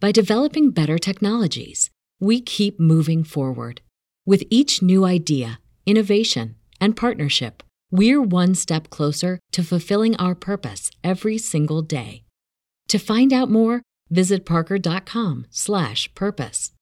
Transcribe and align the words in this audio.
by 0.00 0.10
developing 0.10 0.70
better 0.70 0.98
technologies. 0.98 1.90
We 2.18 2.40
keep 2.40 2.80
moving 2.80 3.22
forward. 3.22 3.82
With 4.26 4.42
each 4.50 4.82
new 4.82 5.04
idea, 5.04 5.60
innovation, 5.86 6.56
and 6.80 6.96
partnership, 6.96 7.62
we're 7.90 8.22
one 8.22 8.54
step 8.54 8.90
closer 8.90 9.38
to 9.52 9.62
fulfilling 9.62 10.16
our 10.16 10.34
purpose 10.34 10.90
every 11.04 11.38
single 11.38 11.82
day. 11.82 12.24
To 12.88 12.98
find 12.98 13.32
out 13.32 13.48
more, 13.50 13.82
visit 14.08 14.44
parker.com/purpose. 14.44 16.72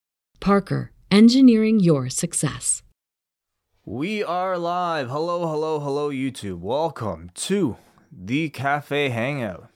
Parker, 0.41 0.93
engineering 1.11 1.81
your 1.81 2.09
success. 2.09 2.83
We 3.85 4.23
are 4.23 4.57
live. 4.59 5.09
Hello, 5.09 5.47
hello, 5.47 5.81
hello, 5.81 6.11
YouTube. 6.11 6.61
Welcome 6.61 7.31
to 7.35 7.77
the 8.13 8.51
Cafe 8.51 9.09
Hangout. 9.09 9.71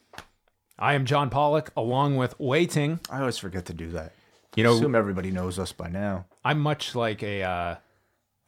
I 0.83 0.95
am 0.95 1.05
John 1.05 1.31
Pollock, 1.31 1.71
along 1.77 2.17
with 2.17 2.35
Wai 2.41 2.65
Ting. 2.65 2.99
I 3.09 3.21
always 3.21 3.39
forget 3.39 3.67
to 3.67 3.73
do 3.73 3.91
that. 3.93 4.15
You 4.57 4.65
know, 4.65 4.75
assume 4.75 4.97
everybody 4.97 5.31
knows 5.31 5.57
us 5.57 5.71
by 5.71 5.89
now. 5.89 6.27
I'm 6.45 6.59
much 6.59 6.97
like 6.97 7.23
a 7.23 7.45
uh, 7.45 7.77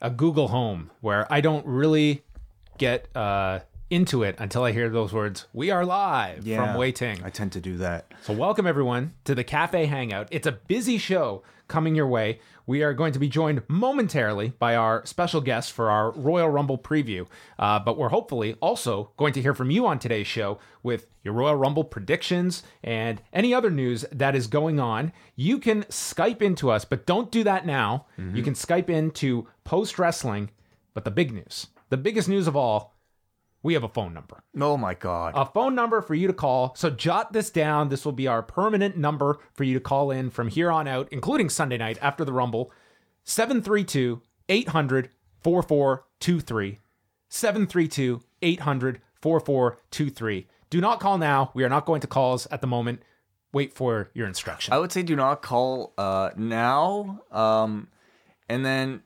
a 0.01 0.11
Google 0.11 0.49
Home, 0.49 0.91
where 1.01 1.33
I 1.33 1.41
don't 1.41 1.65
really 1.65 2.25
get 2.77 3.07
uh, 3.17 3.61
into 3.89 4.25
it 4.25 4.35
until 4.41 4.65
I 4.65 4.73
hear 4.73 4.91
those 4.91 5.13
words. 5.13 5.47
We 5.53 5.71
are 5.71 5.85
live 5.85 6.45
from 6.45 6.75
Wai 6.75 6.91
Ting. 6.91 7.23
I 7.25 7.31
tend 7.31 7.53
to 7.53 7.61
do 7.61 7.77
that. 7.77 8.13
So, 8.23 8.33
welcome 8.33 8.67
everyone 8.67 9.13
to 9.27 9.37
the 9.37 9.45
Cafe 9.45 9.87
Hangout. 9.87 10.27
It's 10.33 10.49
a 10.49 10.53
busy 10.53 10.99
show 10.99 11.45
coming 11.75 11.97
your 11.97 12.07
way. 12.07 12.39
We 12.67 12.85
are 12.85 12.95
going 12.95 13.13
to 13.15 13.19
be 13.19 13.29
joined 13.29 13.63
momentarily 13.67 14.51
by 14.61 14.77
our 14.77 15.05
special 15.05 15.41
guest 15.41 15.73
for 15.73 15.91
our 15.91 16.13
Royal 16.13 16.49
Rumble 16.49 16.79
preview. 16.79 17.27
Uh, 17.59 17.81
but 17.81 17.99
we're 17.99 18.11
hopefully 18.11 18.55
also 18.61 19.11
going 19.17 19.33
to 19.33 19.43
hear 19.43 19.55
from 19.55 19.73
you 19.73 19.85
on 19.85 19.99
today's 19.99 20.29
show 20.29 20.61
with 20.85 21.09
your 21.25 21.35
Royal 21.35 21.57
Rumble 21.57 21.83
predictions 21.83 22.63
and 22.85 23.21
any 23.33 23.53
other 23.53 23.71
news 23.71 24.05
that 24.13 24.37
is 24.37 24.47
going 24.47 24.79
on. 24.79 25.13
You 25.35 25.59
can 25.59 25.83
Skype 25.85 26.43
into 26.43 26.71
us, 26.71 26.85
but 26.85 27.07
don't 27.07 27.33
do 27.33 27.43
that 27.43 27.67
now. 27.67 28.07
You 28.37 28.45
can 28.45 28.55
Skype 28.55 28.89
into 28.89 29.49
post 29.65 29.99
wrestling. 29.99 30.51
But 30.95 31.05
the 31.05 31.11
big 31.11 31.33
news, 31.33 31.67
the 31.91 31.97
biggest 31.97 32.29
news 32.29 32.47
of 32.47 32.55
all, 32.55 32.94
we 33.65 33.75
have 33.75 33.83
a 33.83 33.89
phone 33.89 34.15
number 34.15 34.45
Oh 34.61 34.77
my 34.77 34.95
god. 34.95 35.33
a 35.35 35.45
phone 35.47 35.75
number 35.75 36.01
for 36.01 36.15
you 36.15 36.29
to 36.29 36.33
call. 36.33 36.75
So 36.77 36.91
jot 36.91 37.33
this 37.33 37.51
down. 37.51 37.89
This 37.89 38.05
will 38.05 38.13
be 38.13 38.29
our 38.29 38.43
permanent 38.43 38.97
number 38.97 39.39
for 39.55 39.65
you 39.65 39.75
to 39.75 39.81
call 39.81 40.13
in 40.13 40.31
from 40.31 40.47
here 40.49 40.71
on 40.71 40.87
out, 40.87 41.09
including 41.11 41.49
Sunday 41.49 41.79
night 41.79 41.99
after 42.01 42.25
the 42.25 42.33
Rumble. 42.33 42.71
732 43.25 44.23
800 44.49 45.11
4423. 45.43 46.79
732 47.29 48.21
800 48.43 49.01
4423. 49.21 50.47
Do 50.71 50.81
not 50.81 51.01
call 51.01 51.19
now. 51.19 51.51
We 51.55 51.65
are 51.65 51.69
not 51.69 51.87
going 51.87 52.01
to 52.03 52.07
calls 52.07 52.47
at 52.51 52.61
the 52.61 52.67
moment. 52.67 53.03
Wait 53.53 53.73
for 53.73 54.11
your 54.15 54.27
instruction. 54.27 54.75
I 54.75 54.79
would 54.79 54.93
say 54.93 55.03
do 55.03 55.17
not 55.17 55.41
call 55.43 55.95
uh, 55.97 56.31
now. 56.37 57.23
Um, 57.31 57.89
and 58.49 58.65
then 58.65 59.03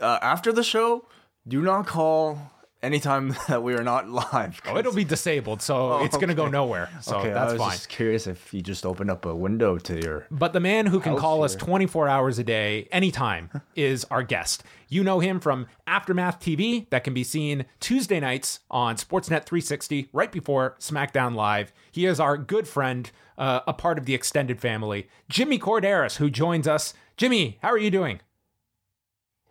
uh, 0.00 0.18
after 0.22 0.52
the 0.52 0.62
show, 0.64 1.06
do 1.46 1.62
not 1.62 1.86
call 1.86 2.50
anytime 2.84 3.34
that 3.48 3.62
we 3.62 3.74
are 3.74 3.82
not 3.82 4.08
live. 4.08 4.60
Oh, 4.66 4.76
it'll 4.76 4.94
be 4.94 5.04
disabled, 5.04 5.62
so 5.62 5.74
Oh, 5.94 6.04
it's 6.04 6.16
going 6.16 6.28
to 6.28 6.34
go 6.34 6.48
nowhere. 6.48 6.90
So 7.00 7.16
okay, 7.18 7.32
I 7.32 7.44
was 7.44 7.56
fine. 7.56 7.70
just 7.72 7.88
curious 7.88 8.26
if 8.26 8.52
you 8.54 8.60
just 8.60 8.86
opened 8.86 9.10
up 9.10 9.24
a 9.24 9.34
window 9.34 9.78
to 9.78 10.00
your. 10.00 10.26
But 10.30 10.52
the 10.52 10.60
man 10.60 10.86
who 10.86 11.00
can 11.00 11.16
call 11.16 11.42
us 11.42 11.56
24 11.56 12.08
hours 12.08 12.38
a 12.38 12.44
day, 12.44 12.88
anytime, 12.92 13.50
is 13.74 14.04
our 14.10 14.22
guest. 14.22 14.62
You 14.88 15.02
know 15.02 15.18
him 15.20 15.40
from 15.40 15.66
Aftermath 15.86 16.38
TV, 16.40 16.88
that 16.90 17.02
can 17.02 17.14
be 17.14 17.24
seen 17.24 17.64
Tuesday 17.80 18.20
nights 18.20 18.60
on 18.70 18.96
Sportsnet 18.96 19.44
360, 19.44 20.08
right 20.12 20.30
before 20.30 20.76
SmackDown 20.78 21.34
Live. 21.34 21.72
He 21.90 22.06
is 22.06 22.20
our 22.20 22.36
good 22.36 22.68
friend, 22.68 23.10
uh, 23.38 23.60
a 23.66 23.72
part 23.72 23.98
of 23.98 24.04
the 24.04 24.14
extended 24.14 24.60
family, 24.60 25.08
Jimmy 25.28 25.58
Korderas, 25.58 26.16
who 26.16 26.30
joins 26.30 26.68
us. 26.68 26.94
Jimmy, 27.16 27.58
how 27.62 27.70
are 27.70 27.78
you 27.78 27.90
doing? 27.90 28.20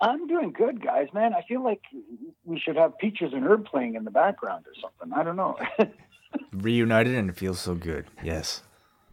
I'm 0.03 0.27
doing 0.27 0.51
good, 0.51 0.83
guys. 0.83 1.07
Man, 1.13 1.33
I 1.33 1.43
feel 1.47 1.63
like 1.63 1.81
we 2.43 2.59
should 2.59 2.75
have 2.75 2.97
Peaches 2.97 3.31
and 3.33 3.45
Herb 3.45 3.65
playing 3.65 3.95
in 3.95 4.03
the 4.03 4.11
background 4.11 4.65
or 4.67 4.73
something. 4.81 5.17
I 5.17 5.23
don't 5.23 5.37
know. 5.37 5.57
Reunited 6.51 7.15
and 7.15 7.29
it 7.29 7.37
feels 7.37 7.61
so 7.61 7.73
good. 7.73 8.07
Yes. 8.21 8.63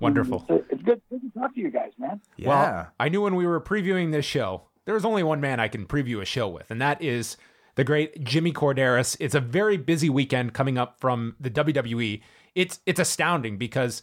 Wonderful. 0.00 0.44
it's 0.48 0.82
good, 0.82 1.00
good 1.08 1.20
to 1.20 1.38
talk 1.38 1.54
to 1.54 1.60
you 1.60 1.70
guys, 1.70 1.92
man. 1.96 2.20
Yeah. 2.36 2.48
Well, 2.48 2.88
I 2.98 3.08
knew 3.08 3.22
when 3.22 3.36
we 3.36 3.46
were 3.46 3.60
previewing 3.60 4.10
this 4.10 4.24
show, 4.24 4.62
there 4.84 4.94
was 4.94 5.04
only 5.04 5.22
one 5.22 5.40
man 5.40 5.60
I 5.60 5.68
can 5.68 5.86
preview 5.86 6.20
a 6.20 6.24
show 6.24 6.48
with, 6.48 6.70
and 6.70 6.80
that 6.80 7.00
is 7.00 7.36
the 7.76 7.84
great 7.84 8.24
Jimmy 8.24 8.52
Korderas. 8.52 9.16
It's 9.20 9.34
a 9.34 9.40
very 9.40 9.76
busy 9.76 10.10
weekend 10.10 10.54
coming 10.54 10.76
up 10.76 10.98
from 10.98 11.36
the 11.38 11.50
WWE. 11.50 12.20
It's 12.56 12.80
it's 12.86 12.98
astounding 12.98 13.58
because 13.58 14.02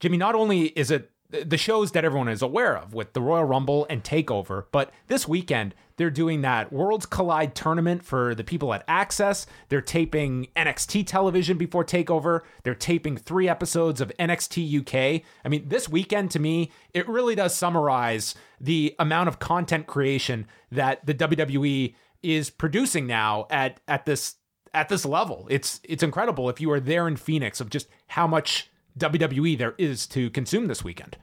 Jimmy 0.00 0.16
not 0.16 0.34
only 0.34 0.66
is 0.68 0.90
it 0.90 1.10
the 1.28 1.58
shows 1.58 1.92
that 1.92 2.04
everyone 2.04 2.28
is 2.28 2.42
aware 2.42 2.76
of 2.76 2.94
with 2.94 3.12
the 3.12 3.20
Royal 3.20 3.44
Rumble 3.44 3.86
and 3.90 4.04
Takeover, 4.04 4.64
but 4.70 4.92
this 5.08 5.26
weekend 5.26 5.74
they're 5.96 6.10
doing 6.10 6.42
that 6.42 6.72
Worlds 6.72 7.06
Collide 7.06 7.54
tournament 7.54 8.04
for 8.04 8.34
the 8.34 8.44
people 8.44 8.72
at 8.74 8.86
Axxess. 8.86 9.46
They're 9.68 9.80
taping 9.80 10.48
NXT 10.56 11.06
television 11.06 11.58
before 11.58 11.84
Takeover. 11.84 12.40
They're 12.62 12.74
taping 12.74 13.16
three 13.16 13.48
episodes 13.48 14.00
of 14.00 14.12
NXT 14.18 14.80
UK. 14.80 15.22
I 15.44 15.48
mean, 15.48 15.68
this 15.68 15.88
weekend 15.88 16.30
to 16.32 16.38
me, 16.38 16.70
it 16.94 17.08
really 17.08 17.34
does 17.34 17.54
summarize 17.54 18.34
the 18.60 18.94
amount 18.98 19.28
of 19.28 19.38
content 19.38 19.86
creation 19.86 20.46
that 20.70 21.04
the 21.04 21.14
WWE 21.14 21.94
is 22.22 22.50
producing 22.50 23.06
now 23.06 23.46
at 23.50 23.80
at 23.88 24.06
this 24.06 24.36
at 24.74 24.88
this 24.88 25.04
level. 25.04 25.46
It's 25.50 25.80
it's 25.84 26.02
incredible 26.02 26.48
if 26.48 26.60
you 26.60 26.70
are 26.70 26.80
there 26.80 27.08
in 27.08 27.16
Phoenix 27.16 27.60
of 27.60 27.70
just 27.70 27.88
how 28.08 28.26
much 28.26 28.70
WWE 28.98 29.56
there 29.58 29.74
is 29.78 30.06
to 30.08 30.30
consume 30.30 30.66
this 30.66 30.84
weekend. 30.84 31.16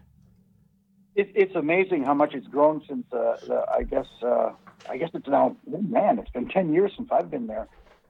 It, 1.16 1.32
it's 1.36 1.56
amazing 1.56 2.04
how 2.04 2.14
much 2.14 2.34
it's 2.34 2.48
grown 2.48 2.82
since. 2.88 3.06
Uh, 3.12 3.38
the, 3.48 3.66
I 3.72 3.84
guess. 3.84 4.08
Uh, 4.22 4.52
I 4.90 4.98
guess 4.98 5.10
it's 5.14 5.28
now. 5.28 5.56
Man, 5.68 6.20
it's 6.20 6.30
been 6.32 6.48
ten 6.48 6.74
years 6.74 6.94
since 6.96 7.10
I've 7.12 7.30
been 7.30 7.48
there, 7.48 7.68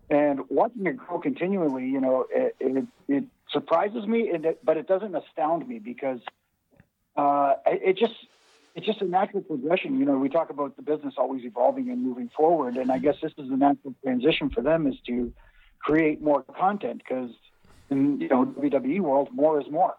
and 0.09 0.41
watching 0.49 0.85
it 0.85 0.97
grow 0.97 1.19
continually. 1.19 1.85
You 1.85 2.01
know, 2.01 2.25
it 2.29 2.55
it, 2.59 2.85
it 3.07 3.23
surprises 3.51 4.05
me, 4.05 4.31
but 4.63 4.77
it 4.77 4.87
doesn't 4.87 5.15
astound 5.15 5.67
me 5.67 5.79
because 5.79 6.19
uh, 7.15 7.55
it, 7.65 7.81
it 7.83 7.97
just. 7.97 8.13
It's 8.75 8.85
just 8.85 9.01
a 9.01 9.05
natural 9.05 9.41
progression. 9.41 9.99
You 9.99 10.05
know, 10.05 10.17
we 10.17 10.29
talk 10.29 10.51
about 10.51 10.77
the 10.77 10.83
business 10.83 11.15
always 11.17 11.43
evolving 11.43 11.89
and 11.89 12.01
moving 12.01 12.29
forward, 12.29 12.77
and 12.77 12.91
I 12.91 12.99
guess 12.99 13.15
this 13.21 13.33
is 13.37 13.49
the 13.49 13.57
natural 13.57 13.95
transition 14.03 14.51
for 14.51 14.61
them 14.61 14.87
is 14.87 14.95
to 15.07 15.33
create 15.81 16.21
more 16.21 16.43
content 16.43 17.01
because 17.05 17.31
in 17.89 18.21
you 18.21 18.27
know 18.27 18.45
WWE 18.45 18.99
world, 19.01 19.29
more 19.33 19.59
is 19.59 19.69
more. 19.69 19.95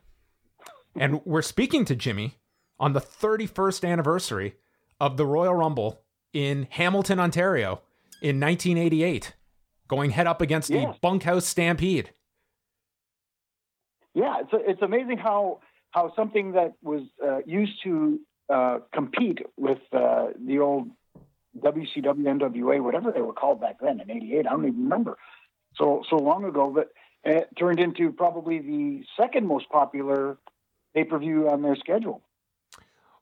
And 0.96 1.20
we're 1.24 1.42
speaking 1.42 1.84
to 1.86 1.96
Jimmy 1.96 2.34
on 2.80 2.94
the 2.94 3.00
31st 3.00 3.86
anniversary 3.88 4.56
of 4.98 5.16
the 5.18 5.26
Royal 5.26 5.54
Rumble 5.54 6.00
in 6.32 6.66
Hamilton, 6.70 7.20
Ontario 7.20 7.82
in 8.22 8.40
1988, 8.40 9.34
going 9.86 10.10
head 10.10 10.26
up 10.26 10.40
against 10.40 10.70
Yeah. 10.70 10.92
the 10.92 10.98
Bunkhouse 11.00 11.46
Stampede. 11.46 12.12
Yeah, 14.14 14.40
it's 14.40 14.50
it's 14.52 14.82
amazing 14.82 15.18
how 15.18 15.60
how 15.92 16.12
something 16.16 16.52
that 16.52 16.72
was 16.82 17.02
uh, 17.24 17.40
used 17.46 17.80
to 17.84 18.18
uh, 18.48 18.78
compete 18.92 19.38
with 19.56 19.78
uh, 19.92 20.28
the 20.44 20.58
old 20.58 20.88
WCW, 21.58 22.24
NWA, 22.24 22.82
whatever 22.82 23.12
they 23.12 23.20
were 23.20 23.32
called 23.32 23.60
back 23.60 23.76
then 23.80 24.00
in 24.00 24.10
'88. 24.10 24.46
I 24.46 24.50
don't 24.50 24.66
even 24.66 24.82
remember 24.82 25.16
so 25.76 26.02
so 26.10 26.16
long 26.16 26.44
ago, 26.44 26.72
but 26.74 26.88
it 27.24 27.48
turned 27.56 27.78
into 27.78 28.10
probably 28.10 28.58
the 28.58 29.04
second 29.16 29.46
most 29.46 29.68
popular 29.68 30.38
pay 30.94 31.04
per 31.04 31.18
view 31.18 31.48
on 31.48 31.62
their 31.62 31.76
schedule. 31.76 32.20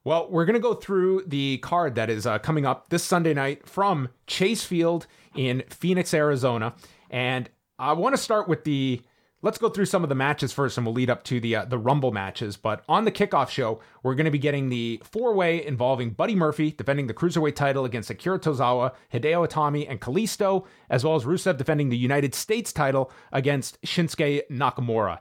Well, 0.05 0.29
we're 0.29 0.45
going 0.45 0.53
to 0.53 0.61
go 0.61 0.73
through 0.73 1.23
the 1.27 1.57
card 1.57 1.95
that 1.95 2.09
is 2.09 2.25
uh, 2.25 2.39
coming 2.39 2.65
up 2.65 2.89
this 2.89 3.03
Sunday 3.03 3.33
night 3.33 3.67
from 3.67 4.09
Chase 4.27 4.63
Field 4.63 5.07
in 5.35 5.63
Phoenix, 5.69 6.13
Arizona. 6.13 6.73
And 7.09 7.49
I 7.77 7.93
want 7.93 8.15
to 8.15 8.21
start 8.21 8.47
with 8.47 8.63
the. 8.63 9.01
Let's 9.41 9.57
go 9.57 9.69
through 9.69 9.85
some 9.85 10.03
of 10.03 10.09
the 10.09 10.15
matches 10.15 10.51
first, 10.51 10.77
and 10.77 10.85
we'll 10.85 10.93
lead 10.93 11.09
up 11.09 11.23
to 11.25 11.39
the 11.39 11.55
uh, 11.57 11.65
the 11.65 11.77
Rumble 11.77 12.11
matches. 12.11 12.57
But 12.57 12.83
on 12.89 13.05
the 13.05 13.11
kickoff 13.11 13.49
show, 13.49 13.79
we're 14.03 14.15
going 14.15 14.25
to 14.25 14.31
be 14.31 14.37
getting 14.37 14.67
the 14.67 15.01
four 15.03 15.33
way 15.33 15.65
involving 15.65 16.09
Buddy 16.09 16.35
Murphy 16.35 16.71
defending 16.71 17.07
the 17.07 17.13
cruiserweight 17.13 17.55
title 17.55 17.85
against 17.85 18.09
Akira 18.09 18.39
Tozawa, 18.39 18.93
Hideo 19.13 19.47
Itami, 19.47 19.85
and 19.89 20.01
Kalisto, 20.01 20.65
as 20.89 21.05
well 21.05 21.15
as 21.15 21.23
Rusev 21.23 21.55
defending 21.55 21.87
the 21.87 21.97
United 21.97 22.35
States 22.35 22.73
title 22.73 23.11
against 23.31 23.81
Shinsuke 23.83 24.41
Nakamura. 24.51 25.19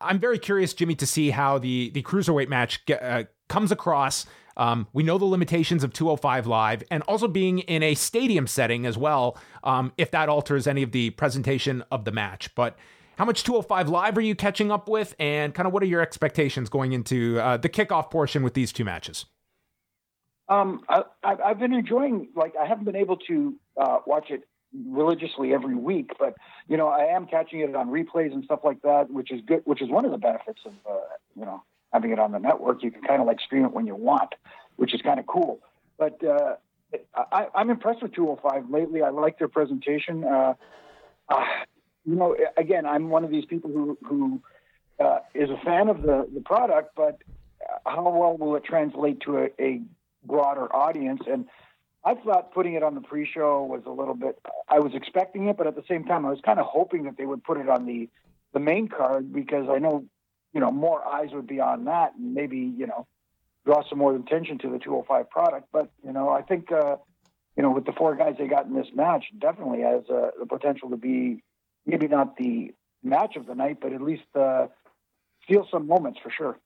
I'm 0.00 0.18
very 0.18 0.38
curious, 0.38 0.72
Jimmy, 0.72 0.94
to 0.94 1.06
see 1.06 1.28
how 1.28 1.58
the 1.58 1.90
the 1.90 2.02
cruiserweight 2.02 2.48
match 2.48 2.86
get, 2.86 3.02
uh, 3.02 3.24
comes 3.50 3.70
across. 3.70 4.24
Um, 4.56 4.86
we 4.92 5.02
know 5.02 5.18
the 5.18 5.26
limitations 5.26 5.84
of 5.84 5.92
205 5.92 6.46
Live 6.46 6.82
and 6.90 7.02
also 7.04 7.28
being 7.28 7.60
in 7.60 7.82
a 7.82 7.94
stadium 7.94 8.46
setting 8.46 8.86
as 8.86 8.96
well, 8.96 9.36
um, 9.64 9.92
if 9.98 10.10
that 10.12 10.28
alters 10.28 10.66
any 10.66 10.82
of 10.82 10.92
the 10.92 11.10
presentation 11.10 11.84
of 11.90 12.04
the 12.04 12.12
match. 12.12 12.54
But 12.54 12.76
how 13.16 13.24
much 13.26 13.44
205 13.44 13.88
Live 13.88 14.16
are 14.16 14.22
you 14.22 14.34
catching 14.34 14.70
up 14.70 14.88
with, 14.88 15.14
and 15.18 15.52
kind 15.54 15.66
of 15.66 15.74
what 15.74 15.82
are 15.82 15.86
your 15.86 16.00
expectations 16.00 16.70
going 16.70 16.92
into 16.92 17.38
uh, 17.38 17.58
the 17.58 17.68
kickoff 17.68 18.10
portion 18.10 18.42
with 18.42 18.54
these 18.54 18.72
two 18.72 18.84
matches? 18.84 19.26
Um, 20.48 20.82
I, 20.88 21.04
have 21.22 21.58
been 21.58 21.74
enjoying. 21.74 22.28
Like, 22.34 22.54
I 22.56 22.66
haven't 22.66 22.84
been 22.84 22.96
able 22.96 23.18
to 23.28 23.54
uh, 23.76 23.98
watch 24.06 24.30
it 24.30 24.48
religiously 24.86 25.52
every 25.52 25.74
week, 25.74 26.12
but 26.18 26.34
you 26.66 26.76
know, 26.76 26.88
I 26.88 27.14
am 27.14 27.26
catching 27.26 27.60
it 27.60 27.74
on 27.74 27.88
replays 27.88 28.32
and 28.32 28.44
stuff 28.44 28.60
like 28.64 28.82
that, 28.82 29.10
which 29.10 29.30
is 29.30 29.40
good. 29.46 29.62
Which 29.64 29.82
is 29.82 29.90
one 29.90 30.04
of 30.04 30.10
the 30.10 30.18
benefits 30.18 30.60
of 30.64 30.72
uh, 30.88 30.98
you 31.36 31.44
know 31.44 31.62
having 31.92 32.12
it 32.12 32.18
on 32.18 32.32
the 32.32 32.38
network. 32.38 32.82
You 32.82 32.90
can 32.90 33.02
kind 33.02 33.20
of 33.20 33.26
like 33.26 33.40
stream 33.40 33.64
it 33.64 33.72
when 33.72 33.86
you 33.86 33.94
want, 33.94 34.34
which 34.76 34.94
is 34.94 35.02
kind 35.02 35.18
of 35.18 35.26
cool. 35.26 35.60
But 35.98 36.22
uh, 36.24 36.56
I, 37.14 37.44
am 37.44 37.50
I'm 37.54 37.70
impressed 37.70 38.02
with 38.02 38.12
205 38.14 38.70
lately. 38.70 39.02
I 39.02 39.10
like 39.10 39.38
their 39.38 39.48
presentation. 39.48 40.24
Uh, 40.24 40.54
uh, 41.28 41.44
you 42.04 42.16
know, 42.16 42.36
again, 42.56 42.86
I'm 42.86 43.10
one 43.10 43.24
of 43.24 43.30
these 43.30 43.44
people 43.44 43.70
who 43.70 43.98
who 44.04 44.42
uh, 44.98 45.20
is 45.34 45.50
a 45.50 45.58
fan 45.64 45.88
of 45.88 46.02
the 46.02 46.28
the 46.32 46.40
product, 46.40 46.94
but 46.96 47.18
how 47.86 48.02
well 48.02 48.36
will 48.36 48.56
it 48.56 48.64
translate 48.64 49.20
to 49.22 49.38
a, 49.38 49.50
a 49.60 49.82
broader 50.24 50.74
audience? 50.74 51.20
And 51.30 51.46
I 52.04 52.14
thought 52.14 52.52
putting 52.52 52.74
it 52.74 52.82
on 52.82 52.94
the 52.94 53.00
pre-show 53.00 53.64
was 53.64 53.82
a 53.86 53.90
little 53.90 54.14
bit. 54.14 54.38
I 54.68 54.78
was 54.78 54.92
expecting 54.94 55.48
it, 55.48 55.56
but 55.56 55.66
at 55.66 55.76
the 55.76 55.84
same 55.88 56.04
time, 56.04 56.24
I 56.24 56.30
was 56.30 56.40
kind 56.40 56.58
of 56.58 56.66
hoping 56.66 57.04
that 57.04 57.16
they 57.18 57.26
would 57.26 57.44
put 57.44 57.58
it 57.58 57.68
on 57.68 57.86
the 57.86 58.08
the 58.52 58.60
main 58.60 58.88
card 58.88 59.32
because 59.32 59.68
I 59.70 59.78
know 59.78 60.04
you 60.52 60.60
know, 60.60 60.70
more 60.70 61.04
eyes 61.06 61.30
would 61.32 61.46
be 61.46 61.60
on 61.60 61.84
that 61.84 62.14
and 62.16 62.34
maybe, 62.34 62.58
you 62.58 62.86
know, 62.86 63.06
draw 63.64 63.82
some 63.88 63.98
more 63.98 64.14
attention 64.14 64.58
to 64.58 64.70
the 64.70 64.78
205 64.78 65.30
product. 65.30 65.68
But, 65.72 65.90
you 66.04 66.12
know, 66.12 66.30
I 66.30 66.42
think, 66.42 66.72
uh, 66.72 66.96
you 67.56 67.62
know, 67.62 67.70
with 67.70 67.84
the 67.84 67.92
four 67.92 68.16
guys 68.16 68.36
they 68.38 68.46
got 68.46 68.66
in 68.66 68.74
this 68.74 68.88
match, 68.94 69.24
definitely 69.38 69.82
has 69.82 70.02
uh, 70.08 70.30
the 70.38 70.46
potential 70.46 70.90
to 70.90 70.96
be 70.96 71.42
maybe 71.86 72.08
not 72.08 72.36
the 72.36 72.72
match 73.02 73.36
of 73.36 73.46
the 73.46 73.54
night, 73.54 73.78
but 73.80 73.92
at 73.92 74.00
least 74.00 74.24
uh, 74.34 74.66
steal 75.44 75.66
some 75.70 75.86
moments 75.86 76.18
for 76.22 76.30
sure. 76.30 76.58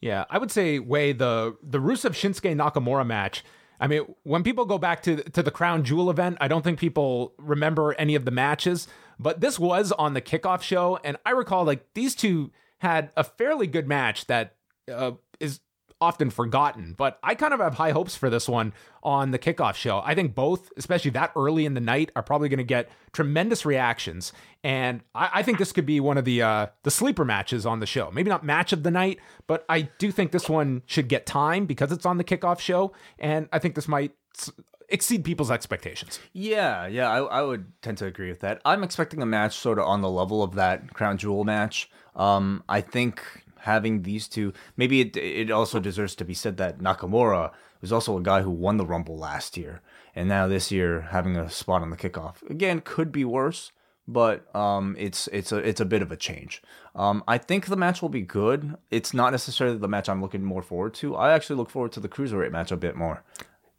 Yeah, 0.00 0.24
I 0.28 0.38
would 0.38 0.50
say, 0.50 0.78
Wai, 0.78 1.12
the 1.12 1.56
the 1.62 1.78
Rusev 1.78 2.10
Shinsuke 2.10 2.54
Nakamura 2.54 3.06
match. 3.06 3.42
I 3.80 3.86
mean, 3.86 4.14
when 4.22 4.42
people 4.42 4.66
go 4.66 4.76
back 4.78 5.02
to 5.04 5.16
to 5.16 5.42
the 5.42 5.50
Crown 5.50 5.82
Jewel 5.82 6.10
event, 6.10 6.36
I 6.40 6.48
don't 6.48 6.62
think 6.62 6.78
people 6.78 7.32
remember 7.38 7.94
any 7.94 8.14
of 8.14 8.24
the 8.24 8.30
matches, 8.30 8.86
but 9.18 9.40
this 9.40 9.58
was 9.58 9.92
on 9.92 10.14
the 10.14 10.20
kickoff 10.20 10.62
show, 10.62 10.98
and 11.02 11.16
I 11.24 11.30
recall 11.30 11.64
like 11.64 11.86
these 11.94 12.14
two 12.14 12.50
had 12.78 13.10
a 13.16 13.24
fairly 13.24 13.66
good 13.66 13.88
match 13.88 14.26
that 14.26 14.56
uh, 14.92 15.12
is 15.40 15.60
often 16.00 16.28
forgotten. 16.28 16.94
But 16.96 17.18
I 17.22 17.34
kind 17.34 17.54
of 17.54 17.60
have 17.60 17.74
high 17.74 17.92
hopes 17.92 18.14
for 18.14 18.28
this 18.28 18.48
one 18.48 18.72
on 19.02 19.30
the 19.30 19.38
kickoff 19.38 19.74
show. 19.74 20.02
I 20.04 20.14
think 20.14 20.34
both, 20.34 20.70
especially 20.76 21.12
that 21.12 21.32
early 21.34 21.64
in 21.64 21.74
the 21.74 21.80
night, 21.80 22.10
are 22.14 22.22
probably 22.22 22.48
going 22.48 22.58
to 22.58 22.64
get 22.64 22.90
tremendous 23.12 23.64
reactions, 23.64 24.32
and 24.62 25.00
I, 25.14 25.30
I, 25.34 25.42
think 25.42 25.58
this 25.58 25.72
could 25.72 25.86
be 25.86 26.00
one 26.00 26.18
of 26.18 26.24
the 26.24 26.42
uh, 26.42 26.66
the 26.82 26.90
sleeper 26.90 27.24
matches 27.24 27.64
on 27.64 27.80
the 27.80 27.86
show. 27.86 28.10
Maybe 28.10 28.28
not 28.28 28.44
match 28.44 28.72
of 28.72 28.82
the 28.82 28.90
night, 28.90 29.18
but 29.46 29.64
I 29.68 29.82
do 29.98 30.12
think 30.12 30.32
this 30.32 30.48
one 30.48 30.82
should 30.86 31.08
get 31.08 31.26
time 31.26 31.66
because 31.66 31.92
it's 31.92 32.06
on 32.06 32.18
the 32.18 32.24
kickoff 32.24 32.60
show, 32.60 32.92
and 33.18 33.48
I 33.52 33.58
think 33.58 33.74
this 33.74 33.88
might 33.88 34.12
exceed 34.88 35.24
people's 35.24 35.50
expectations. 35.50 36.20
Yeah, 36.32 36.86
yeah, 36.86 37.10
I, 37.10 37.18
I 37.18 37.42
would 37.42 37.66
tend 37.82 37.98
to 37.98 38.06
agree 38.06 38.28
with 38.28 38.40
that. 38.40 38.60
I'm 38.64 38.82
expecting 38.82 39.22
a 39.22 39.26
match 39.26 39.56
sort 39.56 39.78
of 39.78 39.86
on 39.86 40.00
the 40.00 40.10
level 40.10 40.42
of 40.42 40.54
that 40.54 40.92
Crown 40.94 41.18
Jewel 41.18 41.44
match. 41.44 41.90
Um, 42.16 42.62
I 42.68 42.80
think 42.80 43.22
having 43.60 44.02
these 44.02 44.28
two, 44.28 44.52
maybe 44.76 45.00
it 45.00 45.16
it 45.16 45.50
also 45.50 45.80
deserves 45.80 46.14
to 46.16 46.24
be 46.24 46.34
said 46.34 46.56
that 46.58 46.78
Nakamura 46.78 47.52
was 47.80 47.92
also 47.92 48.16
a 48.16 48.22
guy 48.22 48.42
who 48.42 48.50
won 48.50 48.76
the 48.76 48.86
Rumble 48.86 49.18
last 49.18 49.56
year, 49.56 49.80
and 50.14 50.28
now 50.28 50.46
this 50.46 50.70
year 50.70 51.08
having 51.10 51.36
a 51.36 51.50
spot 51.50 51.82
on 51.82 51.90
the 51.90 51.96
kickoff 51.96 52.48
again 52.48 52.80
could 52.80 53.10
be 53.10 53.24
worse. 53.24 53.72
But 54.06 54.54
um, 54.54 54.94
it's 54.98 55.28
it's 55.28 55.50
a 55.50 55.56
it's 55.56 55.80
a 55.80 55.86
bit 55.86 56.02
of 56.02 56.12
a 56.12 56.16
change. 56.16 56.62
Um, 56.94 57.24
I 57.26 57.38
think 57.38 57.66
the 57.66 57.76
match 57.76 58.02
will 58.02 58.10
be 58.10 58.20
good. 58.20 58.76
It's 58.90 59.14
not 59.14 59.32
necessarily 59.32 59.78
the 59.78 59.88
match 59.88 60.10
I'm 60.10 60.20
looking 60.20 60.44
more 60.44 60.62
forward 60.62 60.92
to. 60.94 61.16
I 61.16 61.32
actually 61.32 61.56
look 61.56 61.70
forward 61.70 61.92
to 61.92 62.00
the 62.00 62.08
cruiserweight 62.08 62.52
match 62.52 62.70
a 62.70 62.76
bit 62.76 62.96
more. 62.96 63.24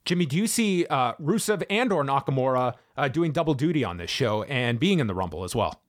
Jimmy, 0.06 0.28
do 0.28 0.38
you 0.38 0.46
see 0.46 0.86
uh, 0.86 1.14
Rusev 1.16 1.64
and 1.70 1.92
or 1.92 2.04
Nakamura 2.04 2.76
uh, 2.96 3.08
doing 3.08 3.32
double 3.32 3.56
duty 3.56 3.84
on 3.84 3.98
this 3.98 4.12
show 4.12 4.44
and 4.44 4.80
being 4.80 5.00
in 5.00 5.08
the 5.08 5.16
Rumble 5.16 5.44
as 5.44 5.56
well? 5.56 5.82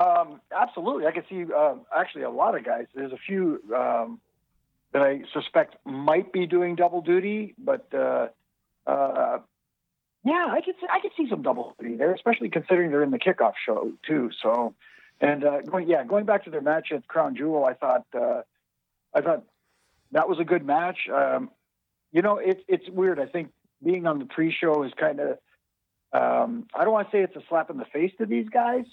Um, 0.00 0.40
absolutely. 0.52 1.06
I 1.06 1.12
can 1.12 1.22
see 1.28 1.44
uh, 1.52 1.74
actually 1.96 2.22
a 2.22 2.30
lot 2.30 2.56
of 2.56 2.64
guys. 2.64 2.86
There's 2.94 3.12
a 3.12 3.18
few 3.18 3.62
um, 3.74 4.20
that 4.92 5.02
I 5.02 5.22
suspect 5.32 5.76
might 5.84 6.32
be 6.32 6.46
doing 6.46 6.74
double 6.74 7.00
duty, 7.00 7.54
but 7.56 7.86
uh, 7.94 8.28
uh, 8.86 9.38
yeah, 10.24 10.48
I 10.50 10.60
could 10.64 10.74
see, 10.80 10.86
I 10.92 11.00
could 11.00 11.12
see 11.16 11.28
some 11.30 11.42
double 11.42 11.74
duty 11.80 11.96
there, 11.96 12.12
especially 12.14 12.50
considering 12.50 12.90
they're 12.90 13.04
in 13.04 13.12
the 13.12 13.18
kickoff 13.18 13.54
show 13.64 13.92
too. 14.06 14.30
So, 14.42 14.74
and 15.20 15.44
uh, 15.44 15.62
going 15.62 15.88
yeah, 15.88 16.04
going 16.04 16.26
back 16.26 16.44
to 16.44 16.50
their 16.50 16.60
match 16.60 16.88
at 16.92 17.06
Crown 17.06 17.36
Jewel, 17.36 17.64
I 17.64 17.74
thought 17.74 18.06
I 18.14 19.20
thought 19.20 19.44
that 20.12 20.28
was 20.28 20.38
a 20.40 20.44
good 20.44 20.64
match. 20.64 20.98
Um, 21.12 21.50
you 22.12 22.22
know, 22.22 22.38
it's 22.38 22.60
it's 22.68 22.88
weird. 22.88 23.20
I 23.20 23.26
think 23.26 23.50
being 23.84 24.06
on 24.06 24.18
the 24.18 24.24
pre-show 24.24 24.82
is 24.84 24.92
kind 24.98 25.20
of 25.20 25.38
um, 26.12 26.66
I 26.74 26.84
don't 26.84 26.92
want 26.92 27.10
to 27.10 27.16
say 27.16 27.22
it's 27.22 27.36
a 27.36 27.42
slap 27.48 27.70
in 27.70 27.76
the 27.76 27.84
face 27.84 28.12
to 28.18 28.26
these 28.26 28.48
guys, 28.48 28.84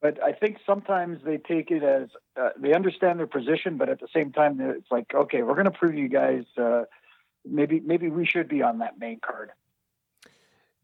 but 0.00 0.22
I 0.22 0.32
think 0.32 0.58
sometimes 0.64 1.18
they 1.24 1.38
take 1.38 1.70
it 1.70 1.82
as 1.82 2.08
uh, 2.40 2.50
they 2.56 2.72
understand 2.72 3.18
their 3.18 3.26
position, 3.26 3.78
but 3.78 3.88
at 3.88 4.00
the 4.00 4.08
same 4.14 4.32
time, 4.32 4.60
it's 4.60 4.90
like, 4.90 5.06
okay, 5.14 5.42
we're 5.42 5.54
going 5.54 5.64
to 5.64 5.70
prove 5.70 5.94
you 5.94 6.08
guys. 6.08 6.44
Uh, 6.56 6.82
maybe 7.44 7.80
maybe 7.80 8.08
we 8.08 8.26
should 8.26 8.48
be 8.48 8.62
on 8.62 8.78
that 8.78 8.98
main 8.98 9.18
card. 9.24 9.50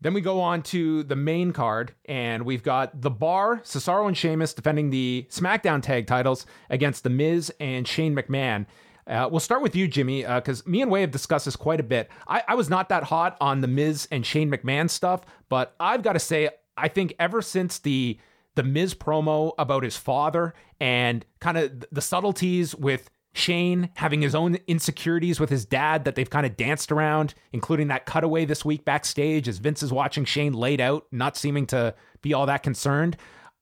Then 0.00 0.14
we 0.14 0.20
go 0.20 0.40
on 0.40 0.62
to 0.64 1.02
the 1.02 1.16
main 1.16 1.52
card, 1.52 1.92
and 2.04 2.44
we've 2.44 2.62
got 2.62 3.00
The 3.00 3.10
Bar, 3.10 3.58
Cesaro 3.64 4.06
and 4.06 4.16
Sheamus 4.16 4.54
defending 4.54 4.90
the 4.90 5.26
SmackDown 5.28 5.82
tag 5.82 6.06
titles 6.06 6.46
against 6.70 7.02
The 7.02 7.10
Miz 7.10 7.52
and 7.58 7.86
Shane 7.86 8.14
McMahon. 8.14 8.66
Uh, 9.08 9.26
we'll 9.30 9.40
start 9.40 9.62
with 9.62 9.74
you, 9.74 9.88
Jimmy, 9.88 10.22
because 10.22 10.60
uh, 10.60 10.68
me 10.68 10.82
and 10.82 10.90
Way 10.90 11.00
have 11.00 11.10
discussed 11.10 11.46
this 11.46 11.56
quite 11.56 11.80
a 11.80 11.84
bit. 11.84 12.10
I, 12.26 12.42
I 12.48 12.54
was 12.54 12.68
not 12.68 12.90
that 12.90 13.04
hot 13.04 13.36
on 13.40 13.62
The 13.62 13.66
Miz 13.66 14.06
and 14.10 14.24
Shane 14.24 14.50
McMahon 14.50 14.90
stuff, 14.90 15.22
but 15.48 15.74
I've 15.80 16.02
got 16.02 16.12
to 16.12 16.18
say, 16.18 16.50
I 16.76 16.88
think 16.88 17.14
ever 17.18 17.42
since 17.42 17.78
the 17.78 18.18
the 18.54 18.62
Miz 18.64 18.92
promo 18.92 19.52
about 19.56 19.84
his 19.84 19.96
father 19.96 20.52
and 20.80 21.24
kind 21.38 21.56
of 21.56 21.84
the 21.92 22.00
subtleties 22.00 22.74
with 22.74 23.08
Shane 23.32 23.90
having 23.94 24.20
his 24.20 24.34
own 24.34 24.56
insecurities 24.66 25.38
with 25.38 25.48
his 25.48 25.64
dad 25.64 26.04
that 26.04 26.16
they've 26.16 26.28
kind 26.28 26.44
of 26.44 26.56
danced 26.56 26.90
around, 26.90 27.34
including 27.52 27.86
that 27.88 28.04
cutaway 28.04 28.44
this 28.44 28.64
week 28.64 28.84
backstage 28.84 29.46
as 29.46 29.58
Vince 29.58 29.84
is 29.84 29.92
watching 29.92 30.24
Shane 30.24 30.54
laid 30.54 30.80
out, 30.80 31.06
not 31.12 31.36
seeming 31.36 31.66
to 31.68 31.94
be 32.20 32.34
all 32.34 32.46
that 32.46 32.64
concerned. 32.64 33.16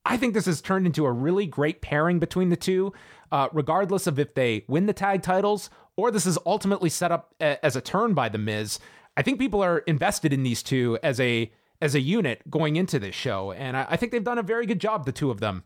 I 0.07 0.17
think 0.17 0.35
this 0.35 0.47
has 0.47 0.61
turned 0.61 0.87
into 0.87 1.05
a 1.05 1.11
really 1.11 1.47
great 1.47 1.83
pairing 1.83 2.21
between 2.21 2.49
the 2.49 2.57
two, 2.57 2.93
uh, 3.33 3.49
regardless 3.53 4.07
of 4.07 4.21
if 4.21 4.35
they 4.35 4.65
win 4.69 4.87
the 4.87 4.93
tag 4.93 5.23
titles 5.23 5.69
or 5.97 6.11
this 6.11 6.27
is 6.27 6.39
ultimately 6.47 6.89
set 6.91 7.11
up 7.11 7.35
a- 7.41 7.65
as 7.65 7.75
a 7.75 7.81
turn 7.81 8.15
by 8.15 8.29
The 8.29 8.39
Miz. 8.39 8.79
I 9.17 9.23
think 9.23 9.41
people 9.41 9.63
are 9.65 9.79
invested 9.79 10.33
in 10.33 10.45
these 10.45 10.63
two 10.63 10.99
as 11.03 11.19
a 11.19 11.51
as 11.83 11.95
a 11.95 12.01
unit 12.01 12.49
going 12.49 12.77
into 12.77 12.99
this 12.99 13.15
show. 13.15 13.53
And 13.53 13.77
I, 13.77 13.87
I 13.91 13.97
think 13.97 14.11
they've 14.13 14.25
done 14.25 14.39
a 14.39 14.43
very 14.43 14.65
good 14.65 14.81
job, 14.81 15.05
the 15.05 15.13
two 15.13 15.31
of 15.31 15.41
them. 15.41 15.65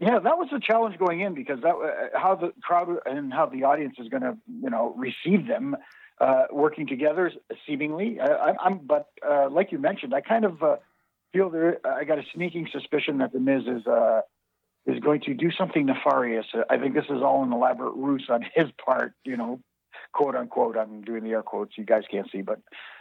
Yeah, 0.00 0.18
that 0.18 0.36
was 0.36 0.48
the 0.50 0.58
challenge 0.58 0.98
going 0.98 1.20
in 1.20 1.34
because 1.34 1.60
that 1.60 1.74
uh, 1.74 2.18
how 2.18 2.34
the 2.34 2.52
crowd 2.62 2.88
and 3.04 3.32
how 3.32 3.46
the 3.46 3.64
audience 3.64 3.96
is 3.98 4.08
going 4.08 4.22
to 4.22 4.36
you 4.62 4.70
know 4.70 4.94
receive 4.96 5.46
them 5.46 5.76
uh, 6.20 6.44
working 6.50 6.86
together 6.86 7.30
seemingly. 7.66 8.18
I, 8.20 8.54
am 8.64 8.80
but 8.82 9.10
uh, 9.28 9.48
like 9.50 9.72
you 9.72 9.78
mentioned, 9.78 10.14
I 10.14 10.20
kind 10.20 10.44
of 10.44 10.62
uh, 10.62 10.76
feel 11.34 11.50
there. 11.50 11.78
I 11.84 12.04
got 12.04 12.18
a 12.18 12.22
sneaking 12.34 12.68
suspicion 12.72 13.18
that 13.18 13.32
the 13.32 13.40
Miz 13.40 13.64
is 13.66 13.86
uh, 13.86 14.20
is 14.86 15.00
going 15.00 15.20
to 15.22 15.34
do 15.34 15.50
something 15.50 15.86
nefarious. 15.86 16.46
I 16.70 16.78
think 16.78 16.94
this 16.94 17.04
is 17.04 17.22
all 17.22 17.42
an 17.42 17.52
elaborate 17.52 17.94
ruse 17.96 18.26
on 18.30 18.44
his 18.54 18.66
part. 18.84 19.12
You 19.24 19.36
know, 19.36 19.60
quote 20.12 20.36
unquote. 20.36 20.76
I'm 20.76 21.02
doing 21.02 21.24
the 21.24 21.30
air 21.30 21.42
quotes. 21.42 21.76
You 21.76 21.84
guys 21.84 22.04
can't 22.10 22.30
see, 22.30 22.42
but 22.42 22.60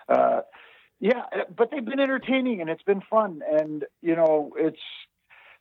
uh, 0.09 0.41
yeah, 0.99 1.23
but 1.55 1.69
they've 1.71 1.85
been 1.85 1.99
entertaining 1.99 2.61
and 2.61 2.69
it's 2.69 2.83
been 2.83 3.01
fun. 3.09 3.41
And 3.59 3.85
you 4.01 4.15
know, 4.15 4.51
it's 4.57 4.79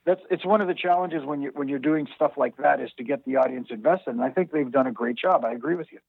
that's 0.05 0.21
it's 0.29 0.45
one 0.45 0.61
of 0.61 0.67
the 0.67 0.75
challenges 0.75 1.25
when 1.25 1.41
you 1.41 1.51
when 1.53 1.67
you're 1.67 1.79
doing 1.79 2.07
stuff 2.15 2.33
like 2.37 2.57
that 2.57 2.81
is 2.81 2.89
to 2.97 3.03
get 3.03 3.25
the 3.25 3.37
audience 3.37 3.67
invested. 3.69 4.11
And 4.11 4.21
I 4.21 4.29
think 4.29 4.51
they've 4.51 4.71
done 4.71 4.87
a 4.87 4.91
great 4.91 5.17
job. 5.17 5.45
I 5.45 5.51
agree 5.51 5.75
with 5.75 5.87
you. 5.91 5.99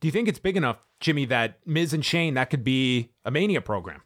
do 0.00 0.08
you 0.08 0.12
think 0.12 0.28
it's 0.28 0.38
big 0.38 0.56
enough, 0.56 0.86
Jimmy, 1.00 1.24
that 1.26 1.58
Miz 1.66 1.92
and 1.92 2.04
Shane 2.04 2.34
that 2.34 2.50
could 2.50 2.64
be 2.64 3.10
a 3.24 3.30
Mania 3.30 3.60
program? 3.60 4.02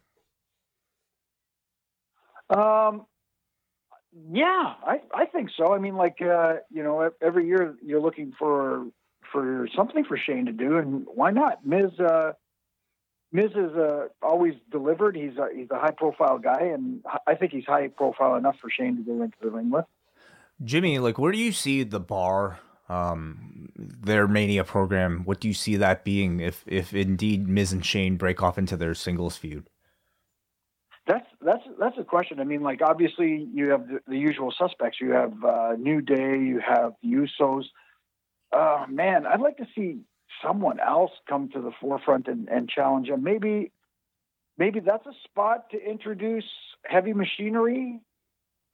Um, 2.49 3.05
yeah, 4.31 4.73
I 4.85 5.01
I 5.13 5.25
think 5.25 5.49
so. 5.55 5.73
I 5.73 5.77
mean, 5.77 5.95
like 5.95 6.21
uh, 6.21 6.55
you 6.69 6.83
know, 6.83 7.11
every 7.21 7.47
year 7.47 7.75
you're 7.83 8.01
looking 8.01 8.33
for 8.37 8.85
for 9.31 9.67
something 9.75 10.03
for 10.03 10.17
Shane 10.17 10.45
to 10.45 10.51
do, 10.51 10.77
and 10.77 11.05
why 11.13 11.31
not? 11.31 11.65
Miz 11.65 11.91
uh, 11.99 12.33
Miz 13.31 13.51
is 13.51 13.75
uh, 13.75 14.07
always 14.21 14.55
delivered. 14.71 15.15
He's 15.15 15.37
a, 15.37 15.47
he's 15.55 15.69
a 15.69 15.79
high 15.79 15.91
profile 15.91 16.39
guy, 16.39 16.71
and 16.73 17.03
I 17.27 17.35
think 17.35 17.51
he's 17.51 17.65
high 17.65 17.87
profile 17.89 18.35
enough 18.35 18.55
for 18.59 18.69
Shane 18.69 18.97
to 18.97 19.03
go 19.03 19.21
into 19.21 19.37
the 19.41 19.51
ring 19.51 19.69
with. 19.69 19.85
Jimmy, 20.63 20.99
like, 20.99 21.17
where 21.17 21.31
do 21.31 21.37
you 21.37 21.51
see 21.51 21.83
the 21.83 21.99
bar? 21.99 22.59
Um, 22.89 23.71
their 23.75 24.27
Mania 24.27 24.63
program. 24.63 25.21
What 25.25 25.39
do 25.39 25.47
you 25.47 25.53
see 25.53 25.75
that 25.75 26.03
being 26.03 26.39
if 26.39 26.63
if 26.65 26.91
indeed 26.91 27.47
Miz 27.47 27.71
and 27.71 27.85
Shane 27.85 28.17
break 28.17 28.41
off 28.41 28.57
into 28.57 28.75
their 28.75 28.95
singles 28.95 29.37
feud? 29.37 29.69
That's 31.41 31.63
that's 31.79 31.97
a 31.97 32.03
question. 32.03 32.39
I 32.39 32.43
mean, 32.43 32.61
like 32.61 32.81
obviously 32.81 33.47
you 33.53 33.69
have 33.69 33.87
the, 33.87 33.99
the 34.07 34.17
usual 34.17 34.53
suspects. 34.57 34.97
You 34.99 35.11
have 35.11 35.33
uh, 35.43 35.71
New 35.77 36.01
Day. 36.01 36.37
You 36.37 36.59
have 36.65 36.93
the 37.01 37.09
Usos. 37.09 37.63
Uh, 38.51 38.85
man, 38.89 39.25
I'd 39.25 39.39
like 39.39 39.57
to 39.57 39.67
see 39.75 39.99
someone 40.43 40.79
else 40.79 41.11
come 41.27 41.49
to 41.49 41.61
the 41.61 41.71
forefront 41.79 42.27
and, 42.27 42.49
and 42.49 42.69
challenge 42.69 43.07
them. 43.07 43.23
Maybe 43.23 43.71
maybe 44.57 44.81
that's 44.81 45.05
a 45.05 45.13
spot 45.23 45.69
to 45.71 45.77
introduce 45.81 46.45
heavy 46.83 47.13
machinery. 47.13 48.01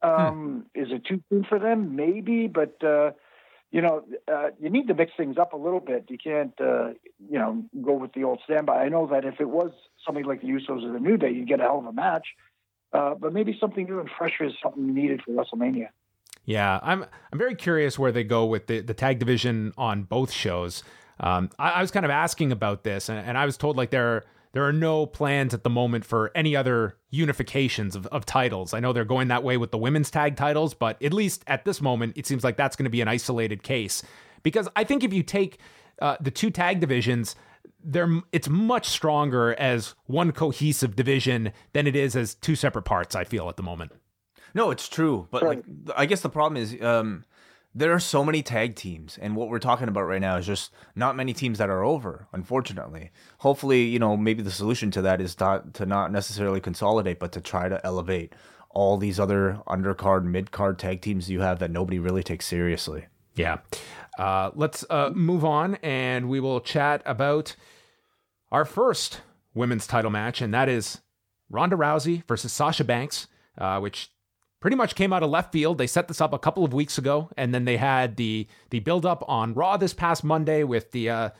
Hmm. 0.02 0.08
Um, 0.08 0.66
hmm. 0.74 0.82
Is 0.82 0.88
it 0.90 1.06
too 1.06 1.22
soon 1.28 1.44
for 1.48 1.58
them? 1.58 1.94
Maybe, 1.94 2.48
but 2.48 2.82
uh, 2.82 3.12
you 3.70 3.82
know, 3.82 4.04
uh, 4.32 4.48
you 4.60 4.70
need 4.70 4.88
to 4.88 4.94
mix 4.94 5.12
things 5.16 5.36
up 5.38 5.52
a 5.52 5.56
little 5.56 5.80
bit. 5.80 6.06
You 6.08 6.18
can't, 6.18 6.54
uh, 6.60 6.90
you 7.30 7.38
know, 7.38 7.64
go 7.82 7.92
with 7.92 8.12
the 8.12 8.24
old 8.24 8.40
standby. 8.44 8.76
I 8.76 8.88
know 8.88 9.06
that 9.08 9.24
if 9.24 9.40
it 9.40 9.48
was 9.48 9.70
something 10.04 10.24
like 10.24 10.40
the 10.40 10.48
Usos 10.48 10.84
or 10.84 10.92
the 10.92 11.00
New 11.00 11.16
Day, 11.16 11.30
you'd 11.30 11.48
get 11.48 11.60
a 11.60 11.64
hell 11.64 11.78
of 11.78 11.86
a 11.86 11.92
match. 11.92 12.26
Uh, 12.92 13.14
but 13.14 13.32
maybe 13.32 13.56
something 13.60 13.86
new 13.86 14.00
and 14.00 14.08
fresh 14.16 14.34
is 14.40 14.52
something 14.62 14.94
needed 14.94 15.20
for 15.22 15.32
WrestleMania. 15.32 15.88
Yeah, 16.44 16.78
I'm 16.82 17.04
I'm 17.32 17.38
very 17.38 17.56
curious 17.56 17.98
where 17.98 18.12
they 18.12 18.24
go 18.24 18.46
with 18.46 18.68
the, 18.68 18.80
the 18.80 18.94
tag 18.94 19.18
division 19.18 19.72
on 19.76 20.04
both 20.04 20.30
shows. 20.30 20.82
Um, 21.18 21.50
I, 21.58 21.70
I, 21.70 21.80
was 21.80 21.90
kind 21.90 22.04
of 22.04 22.10
asking 22.10 22.52
about 22.52 22.84
this, 22.84 23.08
and, 23.08 23.18
and 23.18 23.38
I 23.38 23.46
was 23.46 23.56
told 23.56 23.76
like 23.76 23.90
there 23.90 24.24
there 24.52 24.64
are 24.64 24.72
no 24.72 25.06
plans 25.06 25.52
at 25.52 25.64
the 25.64 25.70
moment 25.70 26.04
for 26.04 26.30
any 26.34 26.54
other 26.54 26.96
unifications 27.12 27.94
of, 27.94 28.06
of 28.06 28.24
titles. 28.24 28.72
I 28.72 28.80
know 28.80 28.92
they're 28.92 29.04
going 29.04 29.28
that 29.28 29.42
way 29.42 29.56
with 29.56 29.70
the 29.70 29.78
women's 29.78 30.10
tag 30.10 30.36
titles, 30.36 30.72
but 30.72 31.02
at 31.02 31.12
least 31.12 31.42
at 31.46 31.64
this 31.64 31.82
moment, 31.82 32.16
it 32.16 32.26
seems 32.26 32.44
like 32.44 32.56
that's 32.56 32.76
going 32.76 32.84
to 32.84 32.90
be 32.90 33.00
an 33.00 33.08
isolated 33.08 33.62
case. 33.62 34.02
Because 34.42 34.68
I 34.76 34.84
think 34.84 35.04
if 35.04 35.12
you 35.12 35.22
take 35.22 35.58
uh, 36.00 36.16
the 36.20 36.30
two 36.30 36.50
tag 36.50 36.80
divisions, 36.80 37.34
they're 37.86 38.20
it's 38.32 38.48
much 38.48 38.88
stronger 38.88 39.54
as 39.54 39.94
one 40.06 40.32
cohesive 40.32 40.96
division 40.96 41.52
than 41.72 41.86
it 41.86 41.94
is 41.94 42.16
as 42.16 42.34
two 42.34 42.56
separate 42.56 42.82
parts. 42.82 43.14
I 43.14 43.24
feel 43.24 43.48
at 43.48 43.56
the 43.56 43.62
moment. 43.62 43.92
No, 44.54 44.70
it's 44.70 44.88
true, 44.88 45.28
but 45.30 45.42
like 45.42 45.64
I 45.96 46.06
guess 46.06 46.20
the 46.20 46.28
problem 46.28 46.60
is 46.60 46.76
um, 46.82 47.24
there 47.74 47.92
are 47.92 48.00
so 48.00 48.24
many 48.24 48.42
tag 48.42 48.74
teams, 48.74 49.18
and 49.20 49.36
what 49.36 49.48
we're 49.48 49.58
talking 49.58 49.88
about 49.88 50.02
right 50.02 50.20
now 50.20 50.36
is 50.36 50.46
just 50.46 50.72
not 50.94 51.14
many 51.14 51.32
teams 51.32 51.58
that 51.58 51.70
are 51.70 51.84
over. 51.84 52.26
Unfortunately, 52.32 53.10
hopefully, 53.38 53.84
you 53.84 53.98
know 53.98 54.16
maybe 54.16 54.42
the 54.42 54.50
solution 54.50 54.90
to 54.92 55.02
that 55.02 55.20
is 55.20 55.38
not 55.38 55.74
to 55.74 55.86
not 55.86 56.10
necessarily 56.10 56.60
consolidate, 56.60 57.20
but 57.20 57.32
to 57.32 57.40
try 57.40 57.68
to 57.68 57.84
elevate 57.86 58.34
all 58.70 58.96
these 58.96 59.20
other 59.20 59.60
undercard, 59.68 60.24
mid 60.24 60.50
card 60.50 60.78
tag 60.78 61.00
teams 61.00 61.30
you 61.30 61.40
have 61.40 61.60
that 61.60 61.70
nobody 61.70 61.98
really 61.98 62.22
takes 62.22 62.46
seriously. 62.46 63.06
Yeah. 63.34 63.58
Uh, 64.18 64.50
let's 64.54 64.84
uh, 64.88 65.10
move 65.14 65.44
on, 65.44 65.76
and 65.76 66.28
we 66.28 66.40
will 66.40 66.60
chat 66.60 67.02
about 67.04 67.54
our 68.56 68.64
first 68.64 69.20
women's 69.52 69.86
title 69.86 70.10
match, 70.10 70.40
and 70.40 70.54
that 70.54 70.66
is 70.66 71.02
Ronda 71.50 71.76
Rousey 71.76 72.26
versus 72.26 72.54
Sasha 72.54 72.84
Banks, 72.84 73.26
uh, 73.58 73.78
which 73.80 74.10
pretty 74.60 74.78
much 74.78 74.94
came 74.94 75.12
out 75.12 75.22
of 75.22 75.28
left 75.28 75.52
field. 75.52 75.76
They 75.76 75.86
set 75.86 76.08
this 76.08 76.22
up 76.22 76.32
a 76.32 76.38
couple 76.38 76.64
of 76.64 76.72
weeks 76.72 76.96
ago, 76.96 77.28
and 77.36 77.54
then 77.54 77.66
they 77.66 77.76
had 77.76 78.16
the 78.16 78.46
the 78.70 78.80
build 78.80 79.04
up 79.04 79.22
on 79.28 79.52
Raw 79.52 79.76
this 79.76 79.92
past 79.92 80.24
Monday 80.24 80.64
with 80.64 80.92
the 80.92 81.10
uh, 81.10 81.30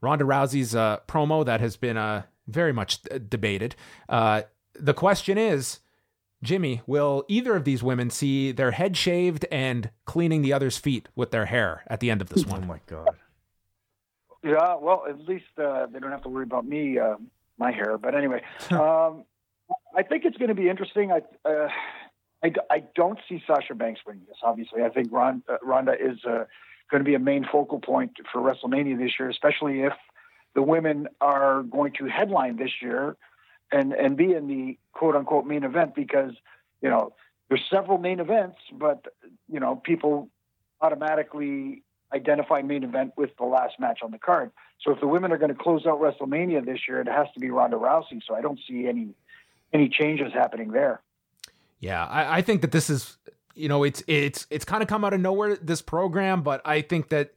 Ronda 0.00 0.24
Rousey's 0.24 0.74
uh, 0.74 0.98
promo 1.06 1.46
that 1.46 1.60
has 1.60 1.76
been 1.76 1.96
uh, 1.96 2.24
very 2.48 2.72
much 2.72 3.00
debated. 3.28 3.76
Uh, 4.08 4.42
the 4.74 4.94
question 4.94 5.38
is. 5.38 5.78
Jimmy, 6.42 6.80
will 6.86 7.26
either 7.28 7.54
of 7.54 7.64
these 7.64 7.82
women 7.82 8.08
see 8.08 8.50
their 8.50 8.70
head 8.70 8.96
shaved 8.96 9.44
and 9.52 9.90
cleaning 10.06 10.40
the 10.40 10.54
other's 10.54 10.78
feet 10.78 11.06
with 11.14 11.32
their 11.32 11.44
hair 11.44 11.82
at 11.86 12.00
the 12.00 12.10
end 12.10 12.22
of 12.22 12.30
this 12.30 12.46
one? 12.46 12.62
Oh 12.64 12.66
my 12.66 12.80
god. 12.86 13.14
Yeah, 14.42 14.76
well, 14.76 15.04
at 15.08 15.20
least 15.28 15.44
uh, 15.58 15.86
they 15.86 15.98
don't 15.98 16.10
have 16.10 16.22
to 16.22 16.28
worry 16.28 16.44
about 16.44 16.66
me, 16.66 16.98
uh, 16.98 17.16
my 17.58 17.72
hair. 17.72 17.98
But 17.98 18.14
anyway, 18.14 18.42
um, 18.70 19.24
I 19.94 20.02
think 20.02 20.24
it's 20.24 20.36
going 20.36 20.48
to 20.48 20.54
be 20.54 20.68
interesting. 20.68 21.12
I, 21.12 21.20
uh, 21.48 21.68
I, 22.42 22.52
I, 22.70 22.84
don't 22.94 23.18
see 23.28 23.42
Sasha 23.46 23.74
Banks 23.74 24.00
winning 24.06 24.22
this. 24.26 24.38
Obviously, 24.42 24.82
I 24.82 24.88
think 24.88 25.08
Ron, 25.12 25.42
uh, 25.48 25.56
Ronda 25.62 25.92
is 25.92 26.18
uh, 26.24 26.44
going 26.90 27.00
to 27.00 27.04
be 27.04 27.14
a 27.14 27.18
main 27.18 27.46
focal 27.50 27.80
point 27.80 28.12
for 28.32 28.40
WrestleMania 28.40 28.98
this 28.98 29.12
year, 29.18 29.28
especially 29.28 29.82
if 29.82 29.92
the 30.54 30.62
women 30.62 31.08
are 31.20 31.62
going 31.62 31.92
to 31.98 32.06
headline 32.06 32.56
this 32.56 32.70
year 32.80 33.16
and 33.72 33.92
and 33.92 34.16
be 34.16 34.32
in 34.32 34.48
the 34.48 34.78
quote 34.92 35.14
unquote 35.14 35.46
main 35.46 35.64
event 35.64 35.94
because 35.94 36.32
you 36.82 36.88
know 36.88 37.12
there's 37.48 37.62
several 37.70 37.98
main 37.98 38.20
events, 38.20 38.58
but 38.72 39.06
you 39.48 39.60
know 39.60 39.76
people 39.76 40.28
automatically 40.80 41.82
identify 42.12 42.62
main 42.62 42.84
event 42.84 43.12
with 43.16 43.30
the 43.36 43.44
last 43.44 43.78
match 43.78 44.00
on 44.02 44.10
the 44.10 44.18
card. 44.18 44.50
So 44.82 44.92
if 44.92 45.00
the 45.00 45.06
women 45.06 45.32
are 45.32 45.38
going 45.38 45.54
to 45.54 45.60
close 45.60 45.86
out 45.86 46.00
WrestleMania 46.00 46.64
this 46.64 46.80
year, 46.88 47.00
it 47.00 47.08
has 47.08 47.26
to 47.34 47.40
be 47.40 47.50
Ronda 47.50 47.76
Rousey. 47.76 48.20
So 48.26 48.34
I 48.34 48.40
don't 48.40 48.58
see 48.68 48.86
any 48.86 49.08
any 49.72 49.88
changes 49.88 50.32
happening 50.32 50.72
there. 50.72 51.00
Yeah, 51.78 52.04
I, 52.04 52.38
I 52.38 52.42
think 52.42 52.62
that 52.62 52.72
this 52.72 52.90
is 52.90 53.16
you 53.54 53.68
know 53.68 53.84
it's 53.84 54.02
it's 54.06 54.46
it's 54.50 54.64
kind 54.64 54.82
of 54.82 54.88
come 54.88 55.04
out 55.04 55.12
of 55.12 55.20
nowhere 55.20 55.56
this 55.56 55.82
program, 55.82 56.42
but 56.42 56.60
I 56.64 56.82
think 56.82 57.08
that. 57.08 57.34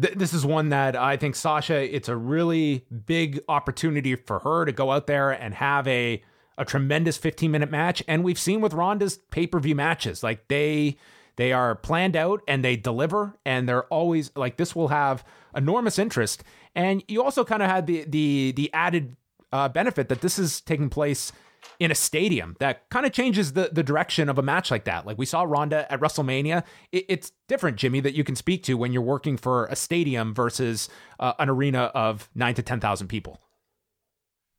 Th- 0.00 0.14
this 0.14 0.32
is 0.32 0.46
one 0.46 0.68
that 0.68 0.94
I 0.94 1.16
think 1.16 1.34
Sasha. 1.34 1.74
It's 1.74 2.08
a 2.08 2.14
really 2.14 2.86
big 3.06 3.40
opportunity 3.48 4.14
for 4.14 4.38
her 4.40 4.64
to 4.64 4.70
go 4.70 4.92
out 4.92 5.08
there 5.08 5.32
and 5.32 5.54
have 5.54 5.88
a 5.88 6.22
a 6.58 6.64
tremendous 6.64 7.16
15 7.16 7.50
minute 7.50 7.70
match. 7.70 8.02
And 8.06 8.22
we've 8.22 8.38
seen 8.38 8.60
with 8.60 8.74
Ronda's 8.74 9.16
pay 9.16 9.48
per 9.48 9.58
view 9.58 9.74
matches, 9.74 10.22
like 10.22 10.46
they 10.48 10.98
they 11.38 11.52
are 11.52 11.76
planned 11.76 12.16
out 12.16 12.42
and 12.48 12.64
they 12.64 12.76
deliver, 12.76 13.38
and 13.46 13.68
they're 13.68 13.84
always 13.84 14.32
like 14.34 14.56
this 14.56 14.74
will 14.74 14.88
have 14.88 15.24
enormous 15.54 15.98
interest. 15.98 16.42
And 16.74 17.02
you 17.06 17.22
also 17.22 17.44
kind 17.44 17.62
of 17.62 17.70
had 17.70 17.86
the 17.86 18.04
the 18.08 18.52
the 18.56 18.74
added 18.74 19.16
uh, 19.52 19.68
benefit 19.68 20.08
that 20.08 20.20
this 20.20 20.36
is 20.36 20.60
taking 20.60 20.90
place 20.90 21.32
in 21.78 21.92
a 21.92 21.94
stadium 21.94 22.56
that 22.58 22.88
kind 22.90 23.06
of 23.06 23.12
changes 23.12 23.52
the, 23.52 23.70
the 23.72 23.84
direction 23.84 24.28
of 24.28 24.36
a 24.36 24.42
match 24.42 24.70
like 24.70 24.84
that. 24.84 25.06
Like 25.06 25.16
we 25.16 25.26
saw 25.26 25.42
Ronda 25.42 25.90
at 25.92 26.00
WrestleMania. 26.00 26.64
It, 26.90 27.04
it's 27.08 27.32
different, 27.46 27.76
Jimmy, 27.76 28.00
that 28.00 28.14
you 28.14 28.24
can 28.24 28.34
speak 28.34 28.64
to 28.64 28.74
when 28.74 28.92
you're 28.92 29.00
working 29.00 29.36
for 29.36 29.66
a 29.66 29.76
stadium 29.76 30.34
versus 30.34 30.88
uh, 31.20 31.34
an 31.38 31.48
arena 31.48 31.92
of 31.94 32.28
nine 32.34 32.54
to 32.54 32.62
10,000 32.62 33.06
people. 33.06 33.40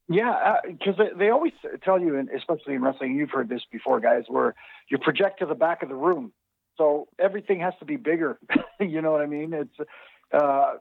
Yeah, 0.07 0.55
because 0.65 0.95
uh, 0.97 1.03
they, 1.03 1.25
they 1.25 1.29
always 1.29 1.53
tell 1.83 1.99
you, 1.99 2.17
and 2.17 2.29
especially 2.29 2.73
in 2.75 2.81
wrestling, 2.81 3.15
you've 3.15 3.31
heard 3.31 3.47
this 3.49 3.61
before, 3.71 3.99
guys, 3.99 4.23
where 4.27 4.55
you 4.89 4.97
project 4.97 5.39
to 5.39 5.45
the 5.45 5.55
back 5.55 5.83
of 5.83 5.89
the 5.89 5.95
room 5.95 6.31
so 6.79 7.09
everything 7.19 7.59
has 7.59 7.73
to 7.79 7.85
be 7.85 7.97
bigger. 7.97 8.39
you 8.79 9.01
know 9.01 9.11
what 9.11 9.21
I 9.21 9.27
mean? 9.27 9.53
It's 9.53 9.89
uh, 10.33 10.75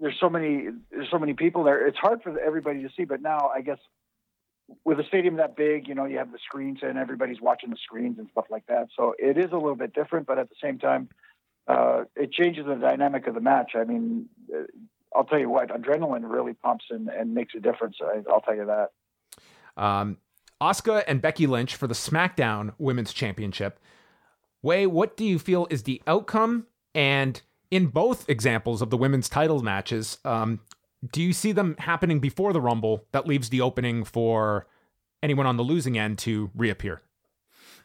there's 0.00 0.16
so 0.20 0.30
many 0.30 0.68
there's 0.90 1.10
so 1.10 1.18
many 1.18 1.34
people 1.34 1.64
there. 1.64 1.86
It's 1.86 1.98
hard 1.98 2.22
for 2.22 2.38
everybody 2.38 2.82
to 2.82 2.88
see. 2.96 3.04
But 3.04 3.20
now 3.20 3.50
I 3.54 3.60
guess 3.60 3.78
with 4.84 5.00
a 5.00 5.04
stadium 5.04 5.36
that 5.36 5.56
big, 5.56 5.88
you 5.88 5.94
know, 5.94 6.06
you 6.06 6.18
have 6.18 6.32
the 6.32 6.38
screens 6.38 6.78
and 6.82 6.96
everybody's 6.96 7.40
watching 7.40 7.70
the 7.70 7.76
screens 7.82 8.18
and 8.18 8.28
stuff 8.30 8.46
like 8.50 8.66
that. 8.68 8.88
So 8.96 9.14
it 9.18 9.36
is 9.36 9.50
a 9.50 9.56
little 9.56 9.74
bit 9.74 9.92
different, 9.92 10.26
but 10.26 10.38
at 10.38 10.48
the 10.48 10.54
same 10.62 10.78
time, 10.78 11.08
uh, 11.66 12.04
it 12.16 12.32
changes 12.32 12.64
the 12.66 12.76
dynamic 12.76 13.26
of 13.26 13.34
the 13.34 13.40
match. 13.40 13.72
I 13.74 13.84
mean, 13.84 14.28
uh, 14.54 14.62
I'll 15.14 15.24
tell 15.24 15.38
you 15.38 15.50
what, 15.50 15.68
adrenaline 15.68 16.22
really 16.24 16.54
pumps 16.54 16.86
and, 16.90 17.08
and 17.08 17.34
makes 17.34 17.54
a 17.54 17.60
difference. 17.60 17.96
I, 18.00 18.18
will 18.18 18.40
tell 18.40 18.54
you 18.54 18.66
that. 18.66 18.90
Um, 19.76 20.18
and 21.06 21.20
Becky 21.20 21.46
Lynch 21.46 21.74
for 21.76 21.86
the 21.86 21.94
SmackDown 21.94 22.72
Women's 22.78 23.12
Championship. 23.12 23.78
Wai, 24.62 24.86
what 24.86 25.16
do 25.16 25.24
you 25.24 25.38
feel 25.38 25.66
is 25.70 25.82
the 25.82 26.02
outcome? 26.06 26.66
And 26.94 27.40
in 27.70 27.86
both 27.86 28.28
examples 28.28 28.82
of 28.82 28.90
the 28.90 28.96
women's 28.96 29.28
title 29.28 29.62
matches, 29.62 30.18
um, 30.24 30.60
do 31.10 31.22
you 31.22 31.32
see 31.32 31.52
them 31.52 31.74
happening 31.78 32.20
before 32.20 32.52
the 32.52 32.60
Rumble 32.60 33.04
that 33.12 33.26
leaves 33.26 33.48
the 33.48 33.60
opening 33.60 34.04
for 34.04 34.66
anyone 35.22 35.46
on 35.46 35.56
the 35.56 35.64
losing 35.64 35.98
end 35.98 36.18
to 36.18 36.50
reappear? 36.54 37.02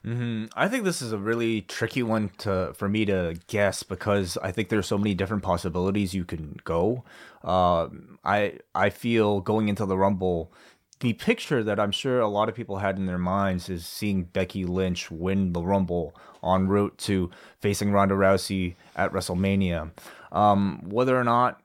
Mm-hmm. 0.05 0.45
I 0.55 0.67
think 0.67 0.83
this 0.83 1.01
is 1.01 1.11
a 1.11 1.17
really 1.17 1.61
tricky 1.61 2.03
one 2.03 2.29
to 2.39 2.73
for 2.75 2.87
me 2.87 3.05
to 3.05 3.35
guess 3.47 3.83
because 3.83 4.37
I 4.37 4.51
think 4.51 4.69
there's 4.69 4.87
so 4.87 4.97
many 4.97 5.13
different 5.13 5.43
possibilities 5.43 6.13
you 6.13 6.23
can 6.23 6.59
go. 6.63 7.03
Uh, 7.43 7.89
I 8.23 8.59
I 8.75 8.89
feel 8.89 9.41
going 9.41 9.69
into 9.69 9.85
the 9.85 9.97
Rumble, 9.97 10.53
the 10.99 11.13
picture 11.13 11.63
that 11.63 11.79
I'm 11.79 11.91
sure 11.91 12.19
a 12.19 12.27
lot 12.27 12.49
of 12.49 12.55
people 12.55 12.77
had 12.77 12.97
in 12.97 13.05
their 13.05 13.17
minds 13.17 13.69
is 13.69 13.85
seeing 13.85 14.23
Becky 14.23 14.65
Lynch 14.65 15.11
win 15.11 15.53
the 15.53 15.61
Rumble 15.61 16.15
en 16.43 16.67
route 16.67 16.97
to 16.99 17.29
facing 17.59 17.91
Ronda 17.91 18.15
Rousey 18.15 18.75
at 18.95 19.11
WrestleMania. 19.11 19.91
Um, 20.31 20.81
whether 20.89 21.17
or 21.17 21.23
not 21.23 21.61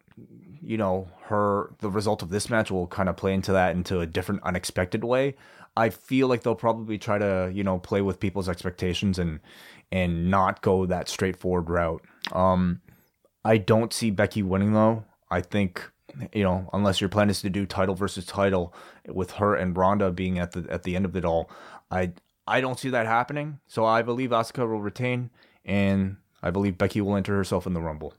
you 0.63 0.77
know, 0.77 1.09
her 1.25 1.75
the 1.81 1.91
result 1.91 2.23
of 2.23 2.31
this 2.31 2.49
match 2.49 2.71
will 2.71 2.87
kind 2.87 3.09
of 3.09 3.17
play 3.17 3.35
into 3.35 3.53
that 3.53 3.75
into 3.75 4.01
a 4.01 4.07
different, 4.07 4.43
unexpected 4.45 5.05
way. 5.05 5.35
I 5.77 5.91
feel 5.91 6.29
like 6.29 6.43
they'll 6.43 6.55
probably 6.55 6.99
try 6.99 7.19
to, 7.19 7.51
you 7.53 7.65
know, 7.65 7.79
play 7.79 8.03
with 8.03 8.21
people's 8.21 8.49
expectations 8.49 9.19
and 9.19 9.41
and 9.91 10.31
not 10.31 10.63
go 10.63 10.87
that 10.87 11.09
straightforward 11.09 11.69
route. 11.69 12.03
Um, 12.33 12.81
I 13.45 13.59
don't 13.59 13.93
see 13.93 14.11
Becky 14.11 14.43
winning 14.43 14.73
though. 14.73 15.05
I 15.31 15.41
think 15.41 15.91
you 16.33 16.43
know, 16.43 16.69
unless 16.73 17.01
your 17.01 17.09
plan 17.09 17.31
is 17.31 17.41
to 17.43 17.51
do 17.51 17.67
title 17.67 17.95
versus 17.95 18.25
title 18.25 18.75
with 19.09 19.33
her 19.33 19.55
and 19.55 19.77
Ronda 19.77 20.11
being 20.11 20.39
at 20.39 20.53
the 20.53 20.67
at 20.71 20.83
the 20.83 20.97
end 20.97 21.05
of 21.05 21.17
it 21.17 21.25
all, 21.25 21.51
I 21.91 22.13
I 22.47 22.61
don't 22.61 22.79
see 22.79 22.91
that 22.91 23.07
happening. 23.07 23.61
So 23.67 23.85
I 23.85 24.03
believe 24.03 24.31
Asuka 24.31 24.69
will 24.69 24.81
retain, 24.81 25.31
and 25.65 26.17
I 26.43 26.51
believe 26.51 26.79
Becky 26.79 27.01
will 27.01 27.17
enter 27.17 27.37
herself 27.37 27.67
in 27.67 27.75
the 27.75 27.81
Rumble. 27.81 28.15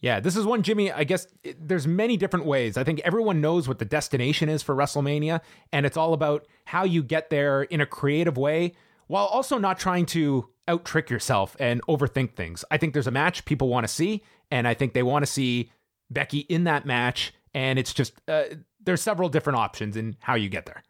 Yeah, 0.00 0.18
this 0.18 0.34
is 0.34 0.46
one, 0.46 0.62
Jimmy. 0.62 0.90
I 0.90 1.04
guess 1.04 1.26
there's 1.58 1.86
many 1.86 2.16
different 2.16 2.46
ways. 2.46 2.78
I 2.78 2.84
think 2.84 3.00
everyone 3.00 3.42
knows 3.42 3.68
what 3.68 3.78
the 3.78 3.84
destination 3.84 4.48
is 4.48 4.62
for 4.62 4.74
WrestleMania, 4.74 5.42
and 5.72 5.84
it's 5.84 5.98
all 5.98 6.14
about 6.14 6.46
how 6.64 6.84
you 6.84 7.02
get 7.02 7.28
there 7.28 7.62
in 7.64 7.82
a 7.82 7.86
creative 7.86 8.38
way 8.38 8.72
while 9.08 9.26
also 9.26 9.58
not 9.58 9.78
trying 9.78 10.06
to 10.06 10.48
out 10.68 10.84
trick 10.84 11.10
yourself 11.10 11.54
and 11.60 11.82
overthink 11.82 12.34
things. 12.34 12.64
I 12.70 12.78
think 12.78 12.94
there's 12.94 13.08
a 13.08 13.10
match 13.10 13.44
people 13.44 13.68
want 13.68 13.84
to 13.84 13.92
see, 13.92 14.22
and 14.50 14.66
I 14.66 14.72
think 14.72 14.94
they 14.94 15.02
want 15.02 15.24
to 15.24 15.30
see 15.30 15.70
Becky 16.10 16.40
in 16.40 16.64
that 16.64 16.84
match. 16.84 17.32
And 17.54 17.78
it's 17.78 17.92
just, 17.92 18.12
uh, 18.28 18.44
there's 18.82 19.02
several 19.02 19.28
different 19.28 19.58
options 19.58 19.96
in 19.96 20.16
how 20.20 20.34
you 20.34 20.48
get 20.48 20.66
there. 20.66 20.82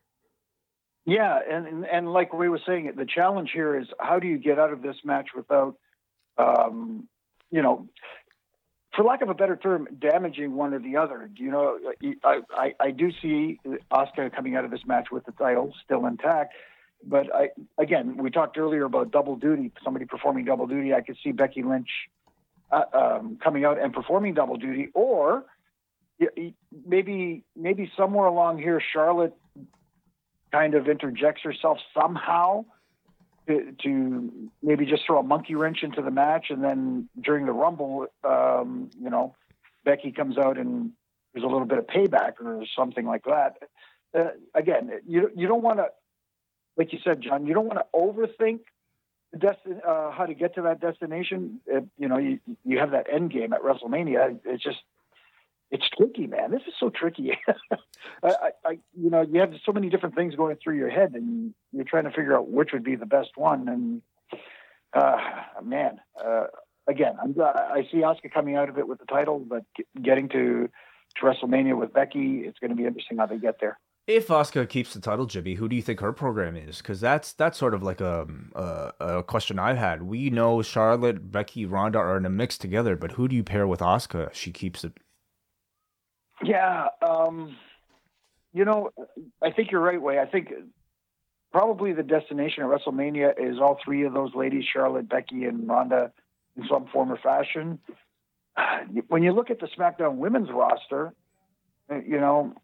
Yeah, 1.06 1.38
and, 1.50 1.86
and, 1.86 2.12
like 2.12 2.32
we 2.32 2.48
were 2.48 2.60
saying, 2.66 2.92
the 2.96 3.06
challenge 3.06 3.50
here 3.52 3.78
is 3.78 3.86
how 3.98 4.18
do 4.18 4.28
you 4.28 4.36
get 4.36 4.58
out 4.58 4.72
of 4.72 4.82
this 4.82 4.96
match 5.02 5.28
without, 5.34 5.76
um, 6.36 7.08
you 7.50 7.62
know, 7.62 7.88
for 8.94 9.04
lack 9.04 9.22
of 9.22 9.28
a 9.28 9.34
better 9.34 9.56
term, 9.56 9.88
damaging 9.98 10.54
one 10.54 10.74
or 10.74 10.78
the 10.78 10.96
other. 10.96 11.30
Do 11.34 11.42
you 11.42 11.50
know, 11.50 11.78
I, 12.22 12.40
I, 12.52 12.74
I 12.78 12.90
do 12.90 13.10
see 13.22 13.58
Asuka 13.90 14.34
coming 14.34 14.56
out 14.56 14.64
of 14.64 14.70
this 14.70 14.84
match 14.86 15.08
with 15.10 15.24
the 15.24 15.32
title 15.32 15.72
still 15.84 16.06
intact. 16.06 16.54
But 17.04 17.34
I, 17.34 17.48
again, 17.78 18.18
we 18.18 18.30
talked 18.30 18.58
earlier 18.58 18.84
about 18.84 19.10
double 19.10 19.36
duty, 19.36 19.72
somebody 19.82 20.04
performing 20.04 20.44
double 20.44 20.66
duty. 20.66 20.92
I 20.92 21.00
could 21.00 21.16
see 21.24 21.32
Becky 21.32 21.62
Lynch 21.62 21.88
uh, 22.70 22.84
um, 22.92 23.38
coming 23.42 23.64
out 23.64 23.80
and 23.80 23.92
performing 23.92 24.34
double 24.34 24.56
duty, 24.56 24.88
or 24.94 25.44
maybe 26.86 27.44
maybe 27.56 27.90
somewhere 27.96 28.26
along 28.26 28.58
here, 28.58 28.80
Charlotte 28.92 29.34
kind 30.52 30.74
of 30.74 30.88
interjects 30.88 31.42
herself 31.42 31.78
somehow 31.94 32.64
to, 33.46 33.72
to, 33.82 34.50
maybe 34.62 34.84
just 34.84 35.02
throw 35.06 35.18
a 35.18 35.22
monkey 35.22 35.54
wrench 35.54 35.82
into 35.82 36.02
the 36.02 36.10
match, 36.10 36.46
and 36.50 36.62
then 36.62 37.08
during 37.20 37.46
the 37.46 37.52
Rumble, 37.52 38.06
um, 38.24 38.90
you 39.00 39.10
know, 39.10 39.34
Becky 39.84 40.12
comes 40.12 40.36
out 40.36 40.58
and 40.58 40.92
there's 41.32 41.44
a 41.44 41.48
little 41.48 41.66
bit 41.66 41.78
of 41.78 41.86
payback 41.86 42.32
or 42.44 42.64
something 42.76 43.06
like 43.06 43.24
that. 43.24 43.54
Uh, 44.16 44.30
again, 44.54 44.90
you 45.06 45.30
you 45.34 45.46
don't 45.46 45.62
want 45.62 45.78
to, 45.78 45.86
like 46.76 46.92
you 46.92 46.98
said, 47.02 47.20
John, 47.22 47.46
you 47.46 47.54
don't 47.54 47.66
want 47.66 47.78
to 47.78 47.86
overthink 47.94 48.60
the 49.32 49.38
destin- 49.38 49.80
uh, 49.86 50.10
how 50.10 50.26
to 50.26 50.34
get 50.34 50.54
to 50.56 50.62
that 50.62 50.80
destination. 50.80 51.60
It, 51.66 51.84
you 51.98 52.08
know, 52.08 52.18
you 52.18 52.40
you 52.64 52.78
have 52.78 52.92
that 52.92 53.06
end 53.12 53.32
game 53.32 53.52
at 53.52 53.62
WrestleMania. 53.62 54.40
It's 54.44 54.62
just 54.62 54.78
it's 55.70 55.88
tricky, 55.96 56.26
man. 56.26 56.50
This 56.50 56.62
is 56.66 56.74
so 56.78 56.90
tricky. 56.90 57.38
I, 58.22 58.50
I, 58.64 58.78
you 58.98 59.10
know, 59.10 59.22
you 59.22 59.40
have 59.40 59.52
so 59.64 59.72
many 59.72 59.88
different 59.88 60.16
things 60.16 60.34
going 60.34 60.56
through 60.56 60.76
your 60.76 60.90
head, 60.90 61.12
and 61.14 61.54
you're 61.72 61.84
trying 61.84 62.04
to 62.04 62.10
figure 62.10 62.36
out 62.36 62.50
which 62.50 62.70
would 62.72 62.82
be 62.82 62.96
the 62.96 63.06
best 63.06 63.30
one. 63.36 63.68
And 63.68 64.02
uh, 64.92 65.16
man, 65.62 66.00
uh, 66.22 66.46
again, 66.88 67.14
I'm, 67.22 67.36
I 67.40 67.86
see 67.90 67.98
Asuka 67.98 68.32
coming 68.32 68.56
out 68.56 68.68
of 68.68 68.78
it 68.78 68.88
with 68.88 68.98
the 68.98 69.06
title, 69.06 69.38
but 69.38 69.64
getting 70.00 70.28
to 70.30 70.68
to 71.16 71.26
WrestleMania 71.26 71.76
with 71.76 71.92
Becky, 71.92 72.42
it's 72.46 72.58
going 72.58 72.70
to 72.70 72.76
be 72.76 72.86
interesting 72.86 73.18
how 73.18 73.26
they 73.26 73.38
get 73.38 73.56
there. 73.60 73.78
If 74.06 74.26
Asuka 74.28 74.68
keeps 74.68 74.92
the 74.92 75.00
title, 75.00 75.26
Jimmy, 75.26 75.54
who 75.54 75.68
do 75.68 75.76
you 75.76 75.82
think 75.82 76.00
her 76.00 76.12
program 76.12 76.56
is? 76.56 76.78
Because 76.78 77.00
that's 77.00 77.32
that's 77.32 77.56
sort 77.56 77.74
of 77.74 77.82
like 77.82 78.00
a, 78.00 78.26
a, 78.54 78.92
a 79.00 79.22
question 79.22 79.58
I've 79.58 79.76
had. 79.76 80.02
We 80.02 80.30
know 80.30 80.62
Charlotte, 80.62 81.30
Becky, 81.30 81.64
Ronda 81.64 81.98
are 81.98 82.16
in 82.16 82.26
a 82.26 82.30
mix 82.30 82.58
together, 82.58 82.96
but 82.96 83.12
who 83.12 83.28
do 83.28 83.36
you 83.36 83.44
pair 83.44 83.66
with 83.68 83.80
Asuka? 83.80 84.34
She 84.34 84.50
keeps 84.50 84.82
it 84.82 84.98
yeah, 86.42 86.86
um, 87.06 87.56
you 88.52 88.64
know, 88.64 88.90
I 89.42 89.50
think 89.50 89.70
you're 89.70 89.80
right, 89.80 90.00
Way. 90.00 90.18
I 90.18 90.26
think 90.26 90.48
probably 91.52 91.92
the 91.92 92.02
destination 92.02 92.62
at 92.62 92.70
WrestleMania 92.70 93.34
is 93.38 93.58
all 93.58 93.78
three 93.84 94.04
of 94.04 94.14
those 94.14 94.34
ladies, 94.34 94.64
Charlotte, 94.72 95.08
Becky, 95.08 95.44
and 95.44 95.68
Ronda, 95.68 96.12
in 96.56 96.64
some 96.68 96.86
form 96.92 97.12
or 97.12 97.18
fashion. 97.18 97.78
When 99.08 99.22
you 99.22 99.32
look 99.32 99.50
at 99.50 99.60
the 99.60 99.68
SmackDown 99.78 100.16
Women's 100.16 100.50
roster, 100.50 101.14
you 101.90 102.18
know, 102.18 102.54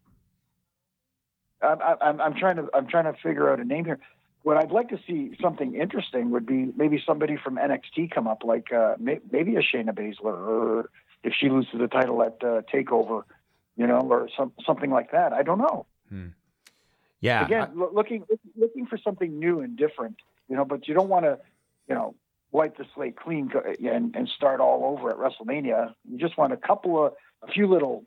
I'm, 1.61 1.97
I'm, 2.01 2.21
I'm 2.21 2.33
trying 2.35 2.57
to 2.57 2.69
I'm 2.73 2.87
trying 2.87 3.05
to 3.05 3.13
figure 3.21 3.51
out 3.51 3.59
a 3.59 3.63
name 3.65 3.85
here. 3.85 3.99
What 4.43 4.57
I'd 4.57 4.71
like 4.71 4.89
to 4.89 4.99
see 5.05 5.35
something 5.41 5.75
interesting 5.75 6.31
would 6.31 6.45
be 6.45 6.71
maybe 6.75 7.01
somebody 7.05 7.37
from 7.37 7.57
NXT 7.57 8.11
come 8.11 8.27
up, 8.27 8.43
like 8.43 8.71
uh, 8.71 8.95
maybe 8.99 9.55
a 9.55 9.61
Shayna 9.61 9.89
Baszler, 9.89 10.25
or 10.25 10.89
if 11.23 11.33
she 11.37 11.49
loses 11.49 11.73
the 11.77 11.87
title 11.87 12.21
at 12.21 12.37
uh, 12.41 12.61
Takeover 12.73 13.23
you 13.77 13.85
know, 13.85 13.99
or 13.99 14.27
some, 14.35 14.51
something 14.65 14.89
like 14.89 15.11
that. 15.11 15.31
I 15.31 15.43
don't 15.43 15.59
know. 15.59 15.85
Hmm. 16.09 16.27
Yeah. 17.21 17.45
Again, 17.45 17.69
I, 17.79 17.87
looking 17.93 18.25
looking 18.57 18.87
for 18.87 18.97
something 18.97 19.39
new 19.39 19.61
and 19.61 19.77
different, 19.77 20.17
you 20.49 20.55
know, 20.55 20.65
but 20.65 20.87
you 20.87 20.93
don't 20.93 21.09
want 21.09 21.25
to, 21.25 21.39
you 21.87 21.95
know, 21.95 22.15
wipe 22.51 22.77
the 22.77 22.85
slate 22.95 23.15
clean 23.15 23.51
and, 23.83 24.15
and 24.15 24.27
start 24.35 24.59
all 24.59 24.97
over 24.97 25.11
at 25.11 25.17
WrestleMania. 25.17 25.93
You 26.09 26.17
just 26.17 26.37
want 26.37 26.53
a 26.53 26.57
couple 26.57 27.05
of 27.05 27.13
a 27.43 27.51
few 27.51 27.67
little 27.67 28.03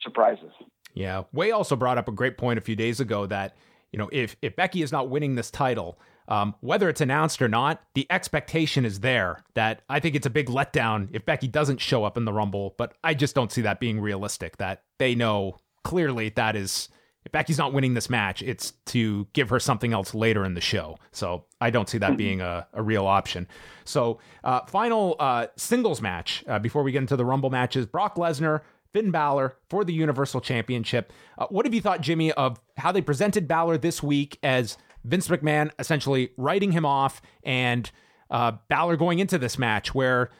surprises. 0.00 0.52
Yeah. 0.94 1.24
Way 1.32 1.50
also 1.50 1.76
brought 1.76 1.98
up 1.98 2.08
a 2.08 2.12
great 2.12 2.36
point 2.36 2.58
a 2.58 2.62
few 2.62 2.76
days 2.76 3.00
ago 3.00 3.26
that, 3.26 3.56
you 3.92 3.98
know, 3.98 4.08
if 4.12 4.36
if 4.42 4.56
Becky 4.56 4.82
is 4.82 4.92
not 4.92 5.08
winning 5.08 5.34
this 5.34 5.50
title, 5.50 5.98
um, 6.28 6.54
whether 6.60 6.88
it's 6.88 7.00
announced 7.00 7.42
or 7.42 7.48
not, 7.48 7.82
the 7.94 8.06
expectation 8.10 8.84
is 8.84 9.00
there 9.00 9.42
that 9.54 9.82
I 9.88 10.00
think 10.00 10.14
it's 10.14 10.26
a 10.26 10.30
big 10.30 10.48
letdown 10.48 11.08
if 11.12 11.24
Becky 11.24 11.48
doesn't 11.48 11.80
show 11.80 12.04
up 12.04 12.16
in 12.16 12.24
the 12.24 12.32
Rumble, 12.32 12.74
but 12.78 12.94
I 13.02 13.14
just 13.14 13.34
don't 13.34 13.50
see 13.50 13.62
that 13.62 13.80
being 13.80 14.00
realistic. 14.00 14.58
That 14.58 14.82
they 14.98 15.14
know 15.14 15.58
clearly 15.82 16.28
that 16.30 16.56
is, 16.56 16.88
if 17.24 17.32
Becky's 17.32 17.58
not 17.58 17.72
winning 17.72 17.94
this 17.94 18.08
match, 18.08 18.42
it's 18.42 18.72
to 18.86 19.26
give 19.32 19.48
her 19.48 19.60
something 19.60 19.92
else 19.92 20.14
later 20.14 20.44
in 20.44 20.54
the 20.54 20.60
show. 20.60 20.98
So 21.10 21.44
I 21.60 21.70
don't 21.70 21.88
see 21.88 21.98
that 21.98 22.16
being 22.16 22.40
a, 22.40 22.66
a 22.72 22.82
real 22.82 23.06
option. 23.06 23.46
So, 23.84 24.18
uh, 24.42 24.64
final 24.66 25.16
uh, 25.18 25.48
singles 25.56 26.00
match 26.00 26.44
uh, 26.48 26.58
before 26.58 26.82
we 26.82 26.92
get 26.92 26.98
into 26.98 27.16
the 27.16 27.24
Rumble 27.24 27.50
matches 27.50 27.86
Brock 27.86 28.16
Lesnar. 28.16 28.62
Finn 28.92 29.10
Balor 29.10 29.56
for 29.68 29.84
the 29.84 29.92
Universal 29.92 30.40
Championship. 30.42 31.12
Uh, 31.38 31.46
what 31.46 31.66
have 31.66 31.74
you 31.74 31.80
thought, 31.80 32.00
Jimmy, 32.00 32.32
of 32.32 32.60
how 32.76 32.92
they 32.92 33.02
presented 33.02 33.48
Balor 33.48 33.78
this 33.78 34.02
week 34.02 34.38
as 34.42 34.76
Vince 35.04 35.28
McMahon 35.28 35.70
essentially 35.78 36.30
writing 36.36 36.72
him 36.72 36.84
off 36.84 37.20
and 37.42 37.90
uh, 38.30 38.52
Balor 38.68 38.96
going 38.96 39.18
into 39.18 39.38
this 39.38 39.58
match 39.58 39.94
where 39.94 40.30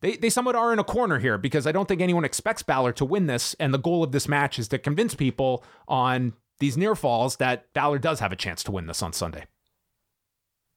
they, 0.00 0.16
they 0.16 0.30
somewhat 0.30 0.56
are 0.56 0.72
in 0.72 0.78
a 0.78 0.84
corner 0.84 1.18
here 1.18 1.38
because 1.38 1.66
I 1.66 1.72
don't 1.72 1.88
think 1.88 2.00
anyone 2.00 2.24
expects 2.24 2.62
Balor 2.62 2.92
to 2.92 3.04
win 3.04 3.26
this. 3.26 3.54
And 3.54 3.72
the 3.72 3.78
goal 3.78 4.02
of 4.02 4.12
this 4.12 4.28
match 4.28 4.58
is 4.58 4.68
to 4.68 4.78
convince 4.78 5.14
people 5.14 5.64
on 5.88 6.34
these 6.60 6.76
near 6.76 6.94
falls 6.94 7.36
that 7.36 7.72
Balor 7.72 7.98
does 7.98 8.20
have 8.20 8.32
a 8.32 8.36
chance 8.36 8.62
to 8.64 8.72
win 8.72 8.86
this 8.86 9.02
on 9.02 9.12
Sunday. 9.12 9.44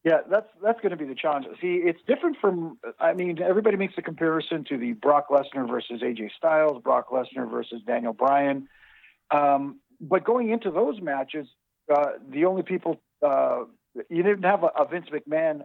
Yeah, 0.07 0.19
that's 0.31 0.47
that's 0.63 0.79
going 0.79 0.91
to 0.91 0.95
be 0.95 1.03
the 1.03 1.15
challenge. 1.15 1.47
See, 1.59 1.81
it's 1.83 1.99
different 2.07 2.37
from. 2.39 2.77
I 2.97 3.11
mean, 3.11 3.41
everybody 3.41 3.75
makes 3.75 3.97
the 3.97 4.01
comparison 4.01 4.63
to 4.69 4.77
the 4.77 4.93
Brock 4.93 5.25
Lesnar 5.29 5.69
versus 5.69 6.01
AJ 6.01 6.29
Styles, 6.37 6.81
Brock 6.81 7.09
Lesnar 7.09 7.51
versus 7.51 7.81
Daniel 7.85 8.13
Bryan. 8.13 8.69
Um, 9.31 9.81
but 9.99 10.23
going 10.23 10.49
into 10.49 10.71
those 10.71 11.01
matches, 11.01 11.45
uh, 11.93 12.11
the 12.29 12.45
only 12.45 12.63
people 12.63 13.01
uh, 13.21 13.65
you 14.09 14.23
didn't 14.23 14.43
have 14.43 14.63
a, 14.63 14.67
a 14.79 14.87
Vince 14.87 15.07
McMahon 15.11 15.63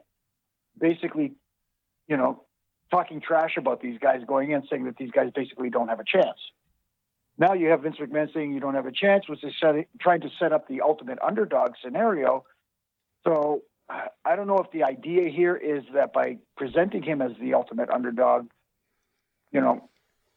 basically, 0.76 1.34
you 2.08 2.16
know, 2.16 2.42
talking 2.90 3.20
trash 3.20 3.56
about 3.56 3.80
these 3.80 4.00
guys 4.00 4.22
going 4.26 4.50
in, 4.50 4.64
saying 4.68 4.86
that 4.86 4.96
these 4.96 5.12
guys 5.12 5.30
basically 5.32 5.70
don't 5.70 5.86
have 5.86 6.00
a 6.00 6.04
chance. 6.04 6.38
Now 7.38 7.52
you 7.52 7.68
have 7.68 7.82
Vince 7.82 7.98
McMahon 8.00 8.34
saying 8.34 8.52
you 8.52 8.58
don't 8.58 8.74
have 8.74 8.86
a 8.86 8.92
chance, 8.92 9.28
which 9.28 9.44
is 9.44 9.54
trying 10.00 10.20
to 10.22 10.30
set 10.40 10.52
up 10.52 10.66
the 10.66 10.80
ultimate 10.80 11.20
underdog 11.24 11.74
scenario. 11.80 12.44
So 13.24 13.62
I 13.88 14.36
don't 14.36 14.46
know 14.46 14.58
if 14.58 14.70
the 14.70 14.84
idea 14.84 15.28
here 15.28 15.56
is 15.56 15.84
that 15.94 16.12
by 16.12 16.38
presenting 16.56 17.02
him 17.02 17.20
as 17.20 17.32
the 17.40 17.54
ultimate 17.54 17.90
underdog, 17.90 18.48
you 19.50 19.60
know, 19.60 19.88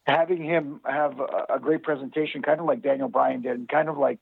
having 0.06 0.44
him 0.44 0.80
have 0.84 1.18
a, 1.20 1.54
a 1.54 1.60
great 1.60 1.82
presentation, 1.82 2.42
kind 2.42 2.60
of 2.60 2.66
like 2.66 2.82
Daniel 2.82 3.08
Bryan 3.08 3.42
did, 3.42 3.52
and 3.52 3.68
kind 3.68 3.88
of 3.88 3.96
like 3.98 4.20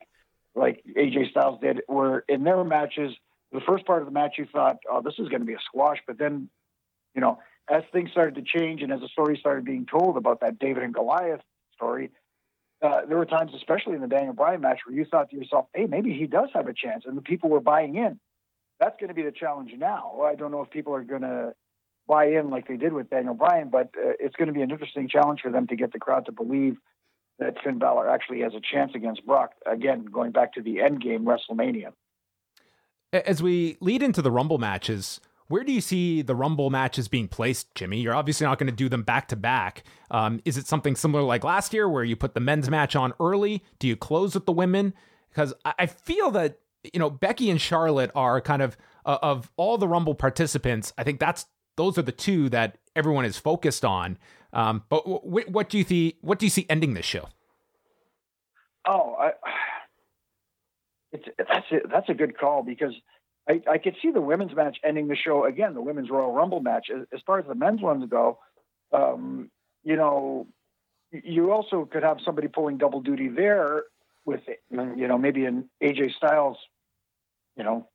like 0.54 0.84
AJ 0.96 1.30
Styles 1.30 1.60
did, 1.60 1.82
where 1.88 2.24
in 2.28 2.44
their 2.44 2.62
matches, 2.62 3.12
the 3.52 3.60
first 3.60 3.84
part 3.86 4.02
of 4.02 4.06
the 4.06 4.12
match 4.12 4.34
you 4.38 4.46
thought, 4.46 4.76
oh, 4.88 5.02
this 5.02 5.14
is 5.18 5.28
going 5.28 5.40
to 5.40 5.46
be 5.46 5.54
a 5.54 5.60
squash, 5.66 5.98
but 6.06 6.16
then, 6.16 6.48
you 7.14 7.20
know, 7.20 7.40
as 7.68 7.82
things 7.92 8.10
started 8.12 8.36
to 8.36 8.42
change 8.42 8.82
and 8.82 8.92
as 8.92 9.00
the 9.00 9.08
story 9.08 9.36
started 9.38 9.64
being 9.64 9.86
told 9.86 10.16
about 10.16 10.40
that 10.40 10.58
David 10.58 10.84
and 10.84 10.94
Goliath 10.94 11.40
story, 11.74 12.10
uh, 12.82 13.00
there 13.08 13.16
were 13.16 13.26
times, 13.26 13.52
especially 13.56 13.94
in 13.94 14.00
the 14.00 14.06
Daniel 14.06 14.34
Bryan 14.34 14.60
match, 14.60 14.80
where 14.86 14.94
you 14.94 15.04
thought 15.04 15.30
to 15.30 15.36
yourself, 15.36 15.66
hey, 15.74 15.86
maybe 15.86 16.12
he 16.12 16.26
does 16.26 16.50
have 16.54 16.68
a 16.68 16.74
chance, 16.74 17.04
and 17.06 17.16
the 17.16 17.22
people 17.22 17.50
were 17.50 17.60
buying 17.60 17.96
in. 17.96 18.20
That's 18.84 18.96
going 19.00 19.08
to 19.08 19.14
be 19.14 19.22
the 19.22 19.32
challenge 19.32 19.70
now. 19.78 20.20
I 20.22 20.34
don't 20.34 20.50
know 20.50 20.60
if 20.60 20.70
people 20.70 20.94
are 20.94 21.02
going 21.02 21.22
to 21.22 21.54
buy 22.06 22.26
in 22.26 22.50
like 22.50 22.68
they 22.68 22.76
did 22.76 22.92
with 22.92 23.08
Daniel 23.08 23.32
Bryan, 23.32 23.70
but 23.70 23.86
uh, 23.96 24.12
it's 24.20 24.36
going 24.36 24.48
to 24.48 24.52
be 24.52 24.60
an 24.60 24.70
interesting 24.70 25.08
challenge 25.08 25.40
for 25.40 25.50
them 25.50 25.66
to 25.68 25.76
get 25.76 25.90
the 25.94 25.98
crowd 25.98 26.26
to 26.26 26.32
believe 26.32 26.76
that 27.38 27.54
Finn 27.64 27.78
Balor 27.78 28.10
actually 28.10 28.40
has 28.40 28.52
a 28.54 28.60
chance 28.60 28.92
against 28.94 29.24
Brock. 29.24 29.52
Again, 29.64 30.04
going 30.04 30.32
back 30.32 30.52
to 30.54 30.62
the 30.62 30.82
end 30.82 31.00
game 31.00 31.24
WrestleMania. 31.24 31.92
As 33.14 33.42
we 33.42 33.78
lead 33.80 34.02
into 34.02 34.20
the 34.20 34.30
Rumble 34.30 34.58
matches, 34.58 35.18
where 35.48 35.64
do 35.64 35.72
you 35.72 35.80
see 35.80 36.20
the 36.20 36.34
Rumble 36.34 36.68
matches 36.68 37.08
being 37.08 37.26
placed, 37.26 37.74
Jimmy? 37.74 38.02
You're 38.02 38.14
obviously 38.14 38.46
not 38.46 38.58
going 38.58 38.70
to 38.70 38.76
do 38.76 38.90
them 38.90 39.02
back 39.02 39.28
to 39.28 39.36
back. 39.36 39.84
Um, 40.10 40.42
is 40.44 40.58
it 40.58 40.66
something 40.66 40.94
similar 40.94 41.22
like 41.22 41.42
last 41.42 41.72
year 41.72 41.88
where 41.88 42.04
you 42.04 42.16
put 42.16 42.34
the 42.34 42.40
men's 42.40 42.68
match 42.68 42.94
on 42.94 43.14
early? 43.18 43.64
Do 43.78 43.88
you 43.88 43.96
close 43.96 44.34
with 44.34 44.44
the 44.44 44.52
women? 44.52 44.92
Because 45.30 45.54
I 45.64 45.86
feel 45.86 46.30
that, 46.32 46.58
you 46.92 47.00
know, 47.00 47.10
Becky 47.10 47.50
and 47.50 47.60
Charlotte 47.60 48.10
are 48.14 48.40
kind 48.40 48.62
of, 48.62 48.76
uh, 49.06 49.18
of 49.22 49.50
all 49.56 49.78
the 49.78 49.88
Rumble 49.88 50.14
participants, 50.14 50.92
I 50.98 51.04
think 51.04 51.20
that's, 51.20 51.46
those 51.76 51.98
are 51.98 52.02
the 52.02 52.12
two 52.12 52.48
that 52.50 52.78
everyone 52.94 53.24
is 53.24 53.36
focused 53.36 53.84
on. 53.84 54.18
Um, 54.52 54.84
but 54.88 55.04
w- 55.04 55.46
what 55.48 55.68
do 55.68 55.78
you 55.78 55.84
see, 55.84 56.16
what 56.20 56.38
do 56.38 56.46
you 56.46 56.50
see 56.50 56.66
ending 56.68 56.94
this 56.94 57.06
show? 57.06 57.28
Oh, 58.86 59.16
I, 59.18 59.32
it's, 61.12 61.24
that's 61.38 61.66
a, 61.72 61.88
that's 61.88 62.08
a 62.08 62.14
good 62.14 62.38
call 62.38 62.62
because 62.62 62.92
I, 63.48 63.60
I 63.70 63.78
could 63.78 63.96
see 64.02 64.10
the 64.10 64.20
women's 64.20 64.54
match 64.54 64.78
ending 64.84 65.08
the 65.08 65.16
show 65.16 65.44
again, 65.44 65.74
the 65.74 65.82
women's 65.82 66.10
Royal 66.10 66.32
Rumble 66.32 66.60
match. 66.60 66.88
As, 66.94 67.06
as 67.12 67.20
far 67.26 67.38
as 67.38 67.46
the 67.46 67.54
men's 67.54 67.80
ones 67.80 68.04
go, 68.10 68.38
um, 68.92 69.50
you 69.82 69.96
know, 69.96 70.46
you 71.12 71.52
also 71.52 71.84
could 71.84 72.02
have 72.02 72.18
somebody 72.24 72.48
pulling 72.48 72.78
double 72.78 73.00
duty 73.00 73.28
there 73.28 73.84
with, 74.24 74.40
you 74.70 75.06
know, 75.06 75.18
maybe 75.18 75.44
an 75.44 75.68
AJ 75.82 76.14
Styles, 76.16 76.56
you 77.56 77.64
know, 77.64 77.88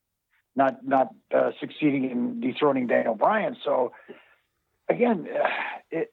not 0.55 0.85
not 0.85 1.09
uh, 1.35 1.51
succeeding 1.59 2.09
in 2.09 2.41
dethroning 2.41 2.87
Daniel 2.87 3.15
Bryan. 3.15 3.55
So 3.63 3.91
again, 4.89 5.27
it, 5.91 6.11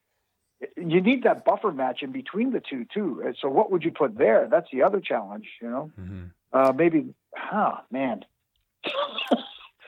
it, 0.60 0.70
you 0.76 1.00
need 1.00 1.24
that 1.24 1.44
buffer 1.44 1.72
match 1.72 2.02
in 2.02 2.12
between 2.12 2.52
the 2.52 2.60
two 2.60 2.86
too. 2.92 3.22
So 3.40 3.48
what 3.48 3.70
would 3.70 3.82
you 3.82 3.90
put 3.90 4.16
there? 4.16 4.48
That's 4.50 4.68
the 4.72 4.82
other 4.82 5.00
challenge. 5.00 5.46
You 5.60 5.70
know, 5.70 5.90
mm-hmm. 5.98 6.24
uh, 6.52 6.72
maybe, 6.72 7.14
huh, 7.34 7.78
man. 7.90 8.24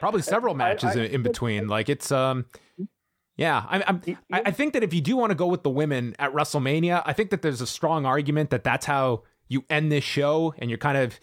Probably 0.00 0.22
several 0.22 0.54
matches 0.64 0.96
I, 0.96 1.02
I, 1.02 1.04
in 1.04 1.22
between. 1.22 1.68
Like 1.68 1.88
it's 1.88 2.10
um 2.10 2.46
yeah, 3.38 3.64
I'm, 3.68 4.02
I 4.32 4.50
think 4.50 4.72
that 4.72 4.82
if 4.82 4.92
you 4.92 5.00
do 5.00 5.16
want 5.16 5.30
to 5.30 5.36
go 5.36 5.46
with 5.46 5.62
the 5.62 5.70
women 5.70 6.16
at 6.18 6.34
WrestleMania, 6.34 7.04
I 7.06 7.12
think 7.12 7.30
that 7.30 7.40
there's 7.40 7.60
a 7.60 7.68
strong 7.68 8.04
argument 8.04 8.50
that 8.50 8.64
that's 8.64 8.84
how 8.84 9.22
you 9.46 9.64
end 9.70 9.92
this 9.92 10.02
show, 10.02 10.54
and 10.58 10.68
you're 10.68 10.78
kind 10.78 10.98
of 10.98 11.20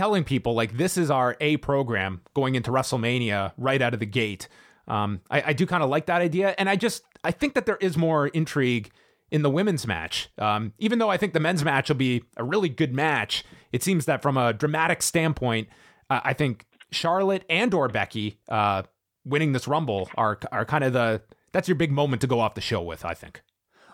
telling 0.00 0.24
people 0.24 0.54
like 0.54 0.78
this 0.78 0.96
is 0.96 1.10
our 1.10 1.36
A 1.42 1.58
program 1.58 2.22
going 2.32 2.54
into 2.54 2.70
WrestleMania 2.70 3.52
right 3.58 3.82
out 3.82 3.92
of 3.92 4.00
the 4.00 4.06
gate. 4.06 4.48
Um, 4.88 5.20
I, 5.30 5.42
I 5.48 5.52
do 5.52 5.66
kind 5.66 5.82
of 5.82 5.90
like 5.90 6.06
that 6.06 6.22
idea, 6.22 6.54
and 6.56 6.70
I 6.70 6.76
just 6.76 7.02
I 7.22 7.32
think 7.32 7.52
that 7.52 7.66
there 7.66 7.76
is 7.76 7.98
more 7.98 8.28
intrigue 8.28 8.90
in 9.30 9.42
the 9.42 9.50
women's 9.50 9.86
match. 9.86 10.30
Um, 10.38 10.72
even 10.78 11.00
though 11.00 11.10
I 11.10 11.18
think 11.18 11.34
the 11.34 11.40
men's 11.40 11.62
match 11.62 11.90
will 11.90 11.96
be 11.96 12.22
a 12.38 12.44
really 12.44 12.70
good 12.70 12.94
match, 12.94 13.44
it 13.72 13.82
seems 13.82 14.06
that 14.06 14.22
from 14.22 14.38
a 14.38 14.54
dramatic 14.54 15.02
standpoint, 15.02 15.68
uh, 16.08 16.20
I 16.24 16.32
think 16.32 16.64
Charlotte 16.90 17.44
and 17.50 17.74
or 17.74 17.86
Becky 17.88 18.40
uh, 18.48 18.84
winning 19.26 19.52
this 19.52 19.68
Rumble 19.68 20.08
are 20.14 20.38
are 20.50 20.64
kind 20.64 20.82
of 20.82 20.94
the 20.94 21.20
that's 21.52 21.68
your 21.68 21.74
big 21.74 21.92
moment 21.92 22.22
to 22.22 22.26
go 22.26 22.40
off 22.40 22.54
the 22.54 22.62
show 22.62 22.80
with. 22.80 23.04
I 23.04 23.12
think. 23.12 23.42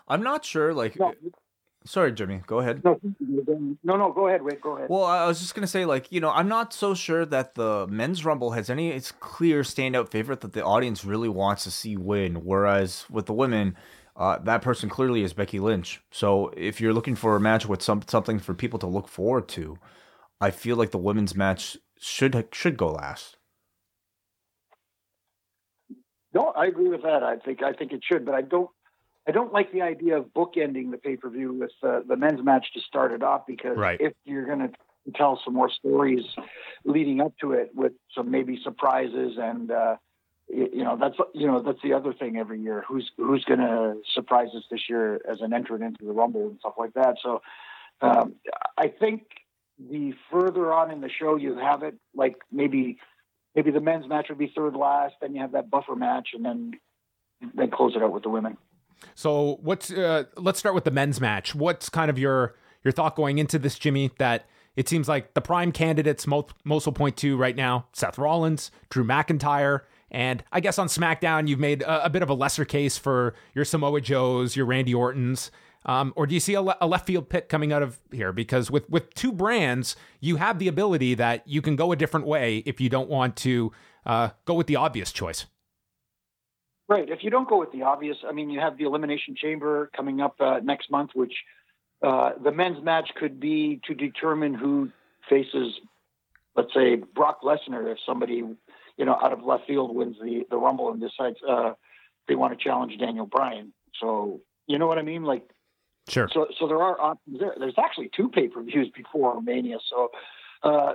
I'm 0.07 0.23
not 0.23 0.45
sure. 0.45 0.73
Like, 0.73 0.97
no. 0.97 1.13
Sorry, 1.87 2.11
Jimmy. 2.11 2.41
Go 2.45 2.59
ahead. 2.59 2.83
No, 2.83 2.99
no, 3.83 3.95
no. 3.95 4.11
Go 4.11 4.27
ahead. 4.27 4.43
Wait. 4.43 4.61
Go 4.61 4.77
ahead. 4.77 4.89
Well, 4.89 5.03
I 5.03 5.25
was 5.25 5.39
just 5.39 5.55
gonna 5.55 5.67
say, 5.67 5.85
like, 5.85 6.11
you 6.11 6.19
know, 6.19 6.29
I'm 6.29 6.47
not 6.47 6.73
so 6.73 6.93
sure 6.93 7.25
that 7.25 7.55
the 7.55 7.87
men's 7.87 8.23
Rumble 8.23 8.51
has 8.51 8.69
any. 8.69 8.91
It's 8.91 9.11
clear 9.11 9.61
standout 9.61 10.09
favorite 10.09 10.41
that 10.41 10.53
the 10.53 10.63
audience 10.63 11.03
really 11.03 11.29
wants 11.29 11.63
to 11.63 11.71
see 11.71 11.97
win. 11.97 12.43
Whereas 12.43 13.05
with 13.09 13.25
the 13.25 13.33
women. 13.33 13.75
Uh, 14.15 14.39
that 14.39 14.63
person 14.63 14.89
clearly 14.89 15.21
is 15.21 15.31
Becky 15.33 15.59
Lynch. 15.59 16.01
So 16.09 16.51
if 16.57 16.81
you're 16.81 16.91
looking 16.91 17.13
for 17.13 17.35
a 17.35 17.39
match 17.39 17.67
with 17.67 17.83
some 17.83 18.01
something 18.07 18.39
for 18.39 18.55
people 18.55 18.79
to 18.79 18.87
look 18.87 19.07
forward 19.07 19.47
to, 19.49 19.77
I 20.41 20.49
feel 20.49 20.75
like 20.75 20.89
the 20.89 20.97
women's 20.97 21.35
match 21.35 21.77
should 21.99 22.47
should 22.51 22.77
go 22.77 22.93
last. 22.93 23.37
No, 26.33 26.51
I 26.55 26.65
agree 26.65 26.89
with 26.89 27.03
that. 27.03 27.23
I 27.23 27.37
think 27.37 27.63
I 27.63 27.73
think 27.73 27.93
it 27.93 28.01
should, 28.03 28.25
but 28.25 28.35
I 28.35 28.41
don't. 28.41 28.69
I 29.27 29.31
don't 29.31 29.51
like 29.51 29.71
the 29.71 29.81
idea 29.81 30.17
of 30.17 30.25
bookending 30.33 30.91
the 30.91 30.97
pay 30.97 31.17
per 31.17 31.29
view 31.29 31.53
with 31.53 31.71
uh, 31.83 32.01
the 32.07 32.15
men's 32.15 32.43
match 32.43 32.67
to 32.73 32.79
start 32.81 33.11
it 33.11 33.23
off 33.23 33.45
because 33.45 33.77
right. 33.77 33.99
if 33.99 34.13
you're 34.25 34.45
going 34.45 34.59
to 34.59 34.71
tell 35.15 35.39
some 35.43 35.53
more 35.53 35.69
stories 35.69 36.23
leading 36.85 37.21
up 37.21 37.33
to 37.39 37.53
it 37.53 37.71
with 37.73 37.93
some 38.13 38.29
maybe 38.29 38.59
surprises 38.63 39.37
and 39.37 39.71
uh, 39.71 39.95
you 40.49 40.83
know 40.83 40.97
that's 40.99 41.15
you 41.33 41.47
know 41.47 41.61
that's 41.61 41.81
the 41.81 41.93
other 41.93 42.13
thing 42.13 42.37
every 42.37 42.61
year 42.61 42.83
who's 42.87 43.09
who's 43.17 43.43
going 43.45 43.59
to 43.59 43.95
surprise 44.13 44.49
us 44.55 44.63
this 44.69 44.89
year 44.89 45.21
as 45.29 45.39
an 45.39 45.53
entrant 45.53 45.83
into 45.83 46.05
the 46.05 46.11
rumble 46.11 46.47
and 46.47 46.59
stuff 46.59 46.73
like 46.77 46.93
that 46.93 47.15
so 47.23 47.41
um, 48.01 48.35
I 48.77 48.87
think 48.87 49.23
the 49.79 50.13
further 50.31 50.73
on 50.73 50.91
in 50.91 51.01
the 51.01 51.09
show 51.09 51.35
you 51.35 51.57
have 51.57 51.83
it, 51.83 51.95
like 52.15 52.37
maybe 52.51 52.97
maybe 53.55 53.71
the 53.71 53.81
men's 53.81 54.07
match 54.07 54.27
would 54.29 54.37
be 54.37 54.51
third 54.55 54.75
last, 54.75 55.15
then 55.21 55.35
you 55.35 55.41
have 55.41 55.53
that 55.53 55.69
buffer 55.69 55.95
match, 55.95 56.29
and 56.33 56.45
then 56.45 56.73
then 57.55 57.69
close 57.69 57.95
it 57.95 58.03
out 58.03 58.11
with 58.11 58.23
the 58.23 58.29
women. 58.29 58.57
So 59.15 59.59
what's 59.61 59.91
uh, 59.91 60.25
let's 60.35 60.59
start 60.59 60.75
with 60.75 60.83
the 60.83 60.91
men's 60.91 61.19
match. 61.21 61.55
What's 61.55 61.89
kind 61.89 62.09
of 62.09 62.17
your 62.17 62.55
your 62.83 62.91
thought 62.91 63.15
going 63.15 63.37
into 63.37 63.59
this, 63.59 63.77
Jimmy? 63.77 64.11
That 64.17 64.45
it 64.75 64.87
seems 64.87 65.07
like 65.07 65.33
the 65.33 65.41
prime 65.41 65.71
candidates 65.71 66.27
most 66.27 66.53
most 66.63 66.85
will 66.85 66.93
point 66.93 67.17
to 67.17 67.37
right 67.37 67.55
now: 67.55 67.87
Seth 67.93 68.17
Rollins, 68.17 68.71
Drew 68.89 69.03
McIntyre. 69.03 69.81
And 70.09 70.41
I 70.53 70.61
guess 70.61 70.79
on 70.79 70.87
SmackDown, 70.87 71.49
you've 71.49 71.59
made 71.59 71.81
a, 71.81 72.05
a 72.05 72.09
bit 72.09 72.21
of 72.21 72.29
a 72.29 72.33
lesser 72.33 72.63
case 72.63 72.97
for 72.97 73.33
your 73.53 73.65
Samoa 73.65 73.99
Joes, 73.99 74.55
your 74.55 74.65
Randy 74.65 74.93
Ortons. 74.93 75.51
Um, 75.85 76.13
or 76.15 76.27
do 76.27 76.33
you 76.33 76.39
see 76.39 76.53
a, 76.53 76.61
le- 76.61 76.77
a, 76.81 76.87
left 76.87 77.07
field 77.07 77.29
pick 77.29 77.49
coming 77.49 77.71
out 77.71 77.81
of 77.81 77.99
here? 78.11 78.33
Because 78.33 78.69
with 78.69 78.89
with 78.89 79.13
two 79.15 79.31
brands, 79.31 79.95
you 80.19 80.35
have 80.35 80.59
the 80.59 80.67
ability 80.67 81.15
that 81.15 81.47
you 81.47 81.61
can 81.61 81.75
go 81.75 81.91
a 81.91 81.95
different 81.95 82.25
way 82.25 82.57
if 82.65 82.81
you 82.81 82.89
don't 82.89 83.09
want 83.09 83.35
to 83.37 83.71
uh, 84.05 84.29
go 84.45 84.53
with 84.53 84.67
the 84.67 84.75
obvious 84.75 85.11
choice. 85.11 85.45
Right. 86.87 87.09
If 87.09 87.23
you 87.23 87.29
don't 87.29 87.49
go 87.49 87.59
with 87.59 87.71
the 87.71 87.83
obvious, 87.83 88.17
I 88.27 88.31
mean, 88.31 88.49
you 88.49 88.59
have 88.59 88.77
the 88.77 88.85
Elimination 88.85 89.35
Chamber 89.35 89.89
coming 89.95 90.21
up 90.21 90.35
uh, 90.39 90.59
next 90.63 90.89
month, 90.89 91.11
which 91.13 91.33
uh, 92.01 92.31
the 92.41 92.51
men's 92.51 92.81
match 92.83 93.09
could 93.15 93.39
be 93.39 93.81
to 93.87 93.93
determine 93.93 94.53
who 94.53 94.89
faces, 95.29 95.73
let's 96.55 96.73
say, 96.73 96.95
Brock 96.95 97.41
Lesnar. 97.41 97.91
If 97.91 97.97
somebody, 98.05 98.35
you 98.35 99.05
know, 99.05 99.17
out 99.21 99.33
of 99.33 99.43
left 99.43 99.67
field 99.67 99.95
wins 99.95 100.15
the 100.21 100.45
the 100.49 100.57
Rumble 100.57 100.91
and 100.91 101.01
decides 101.01 101.37
uh, 101.47 101.73
they 102.27 102.35
want 102.35 102.57
to 102.57 102.63
challenge 102.63 102.97
Daniel 102.97 103.25
Bryan. 103.25 103.73
So 103.99 104.39
you 104.65 104.79
know 104.79 104.87
what 104.87 104.97
I 104.97 105.01
mean? 105.01 105.23
Like 105.23 105.43
Sure. 106.09 106.29
So, 106.33 106.47
so 106.57 106.67
there 106.67 106.81
are 106.81 106.99
options 106.99 107.39
there. 107.39 107.53
There's 107.57 107.77
actually 107.77 108.09
two 108.15 108.29
pay 108.29 108.47
per 108.47 108.63
views 108.63 108.89
before 108.95 109.41
Mania. 109.41 109.77
So, 109.89 110.11
uh, 110.63 110.93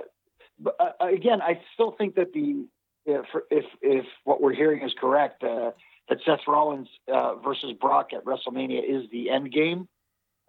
but 0.59 0.75
uh, 0.79 1.05
again, 1.05 1.41
I 1.41 1.61
still 1.73 1.91
think 1.91 2.15
that 2.15 2.33
the 2.33 2.65
if 3.05 3.25
if, 3.49 3.65
if 3.81 4.05
what 4.23 4.41
we're 4.41 4.53
hearing 4.53 4.83
is 4.83 4.93
correct, 4.99 5.43
uh, 5.43 5.71
that 6.09 6.19
Seth 6.25 6.41
Rollins 6.47 6.87
uh, 7.13 7.35
versus 7.35 7.73
Brock 7.79 8.09
at 8.13 8.25
WrestleMania 8.25 8.81
is 8.83 9.09
the 9.11 9.29
end 9.29 9.51
game. 9.51 9.87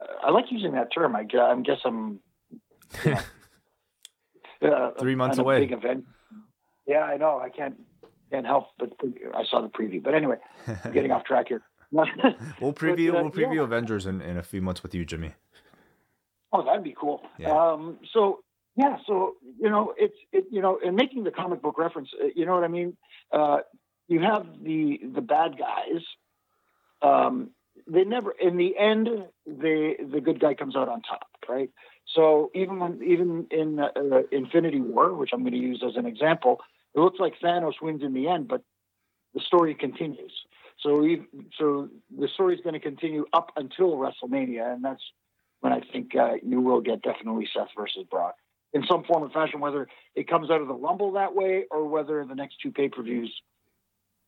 Uh, 0.00 0.26
I 0.26 0.30
like 0.30 0.46
using 0.50 0.72
that 0.72 0.88
term. 0.92 1.14
I, 1.16 1.20
I 1.20 1.60
guess 1.60 1.78
I'm 1.84 2.20
you 3.04 3.16
know, 4.62 4.72
uh, 4.72 4.90
three 4.98 5.14
months 5.14 5.38
away. 5.38 5.60
Big 5.60 5.72
event. 5.72 6.04
Yeah, 6.86 7.02
I 7.02 7.16
know. 7.16 7.38
I 7.38 7.48
can't 7.50 7.76
can't 8.30 8.46
help 8.46 8.68
but 8.78 8.90
think, 9.00 9.18
I 9.34 9.44
saw 9.44 9.60
the 9.60 9.68
preview. 9.68 10.02
But 10.02 10.14
anyway, 10.14 10.36
getting 10.92 11.12
off 11.12 11.24
track 11.24 11.46
here. 11.48 11.62
we'll 11.92 12.06
preview. 12.72 13.12
But, 13.12 13.18
uh, 13.18 13.22
we'll 13.22 13.30
preview 13.30 13.56
yeah. 13.56 13.62
Avengers 13.62 14.06
in, 14.06 14.20
in 14.20 14.36
a 14.36 14.42
few 14.42 14.60
months 14.60 14.82
with 14.82 14.94
you, 14.94 15.04
Jimmy. 15.04 15.34
Oh, 16.52 16.64
that'd 16.64 16.84
be 16.84 16.94
cool. 16.98 17.22
Yeah. 17.38 17.50
Um, 17.50 17.98
so 18.12 18.40
yeah, 18.76 18.96
so 19.06 19.34
you 19.60 19.70
know, 19.70 19.94
it's 19.96 20.16
it 20.32 20.46
you 20.50 20.60
know, 20.60 20.78
in 20.84 20.96
making 20.96 21.24
the 21.24 21.30
comic 21.30 21.62
book 21.62 21.78
reference, 21.78 22.10
uh, 22.20 22.26
you 22.34 22.44
know 22.44 22.54
what 22.54 22.64
I 22.64 22.68
mean. 22.68 22.96
Uh, 23.32 23.58
you 24.08 24.20
have 24.20 24.46
the 24.62 25.00
the 25.14 25.20
bad 25.20 25.56
guys. 25.58 26.02
Um, 27.00 27.50
they 27.86 28.04
never, 28.04 28.32
in 28.32 28.56
the 28.56 28.76
end, 28.76 29.08
the 29.46 29.94
the 30.12 30.20
good 30.20 30.40
guy 30.40 30.54
comes 30.54 30.74
out 30.74 30.88
on 30.88 31.02
top, 31.02 31.28
right? 31.48 31.70
So 32.14 32.50
even 32.54 32.80
when 32.80 33.00
even 33.04 33.46
in 33.50 33.78
uh, 33.78 34.22
Infinity 34.32 34.80
War, 34.80 35.14
which 35.14 35.30
I'm 35.32 35.40
going 35.40 35.52
to 35.52 35.58
use 35.58 35.82
as 35.86 35.96
an 35.96 36.06
example, 36.06 36.60
it 36.94 37.00
looks 37.00 37.20
like 37.20 37.34
Thanos 37.40 37.74
wins 37.80 38.02
in 38.02 38.12
the 38.12 38.28
end, 38.28 38.48
but 38.48 38.62
the 39.34 39.40
story 39.40 39.74
continues. 39.74 40.32
So 40.80 40.98
we, 40.98 41.22
so 41.58 41.88
the 42.18 42.28
story 42.28 42.56
is 42.56 42.60
going 42.60 42.74
to 42.74 42.80
continue 42.80 43.24
up 43.32 43.52
until 43.56 43.92
WrestleMania, 43.92 44.74
and 44.74 44.84
that's 44.84 45.02
when 45.60 45.72
I 45.72 45.80
think 45.92 46.16
uh, 46.16 46.34
you 46.42 46.60
will 46.60 46.80
get 46.80 47.02
definitely 47.02 47.48
Seth 47.54 47.68
versus 47.76 48.04
Brock 48.10 48.34
in 48.74 48.84
some 48.90 49.04
form 49.04 49.22
or 49.22 49.30
fashion, 49.30 49.60
whether 49.60 49.88
it 50.14 50.28
comes 50.28 50.50
out 50.50 50.60
of 50.60 50.68
the 50.68 50.74
Rumble 50.74 51.12
that 51.12 51.34
way 51.34 51.64
or 51.70 51.88
whether 51.88 52.24
the 52.26 52.34
next 52.34 52.56
two 52.60 52.72
pay 52.72 52.88
per 52.88 53.02
views 53.02 53.32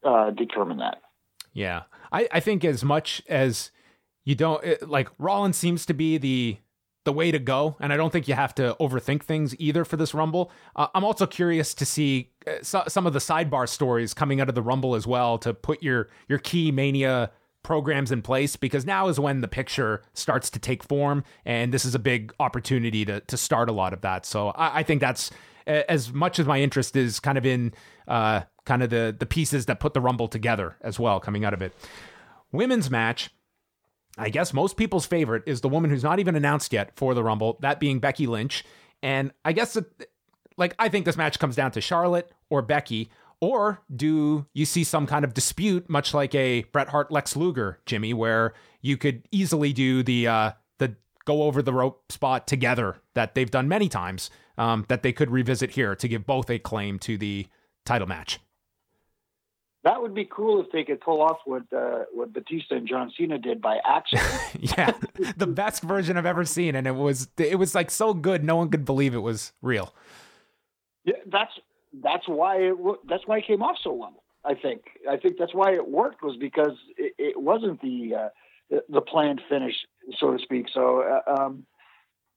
uh, 0.05 0.31
determine 0.31 0.79
that. 0.79 1.03
Yeah, 1.53 1.83
I, 2.13 2.29
I 2.33 2.41
think 2.41 2.65
as 2.65 2.85
much 2.85 3.23
as 3.29 3.71
you 4.25 4.35
don't 4.35 4.63
it, 4.65 4.89
like 4.89 5.09
Rollins 5.19 5.57
seems 5.57 5.85
to 5.87 5.95
be 5.95 6.17
the 6.17 6.59
the 7.05 7.13
way 7.13 7.31
to 7.31 7.39
go. 7.39 7.77
And 7.81 7.93
I 7.93 7.97
don't 7.97 8.13
think 8.13 8.29
you 8.29 8.35
have 8.35 8.55
to 8.57 8.77
overthink 8.81 9.23
things 9.23 9.55
either 9.59 9.85
for 9.85 9.97
this 9.97 10.13
Rumble. 10.13 10.51
Uh, 10.75 10.89
I'm 10.95 11.05
also 11.05 11.25
curious 11.25 11.73
to 11.75 11.87
see 11.87 12.33
uh, 12.47 12.57
so, 12.63 12.83
some 12.89 13.07
of 13.07 13.13
the 13.13 13.21
sidebar 13.21 13.69
stories 13.69 14.13
coming 14.13 14.41
out 14.41 14.49
of 14.49 14.55
the 14.55 14.63
Rumble 14.63 14.95
as 14.95 15.07
well 15.07 15.39
to 15.39 15.55
put 15.55 15.83
your 15.83 16.09
your 16.29 16.39
key 16.39 16.71
Mania 16.71 17.31
programs 17.67 18.13
in 18.13 18.23
place 18.23 18.55
because 18.55 18.87
now 18.87 19.09
is 19.09 19.19
when 19.19 19.41
the 19.41 19.49
picture 19.49 20.03
starts 20.15 20.49
to 20.51 20.59
take 20.61 20.85
form, 20.85 21.25
and 21.45 21.75
this 21.75 21.85
is 21.85 21.95
a 21.95 21.99
big 21.99 22.33
opportunity 22.39 23.05
to 23.05 23.21
to 23.21 23.37
start 23.37 23.69
a 23.69 23.73
lot 23.73 23.93
of 23.93 24.01
that. 24.03 24.25
So 24.25 24.49
I, 24.51 24.79
I 24.79 24.83
think 24.85 25.01
that's 25.01 25.31
as 25.67 26.13
much 26.13 26.39
as 26.39 26.47
my 26.47 26.61
interest 26.61 26.95
is 26.95 27.19
kind 27.19 27.37
of 27.37 27.45
in 27.45 27.75
uh, 28.07 28.43
kind 28.65 28.83
of 28.85 28.91
the 28.91 29.15
the 29.19 29.27
pieces 29.27 29.67
that 29.67 29.81
put 29.81 29.95
the 29.95 30.01
Rumble 30.01 30.29
together 30.29 30.77
as 30.81 31.01
well, 31.01 31.19
coming 31.19 31.45
out 31.45 31.53
of 31.53 31.61
it. 31.61 31.73
Women's 32.53 32.89
match. 32.89 33.31
I 34.19 34.31
guess 34.31 34.55
most 34.55 34.79
people's 34.79 35.05
favorite 35.05 35.43
is 35.45 35.61
the 35.61 35.69
woman 35.69 35.91
who's 35.91 36.05
not 36.05 36.19
even 36.21 36.37
announced 36.37 36.73
yet 36.73 36.91
for 36.97 37.13
the 37.13 37.23
Rumble, 37.23 37.59
that 37.61 37.79
being 37.81 37.99
Becky 37.99 38.27
Lynch. 38.27 38.65
And 39.03 39.31
I 39.45 39.53
guess, 39.53 39.77
it, 39.77 40.09
like, 40.57 40.75
I 40.79 40.89
think 40.89 41.05
this 41.05 41.19
match 41.19 41.39
comes 41.39 41.55
down 41.55 41.73
to 41.73 41.83
Charlotte 41.83 42.33
or 42.49 42.63
Becky. 42.63 43.11
Or 43.41 43.83
do 43.95 44.47
you 44.55 44.65
see 44.65 44.83
some 44.83 45.07
kind 45.07 45.25
of 45.25 45.35
dispute, 45.35 45.91
much 45.91 46.15
like 46.15 46.35
a 46.35 46.63
Bret 46.73 46.89
Hart 46.89 47.13
Lex 47.13 47.37
Luger, 47.37 47.81
Jimmy, 47.85 48.15
where 48.15 48.55
you 48.81 48.97
could 48.97 49.29
easily 49.31 49.73
do 49.73 50.03
the 50.03 50.27
uh, 50.27 50.53
the 50.79 50.97
go 51.27 51.43
over 51.43 51.61
the 51.61 51.73
rope 51.73 52.11
spot 52.11 52.47
together 52.47 52.97
that 53.15 53.35
they've 53.35 53.51
done 53.51 53.69
many 53.69 53.89
times, 53.89 54.31
um, 54.57 54.87
that 54.89 55.03
they 55.03 55.13
could 55.13 55.31
revisit 55.31 55.73
here 55.73 55.95
to 55.95 56.09
give 56.09 56.25
both 56.25 56.49
a 56.49 56.59
claim 56.59 56.99
to 57.01 57.19
the 57.19 57.47
title 57.85 58.09
match? 58.09 58.41
That 59.85 60.03
would 60.03 60.15
be 60.15 60.25
cool 60.25 60.61
if 60.61 60.73
they 60.73 60.83
could 60.83 61.01
pull 61.01 61.23
off 61.23 61.39
what 61.45 61.63
uh, 61.73 62.05
what 62.13 62.33
Batista 62.33 62.75
and 62.75 62.89
John 62.89 63.13
Cena 63.17 63.39
did 63.39 63.61
by 63.61 63.79
accident. 63.87 64.27
yeah, 64.79 64.93
the 65.37 65.47
best 65.47 65.83
version 65.83 66.17
I've 66.17 66.27
ever 66.27 66.45
seen, 66.45 66.75
and 66.75 66.87
it 66.87 66.95
was 66.95 67.29
it 67.37 67.57
was 67.59 67.75
like 67.75 67.91
so 67.91 68.13
good, 68.13 68.43
no 68.43 68.57
one 68.57 68.71
could 68.71 68.85
believe 68.85 69.15
it 69.15 69.19
was 69.19 69.53
real. 69.63 69.95
Yeah, 71.05 71.15
that's 71.27 71.53
that's 72.03 72.29
why 72.29 72.57
it 72.59 72.77
that's 73.09 73.27
why 73.27 73.39
it 73.39 73.47
came 73.47 73.63
off 73.63 73.77
so 73.83 73.93
well. 73.93 74.23
I 74.45 74.55
think 74.55 74.83
I 75.11 75.17
think 75.17 75.37
that's 75.39 75.55
why 75.55 75.75
it 75.75 75.89
worked 75.89 76.23
was 76.23 76.37
because 76.39 76.77
it, 76.97 77.15
it 77.19 77.41
wasn't 77.41 77.81
the, 77.83 78.15
uh, 78.15 78.79
the, 78.89 79.01
planned 79.01 79.41
finish, 79.49 79.75
so 80.19 80.33
to 80.33 80.39
speak. 80.39 80.67
So, 80.73 81.03
uh, 81.03 81.33
um, 81.33 81.67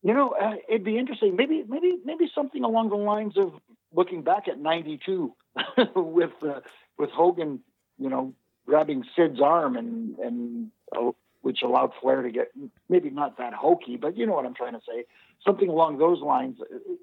you 0.02 0.13
know, 0.13 0.30
uh, 0.32 0.56
it'd 0.67 0.84
be 0.84 0.98
interesting. 0.98 1.36
Maybe 1.36 1.63
maybe 1.67 1.98
maybe 2.04 2.30
something 2.34 2.63
along 2.63 2.89
the 2.89 2.95
lines 2.95 3.38
of 3.38 3.54
looking 3.93 4.24
back 4.24 4.48
at 4.48 4.60
'92 4.60 5.34
with 5.95 6.32
uh, 6.41 6.62
with 6.98 7.12
Hogan, 7.12 7.60
you 7.98 8.10
know, 8.10 8.34
grabbing 8.65 9.04
Sid's 9.15 9.41
arm 9.41 9.76
and 9.76 10.17
and 10.17 10.72
uh, 10.95 11.12
which 11.41 11.62
allowed 11.63 11.91
Flair 12.02 12.21
to 12.21 12.32
get 12.32 12.52
maybe 12.89 13.10
not 13.10 13.38
that 13.38 13.54
hokey, 13.54 13.97
but 13.97 14.17
you 14.17 14.25
know 14.25 14.34
what 14.34 14.45
I'm 14.45 14.56
trying 14.56 14.73
to 14.73 14.82
say, 14.88 15.06
something 15.45 15.69
along 15.69 15.97
those 15.97 16.21
lines, 16.21 16.58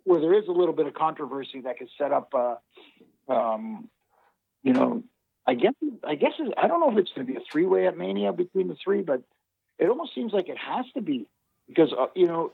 where 0.04 0.20
there 0.20 0.34
is 0.34 0.46
a 0.48 0.52
little 0.52 0.74
bit 0.74 0.86
of 0.86 0.94
controversy 0.94 1.60
that 1.62 1.78
could 1.78 1.88
set 1.96 2.12
up, 2.12 2.32
uh, 2.34 3.32
um, 3.32 3.88
you 4.62 4.72
know, 4.72 5.02
I 5.46 5.54
guess 5.54 5.74
I 6.04 6.16
guess 6.16 6.32
I 6.56 6.66
don't 6.66 6.80
know 6.80 6.90
if 6.90 6.98
it's 6.98 7.12
going 7.12 7.26
to 7.26 7.32
be 7.32 7.38
a 7.38 7.42
three 7.50 7.66
way 7.66 7.86
at 7.86 7.96
Mania 7.96 8.32
between 8.32 8.68
the 8.68 8.76
three, 8.82 9.02
but 9.02 9.22
it 9.78 9.88
almost 9.88 10.14
seems 10.14 10.32
like 10.32 10.48
it 10.48 10.58
has 10.58 10.84
to 10.94 11.00
be 11.00 11.26
because 11.68 11.92
uh, 11.92 12.06
you 12.14 12.26
know 12.26 12.52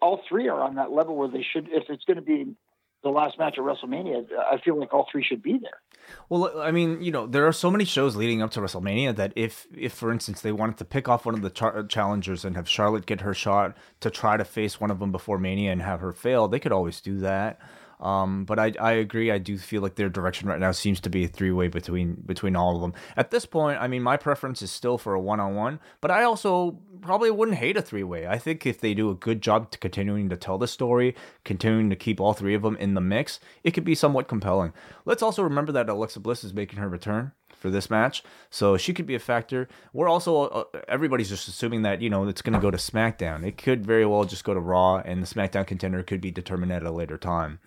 all 0.00 0.22
three 0.28 0.48
are 0.48 0.60
on 0.60 0.76
that 0.76 0.90
level 0.90 1.16
where 1.16 1.28
they 1.28 1.42
should. 1.42 1.68
If 1.70 1.90
it's 1.90 2.04
going 2.04 2.16
to 2.16 2.22
be 2.22 2.54
the 3.02 3.08
last 3.08 3.38
match 3.38 3.54
at 3.56 3.64
WrestleMania, 3.64 4.26
I 4.50 4.58
feel 4.58 4.78
like 4.78 4.92
all 4.92 5.06
three 5.10 5.24
should 5.24 5.42
be 5.42 5.58
there. 5.58 5.80
Well, 6.28 6.60
I 6.60 6.70
mean, 6.70 7.02
you 7.02 7.10
know, 7.10 7.26
there 7.26 7.46
are 7.46 7.52
so 7.52 7.70
many 7.70 7.84
shows 7.84 8.16
leading 8.16 8.42
up 8.42 8.50
to 8.52 8.60
WrestleMania 8.60 9.16
that 9.16 9.32
if, 9.36 9.66
if 9.76 9.92
for 9.92 10.12
instance, 10.12 10.40
they 10.40 10.52
wanted 10.52 10.76
to 10.78 10.84
pick 10.84 11.08
off 11.08 11.24
one 11.24 11.34
of 11.34 11.42
the 11.42 11.50
char- 11.50 11.84
challengers 11.84 12.44
and 12.44 12.56
have 12.56 12.68
Charlotte 12.68 13.06
get 13.06 13.20
her 13.20 13.34
shot 13.34 13.76
to 14.00 14.10
try 14.10 14.36
to 14.36 14.44
face 14.44 14.80
one 14.80 14.90
of 14.90 14.98
them 14.98 15.12
before 15.12 15.38
Mania 15.38 15.72
and 15.72 15.82
have 15.82 16.00
her 16.00 16.12
fail, 16.12 16.48
they 16.48 16.58
could 16.58 16.72
always 16.72 17.00
do 17.00 17.18
that. 17.18 17.60
Um, 18.00 18.44
but 18.44 18.58
I, 18.58 18.72
I 18.80 18.92
agree. 18.92 19.30
I 19.30 19.38
do 19.38 19.58
feel 19.58 19.82
like 19.82 19.96
their 19.96 20.08
direction 20.08 20.48
right 20.48 20.58
now 20.58 20.72
seems 20.72 21.00
to 21.00 21.10
be 21.10 21.24
a 21.24 21.28
three 21.28 21.50
way 21.50 21.68
between 21.68 22.14
between 22.24 22.56
all 22.56 22.76
of 22.76 22.80
them. 22.80 22.94
At 23.16 23.30
this 23.30 23.44
point, 23.44 23.80
I 23.80 23.88
mean, 23.88 24.02
my 24.02 24.16
preference 24.16 24.62
is 24.62 24.70
still 24.70 24.96
for 24.96 25.14
a 25.14 25.20
one 25.20 25.38
on 25.38 25.54
one, 25.54 25.80
but 26.00 26.10
I 26.10 26.22
also 26.22 26.78
probably 27.02 27.30
wouldn't 27.30 27.58
hate 27.58 27.76
a 27.76 27.82
three 27.82 28.02
way. 28.02 28.26
I 28.26 28.38
think 28.38 28.64
if 28.64 28.80
they 28.80 28.94
do 28.94 29.10
a 29.10 29.14
good 29.14 29.42
job 29.42 29.70
to 29.72 29.78
continuing 29.78 30.30
to 30.30 30.36
tell 30.36 30.56
the 30.56 30.66
story, 30.66 31.14
continuing 31.44 31.90
to 31.90 31.96
keep 31.96 32.20
all 32.20 32.32
three 32.32 32.54
of 32.54 32.62
them 32.62 32.76
in 32.78 32.94
the 32.94 33.00
mix, 33.02 33.38
it 33.64 33.72
could 33.72 33.84
be 33.84 33.94
somewhat 33.94 34.28
compelling. 34.28 34.72
Let's 35.04 35.22
also 35.22 35.42
remember 35.42 35.72
that 35.72 35.88
Alexa 35.88 36.20
Bliss 36.20 36.42
is 36.42 36.54
making 36.54 36.78
her 36.78 36.88
return 36.88 37.32
for 37.58 37.68
this 37.68 37.90
match, 37.90 38.24
so 38.48 38.78
she 38.78 38.94
could 38.94 39.06
be 39.06 39.14
a 39.14 39.18
factor. 39.18 39.68
We're 39.92 40.08
also 40.08 40.44
uh, 40.44 40.64
everybody's 40.88 41.28
just 41.28 41.48
assuming 41.48 41.82
that 41.82 42.00
you 42.00 42.08
know 42.08 42.26
it's 42.26 42.40
going 42.40 42.54
to 42.54 42.60
go 42.60 42.70
to 42.70 42.78
SmackDown. 42.78 43.46
It 43.46 43.58
could 43.58 43.84
very 43.84 44.06
well 44.06 44.24
just 44.24 44.44
go 44.44 44.54
to 44.54 44.60
Raw, 44.60 44.96
and 45.04 45.22
the 45.22 45.26
SmackDown 45.26 45.66
contender 45.66 46.02
could 46.02 46.22
be 46.22 46.30
determined 46.30 46.72
at 46.72 46.82
a 46.82 46.90
later 46.90 47.18
time. 47.18 47.60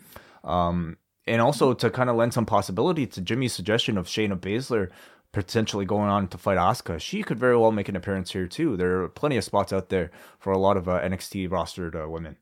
Um, 0.43 0.97
and 1.25 1.41
also 1.41 1.73
to 1.73 1.89
kind 1.89 2.10
of 2.10 2.15
lend 2.15 2.34
some 2.34 2.45
possibility 2.45 3.08
to 3.08 3.21
Jimmy's 3.21 3.53
suggestion 3.53 3.97
of 3.97 4.08
Shayna 4.08 4.38
Baszler 4.38 4.89
potentially 5.34 5.84
going 5.84 6.10
on 6.10 6.27
to 6.29 6.38
fight 6.38 6.58
Asuka, 6.58 7.01
she 7.01 7.23
could 7.23 7.39
very 7.39 7.58
well 7.58 7.71
make 7.71 7.89
an 7.89 7.95
appearance 7.95 8.32
here 8.32 8.47
too. 8.47 8.77
There 8.77 9.01
are 9.01 9.10
plenty 9.10 9.36
of 9.36 9.43
spots 9.43 9.73
out 9.73 9.89
there 9.89 10.12
for 10.39 10.53
a 10.53 10.58
lot 10.58 10.77
of 10.77 10.88
uh, 10.88 11.01
NXT 11.01 11.49
rostered 11.49 12.01
uh, 12.01 12.08
women. 12.08 12.38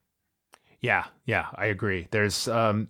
Yeah, 0.82 1.06
yeah, 1.26 1.48
I 1.56 1.68
agree. 1.68 2.08
There's, 2.12 2.48
um, 2.48 2.90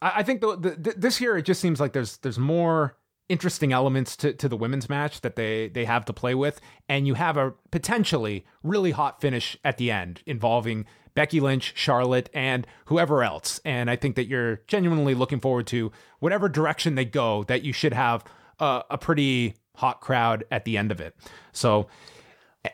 I, 0.00 0.20
I 0.20 0.22
think 0.22 0.40
the, 0.40 0.56
the, 0.56 0.94
this 0.96 1.20
year 1.20 1.36
it 1.36 1.42
just 1.42 1.60
seems 1.60 1.80
like 1.80 1.92
there's 1.92 2.18
there's 2.18 2.38
more 2.38 2.96
interesting 3.28 3.72
elements 3.72 4.16
to, 4.16 4.34
to 4.34 4.48
the 4.48 4.56
women's 4.56 4.88
match 4.88 5.22
that 5.22 5.34
they 5.34 5.68
they 5.68 5.84
have 5.86 6.04
to 6.04 6.12
play 6.12 6.34
with, 6.34 6.60
and 6.88 7.06
you 7.06 7.14
have 7.14 7.36
a 7.36 7.54
potentially 7.70 8.44
really 8.62 8.92
hot 8.92 9.20
finish 9.20 9.56
at 9.64 9.78
the 9.78 9.90
end 9.90 10.22
involving 10.26 10.84
Becky 11.14 11.40
Lynch, 11.40 11.72
Charlotte, 11.76 12.28
and 12.34 12.66
whoever 12.86 13.22
else. 13.22 13.60
And 13.64 13.90
I 13.90 13.96
think 13.96 14.16
that 14.16 14.26
you're 14.26 14.60
genuinely 14.66 15.14
looking 15.14 15.40
forward 15.40 15.66
to 15.68 15.92
whatever 16.18 16.48
direction 16.48 16.94
they 16.94 17.04
go, 17.04 17.44
that 17.44 17.62
you 17.62 17.72
should 17.72 17.92
have 17.92 18.24
a, 18.58 18.82
a 18.90 18.98
pretty 18.98 19.54
hot 19.76 20.00
crowd 20.00 20.44
at 20.50 20.64
the 20.64 20.76
end 20.76 20.90
of 20.90 21.00
it. 21.00 21.14
So, 21.52 21.88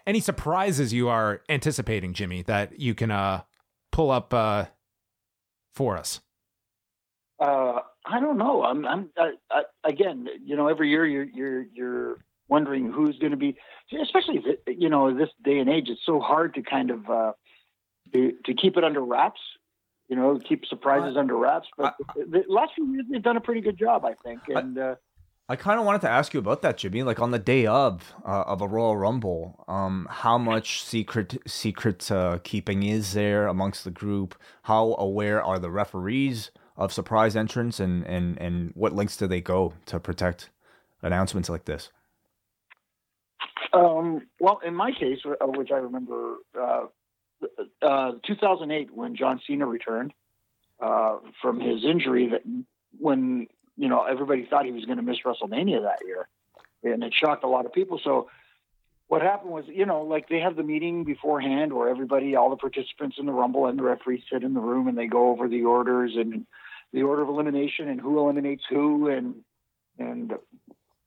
any 0.06 0.20
surprises 0.20 0.92
you 0.92 1.08
are 1.08 1.42
anticipating, 1.48 2.14
Jimmy, 2.14 2.42
that 2.42 2.78
you 2.78 2.94
can 2.94 3.10
uh, 3.10 3.42
pull 3.90 4.10
up 4.10 4.32
uh, 4.32 4.66
for 5.74 5.96
us? 5.96 6.20
Uh, 7.40 7.80
I 8.04 8.20
don't 8.20 8.38
know. 8.38 8.62
I'm, 8.62 8.86
I'm 8.86 9.10
I, 9.18 9.32
I, 9.50 9.62
again, 9.84 10.28
you 10.44 10.56
know, 10.56 10.68
every 10.68 10.90
year 10.90 11.06
you're 11.06 11.24
you're 11.24 11.66
you're 11.74 12.16
wondering 12.48 12.92
who's 12.92 13.18
going 13.18 13.30
to 13.30 13.36
be, 13.36 13.56
especially 14.00 14.42
you 14.66 14.88
know 14.88 15.16
this 15.16 15.30
day 15.42 15.58
and 15.58 15.68
age. 15.68 15.88
It's 15.88 16.00
so 16.04 16.20
hard 16.20 16.54
to 16.54 16.62
kind 16.62 16.90
of 16.90 17.08
uh, 17.08 17.32
to, 18.12 18.32
to 18.46 18.54
keep 18.54 18.76
it 18.76 18.84
under 18.84 19.00
wraps. 19.00 19.40
You 20.08 20.16
know, 20.16 20.38
keep 20.38 20.66
surprises 20.66 21.16
uh, 21.16 21.20
under 21.20 21.36
wraps. 21.36 21.68
But 21.76 21.94
I, 22.08 22.14
the 22.28 22.44
last 22.48 22.72
few 22.74 22.86
years 22.92 23.06
they've 23.10 23.22
done 23.22 23.36
a 23.36 23.40
pretty 23.40 23.60
good 23.60 23.78
job, 23.78 24.04
I 24.04 24.14
think. 24.24 24.40
And 24.48 24.76
uh, 24.76 24.96
I 25.48 25.56
kind 25.56 25.78
of 25.78 25.86
wanted 25.86 26.00
to 26.02 26.08
ask 26.08 26.34
you 26.34 26.40
about 26.40 26.62
that, 26.62 26.78
Jimmy. 26.78 27.02
Like 27.02 27.20
on 27.20 27.30
the 27.30 27.38
day 27.38 27.66
of 27.66 28.14
uh, 28.24 28.42
of 28.46 28.60
a 28.60 28.68
Royal 28.68 28.96
Rumble, 28.96 29.64
um, 29.68 30.08
how 30.10 30.38
much 30.38 30.82
secret 30.82 31.38
secret 31.46 32.10
uh, 32.10 32.38
keeping 32.42 32.82
is 32.82 33.14
there 33.14 33.46
amongst 33.46 33.84
the 33.84 33.90
group? 33.90 34.34
How 34.62 34.96
aware 34.98 35.42
are 35.42 35.58
the 35.58 35.70
referees 35.70 36.50
of 36.76 36.92
surprise 36.92 37.36
entrance, 37.36 37.80
and 37.80 38.04
and 38.06 38.36
and 38.40 38.70
what 38.74 38.94
lengths 38.94 39.16
do 39.16 39.26
they 39.26 39.40
go 39.40 39.74
to 39.86 40.00
protect 40.00 40.50
announcements 41.02 41.48
like 41.48 41.64
this? 41.64 41.90
Um, 43.72 44.26
well, 44.40 44.60
in 44.64 44.74
my 44.74 44.90
case, 44.92 45.18
uh, 45.24 45.46
which 45.46 45.70
I 45.72 45.78
remember, 45.78 46.36
uh, 47.42 47.86
uh, 47.86 48.12
2008 48.26 48.94
when 48.94 49.16
John 49.16 49.40
Cena 49.46 49.66
returned 49.66 50.12
uh, 50.80 51.18
from 51.42 51.60
his 51.60 51.84
injury 51.84 52.28
that 52.28 52.42
when 52.98 53.46
you 53.76 53.88
know 53.88 54.04
everybody 54.04 54.46
thought 54.46 54.64
he 54.64 54.72
was 54.72 54.84
going 54.84 54.98
to 54.98 55.02
miss 55.02 55.18
WrestleMania 55.24 55.82
that 55.82 56.06
year, 56.06 56.28
and 56.82 57.02
it 57.04 57.12
shocked 57.14 57.44
a 57.44 57.48
lot 57.48 57.66
of 57.66 57.72
people. 57.72 58.00
So 58.02 58.28
what 59.08 59.22
happened 59.22 59.50
was, 59.50 59.64
you 59.66 59.86
know, 59.86 60.02
like 60.02 60.28
they 60.28 60.38
have 60.38 60.54
the 60.54 60.62
meeting 60.62 61.02
beforehand 61.02 61.72
where 61.72 61.88
everybody, 61.88 62.36
all 62.36 62.48
the 62.48 62.56
participants 62.56 63.16
in 63.18 63.26
the 63.26 63.32
Rumble 63.32 63.66
and 63.66 63.76
the 63.76 63.82
referees 63.82 64.22
sit 64.32 64.44
in 64.44 64.54
the 64.54 64.60
room 64.60 64.86
and 64.86 64.96
they 64.96 65.08
go 65.08 65.30
over 65.30 65.48
the 65.48 65.64
orders 65.64 66.12
and 66.14 66.46
the 66.92 67.02
order 67.02 67.22
of 67.22 67.28
elimination 67.28 67.88
and 67.88 68.00
who 68.00 68.18
eliminates 68.20 68.62
who 68.68 69.08
and 69.08 69.34
and 69.98 70.32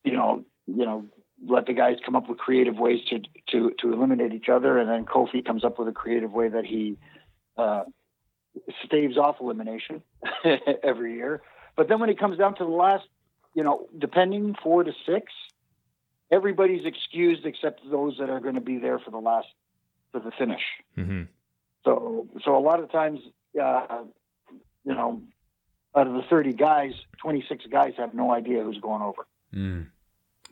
you 0.03 0.13
know 0.13 0.43
you 0.67 0.85
know 0.85 1.05
let 1.47 1.65
the 1.65 1.73
guys 1.73 1.97
come 2.05 2.15
up 2.15 2.29
with 2.29 2.37
creative 2.37 2.77
ways 2.77 2.99
to 3.09 3.19
to 3.51 3.71
to 3.79 3.93
eliminate 3.93 4.33
each 4.33 4.49
other, 4.49 4.77
and 4.77 4.89
then 4.89 5.05
Kofi 5.05 5.45
comes 5.45 5.63
up 5.63 5.79
with 5.79 5.87
a 5.87 5.91
creative 5.91 6.31
way 6.31 6.49
that 6.49 6.65
he 6.65 6.97
uh, 7.57 7.83
staves 8.85 9.17
off 9.17 9.37
elimination 9.41 10.01
every 10.83 11.15
year. 11.15 11.41
But 11.75 11.87
then 11.87 11.99
when 11.99 12.09
it 12.09 12.19
comes 12.19 12.37
down 12.37 12.55
to 12.55 12.63
the 12.63 12.69
last, 12.69 13.05
you 13.55 13.63
know, 13.63 13.87
depending 13.97 14.55
four 14.61 14.83
to 14.83 14.93
six, 15.05 15.31
everybody's 16.31 16.85
excused 16.85 17.45
except 17.45 17.81
those 17.89 18.17
that 18.19 18.29
are 18.29 18.39
going 18.39 18.55
to 18.55 18.61
be 18.61 18.77
there 18.77 18.99
for 18.99 19.11
the 19.11 19.17
last 19.17 19.47
for 20.11 20.19
the 20.19 20.31
finish. 20.31 20.61
Mm-hmm. 20.97 21.23
So 21.83 22.27
so 22.43 22.57
a 22.57 22.59
lot 22.59 22.79
of 22.79 22.91
times, 22.91 23.19
uh, 23.61 24.03
you 24.85 24.93
know, 24.93 25.21
out 25.95 26.07
of 26.07 26.13
the 26.13 26.23
thirty 26.29 26.53
guys, 26.53 26.93
twenty 27.17 27.43
six 27.49 27.65
guys 27.69 27.93
have 27.97 28.13
no 28.13 28.31
idea 28.31 28.63
who's 28.63 28.79
going 28.79 29.01
over. 29.01 29.27
Mm. 29.53 29.87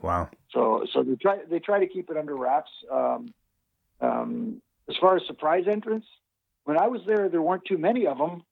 Wow. 0.02 0.30
So 0.52 0.86
so 0.94 1.04
they 1.04 1.16
try 1.16 1.40
they 1.50 1.60
try 1.60 1.80
to 1.80 1.88
keep 1.88 2.10
it 2.10 2.18
under 2.18 2.36
wraps. 2.36 2.72
Um, 2.92 3.34
um, 4.00 4.62
as 4.90 4.96
far 5.00 5.16
as 5.16 5.24
surprise 5.28 5.66
entrance, 5.70 6.06
when 6.64 6.78
I 6.78 6.88
was 6.88 7.02
there, 7.06 7.30
there 7.30 7.42
weren't 7.42 7.66
too 7.66 7.78
many 7.78 8.08
of 8.08 8.18
them 8.18 8.44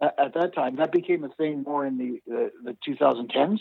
at, 0.00 0.18
at 0.18 0.34
that 0.34 0.54
time. 0.54 0.76
That 0.76 0.92
became 0.92 1.24
a 1.24 1.30
thing 1.30 1.62
more 1.62 1.86
in 1.86 1.98
the 1.98 2.20
the, 2.26 2.50
the 2.62 2.76
2010s. 2.86 3.60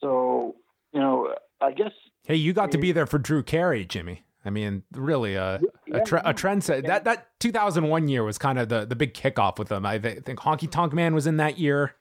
So 0.00 0.56
you 0.92 1.00
know, 1.00 1.34
I 1.60 1.72
guess 1.72 1.92
Hey, 2.28 2.36
you 2.36 2.52
got 2.52 2.72
to 2.72 2.78
be 2.78 2.92
there 2.92 3.06
for 3.06 3.18
Drew 3.18 3.42
Carey, 3.42 3.86
Jimmy. 3.86 4.22
I 4.44 4.50
mean, 4.50 4.82
really, 4.92 5.36
uh, 5.36 5.58
a, 5.92 6.00
tre- 6.04 6.20
a 6.24 6.34
trend 6.34 6.62
set. 6.62 6.84
That 6.84 7.04
that 7.04 7.28
2001 7.40 8.08
year 8.08 8.22
was 8.22 8.36
kind 8.36 8.58
of 8.58 8.68
the, 8.68 8.84
the 8.84 8.94
big 8.94 9.14
kickoff 9.14 9.58
with 9.58 9.68
them. 9.68 9.86
I 9.86 9.98
th- 9.98 10.24
think 10.24 10.38
Honky 10.38 10.70
Tonk 10.70 10.92
Man 10.92 11.14
was 11.14 11.26
in 11.26 11.38
that 11.38 11.58
year. 11.58 11.94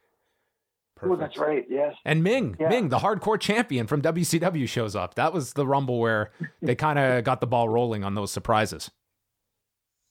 Oh, 1.03 1.15
that's 1.15 1.37
right. 1.37 1.65
Yes. 1.69 1.93
And 2.05 2.23
Meng, 2.23 2.55
Yeah. 2.59 2.69
Meng, 2.69 2.89
the 2.89 2.99
hardcore 2.99 3.39
champion 3.39 3.87
from 3.87 4.01
WCW, 4.01 4.67
shows 4.67 4.95
up. 4.95 5.15
That 5.15 5.33
was 5.33 5.53
the 5.53 5.65
Rumble 5.67 5.99
where 5.99 6.31
they 6.61 6.75
kind 6.75 6.97
of 6.99 7.23
got 7.23 7.41
the 7.41 7.47
ball 7.47 7.69
rolling 7.69 8.03
on 8.03 8.15
those 8.15 8.31
surprises. 8.31 8.89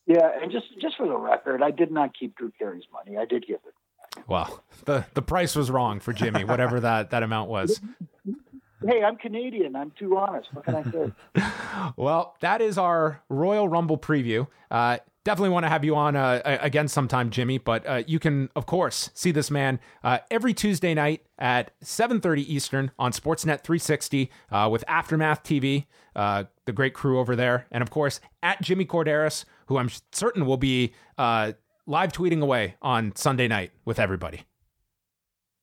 Yeah, 0.07 0.31
and 0.41 0.53
just 0.53 0.67
just 0.81 0.97
for 0.97 1.09
the 1.09 1.17
record, 1.17 1.63
I 1.63 1.73
did 1.73 1.91
not 1.91 2.11
keep 2.17 2.37
Drew 2.37 2.53
Carey's 2.57 2.85
money. 2.93 3.19
I 3.19 3.25
did 3.25 3.45
give 3.47 3.59
it. 3.67 3.75
Well, 4.29 4.63
the 4.85 5.05
the 5.15 5.23
price 5.23 5.57
was 5.57 5.71
wrong 5.71 5.99
for 6.01 6.13
Jimmy, 6.13 6.45
whatever 6.45 6.79
that 6.81 7.11
that 7.11 7.23
amount 7.23 7.51
was. 7.51 7.81
Hey, 8.87 9.03
I'm 9.03 9.17
Canadian. 9.17 9.75
I'm 9.75 9.91
too 9.99 10.19
honest. 10.19 10.53
What 10.53 10.67
can 10.67 10.75
I 10.75 10.83
say? 10.83 11.13
Well, 11.97 12.37
that 12.41 12.61
is 12.61 12.77
our 12.77 13.23
Royal 13.31 13.67
Rumble 13.69 13.97
preview. 13.97 14.49
Uh, 14.71 14.99
definitely 15.27 15.51
want 15.51 15.65
to 15.65 15.69
have 15.69 15.85
you 15.85 15.97
on 15.97 16.15
uh, 16.15 16.41
again 16.45 16.87
sometime, 16.87 17.31
Jimmy. 17.31 17.59
But 17.59 17.87
uh, 17.87 18.03
you 18.07 18.19
can, 18.19 18.49
of 18.55 18.65
course, 18.65 19.11
see 19.13 19.33
this 19.33 19.51
man 19.51 19.81
uh, 20.05 20.19
every 20.31 20.55
Tuesday 20.55 20.95
night 20.95 21.27
at 21.39 21.79
7:30 21.81 22.39
Eastern 22.39 22.93
on 22.99 23.13
Sportsnet 23.13 23.63
360 23.63 24.31
uh, 24.51 24.69
with 24.71 24.85
Aftermath 24.89 25.43
TV, 25.43 25.87
uh, 26.15 26.45
the 26.65 26.73
great 26.73 26.95
crew 26.95 27.19
over 27.19 27.35
there, 27.35 27.67
and 27.73 27.83
of 27.83 27.91
course 27.91 28.21
at 28.43 28.63
Jimmy 28.63 28.87
Korderas, 28.87 29.45
who 29.67 29.77
I'm 29.77 29.91
certain 30.13 30.47
will 30.47 30.57
be 30.57 30.95
uh, 31.19 31.53
live 31.87 32.13
tweeting 32.13 32.41
away 32.41 32.77
on 32.81 33.15
Sunday 33.17 33.49
night 33.49 33.73
with 33.85 33.99
everybody. 33.99 34.45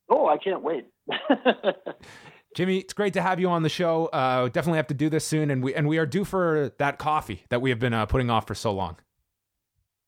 oh, 0.10 0.28
I 0.28 0.38
can't 0.38 0.62
wait. 0.62 0.86
Jimmy, 2.56 2.78
it's 2.78 2.94
great 2.94 3.14
to 3.14 3.22
have 3.22 3.40
you 3.40 3.50
on 3.50 3.64
the 3.64 3.70
show. 3.70 4.08
Uh, 4.08 4.48
definitely 4.50 4.78
have 4.78 4.88
to 4.88 4.94
do 4.94 5.10
this 5.10 5.26
soon, 5.26 5.50
and 5.50 5.64
we 5.64 5.74
and 5.74 5.88
we 5.88 5.98
are 5.98 6.06
due 6.06 6.26
for 6.26 6.72
that 6.80 7.00
coffee 7.00 7.46
that 7.50 7.62
we 7.62 7.70
have 7.70 7.80
been 7.80 7.94
uh, 7.94 8.06
putting 8.06 8.30
off 8.30 8.46
for 8.46 8.56
so 8.56 8.74
long. 8.74 8.98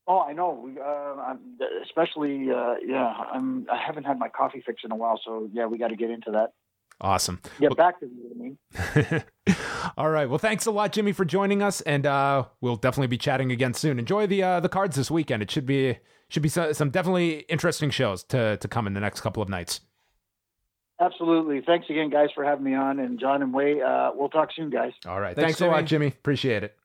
Oh, 0.08 0.20
I 0.22 0.34
know. 0.34 0.52
We, 0.64 0.80
uh, 0.80 0.84
I'm, 0.84 1.40
especially, 1.84 2.52
uh, 2.52 2.76
yeah. 2.86 3.12
I'm. 3.34 3.66
I 3.72 3.78
haven't 3.84 4.04
had 4.04 4.20
my 4.20 4.30
coffee 4.30 4.62
fix 4.66 4.84
in 4.84 4.92
a 4.92 4.96
while, 4.96 5.20
so 5.26 5.50
yeah, 5.52 5.66
we 5.66 5.78
got 5.78 5.88
to 5.88 5.96
get 5.96 6.12
into 6.12 6.32
that. 6.32 6.54
Awesome. 7.02 7.42
Get 7.60 7.76
back 7.76 8.00
to 8.00 8.06
you. 8.06 8.32
I 8.32 9.14
mean, 9.14 9.24
All 9.98 10.10
right. 10.10 10.30
Well, 10.30 10.38
thanks 10.38 10.66
a 10.66 10.72
lot, 10.72 10.94
Jimmy, 10.94 11.12
for 11.12 11.26
joining 11.26 11.62
us, 11.62 11.82
and 11.82 12.06
uh, 12.06 12.46
we'll 12.62 12.78
definitely 12.78 13.08
be 13.08 13.18
chatting 13.18 13.52
again 13.52 13.74
soon. 13.74 14.00
Enjoy 14.00 14.28
the 14.28 14.44
uh, 14.44 14.60
the 14.62 14.70
cards 14.70 14.96
this 14.96 15.10
weekend. 15.12 15.42
It 15.44 15.52
should 15.52 15.66
be 15.66 15.98
should 16.30 16.44
be 16.44 16.50
some, 16.50 16.74
some 16.74 16.92
definitely 16.92 17.40
interesting 17.50 17.90
shows 17.90 18.24
to 18.26 18.58
to 18.58 18.68
come 18.68 18.88
in 18.88 18.94
the 18.94 19.02
next 19.02 19.22
couple 19.22 19.44
of 19.44 19.50
nights. 19.50 19.82
absolutely. 21.02 21.62
Thanks 21.66 21.90
again, 21.90 22.10
guys, 22.10 22.30
for 22.34 22.46
having 22.46 22.64
me 22.64 22.76
on, 22.76 23.00
and 23.00 23.20
John 23.20 23.42
and 23.42 23.54
Wai. 23.54 23.82
Uh, 23.82 24.12
we'll 24.16 24.30
talk 24.30 24.50
soon, 24.56 24.70
guys. 24.70 24.94
All 25.06 25.20
right. 25.20 25.36
Thanks, 25.36 25.58
Thanks, 25.58 25.62
a 25.62 25.68
lot, 25.68 25.86
Jimmy. 25.86 26.06
Jimmy. 26.06 26.18
Appreciate 26.20 26.64
it. 26.64 26.78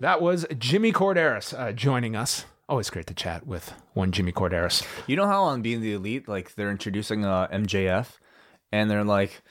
That 0.00 0.20
was 0.20 0.46
Jimmy 0.58 0.92
Korderas 0.92 1.58
uh, 1.58 1.72
joining 1.72 2.16
us. 2.16 2.44
Always 2.68 2.90
great 2.90 3.06
to 3.08 3.14
chat 3.14 3.46
with 3.46 3.72
one 3.92 4.10
Jimmy 4.12 4.32
Korderas. 4.32 4.86
You 5.06 5.16
know 5.16 5.26
how 5.26 5.44
on 5.44 5.62
Being 5.62 5.80
the 5.82 5.92
Elite, 5.92 6.28
like 6.28 6.54
they're 6.54 6.70
introducing 6.70 7.24
uh, 7.24 7.46
MJF, 7.52 8.06
and 8.72 8.90
they're 8.90 9.04
like, 9.04 9.42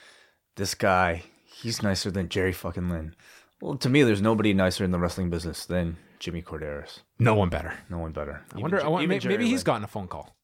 "This 0.55 0.73
guy, 0.75 1.23
he's 1.45 1.81
nicer 1.83 2.09
than 2.11 2.27
Jerry 2.29 2.51
fucking 2.53 2.89
Lynn." 2.89 3.15
Well, 3.61 3.77
to 3.77 3.89
me, 3.89 4.03
there's 4.03 4.21
nobody 4.21 4.53
nicer 4.53 4.83
in 4.83 4.91
the 4.91 4.99
wrestling 4.99 5.29
business 5.29 5.65
than 5.65 5.97
Jimmy 6.19 6.41
Korderas. 6.41 6.99
No 7.19 7.35
one 7.35 7.49
better. 7.49 7.73
No 7.89 7.99
one 7.99 8.11
better. 8.11 8.41
I 8.53 8.59
wonder. 8.59 8.83
I 8.83 8.87
wonder 8.87 9.07
maybe, 9.07 9.27
maybe 9.27 9.47
he's 9.47 9.63
gotten 9.63 9.83
a 9.83 9.87
phone 9.87 10.07
call 10.07 10.35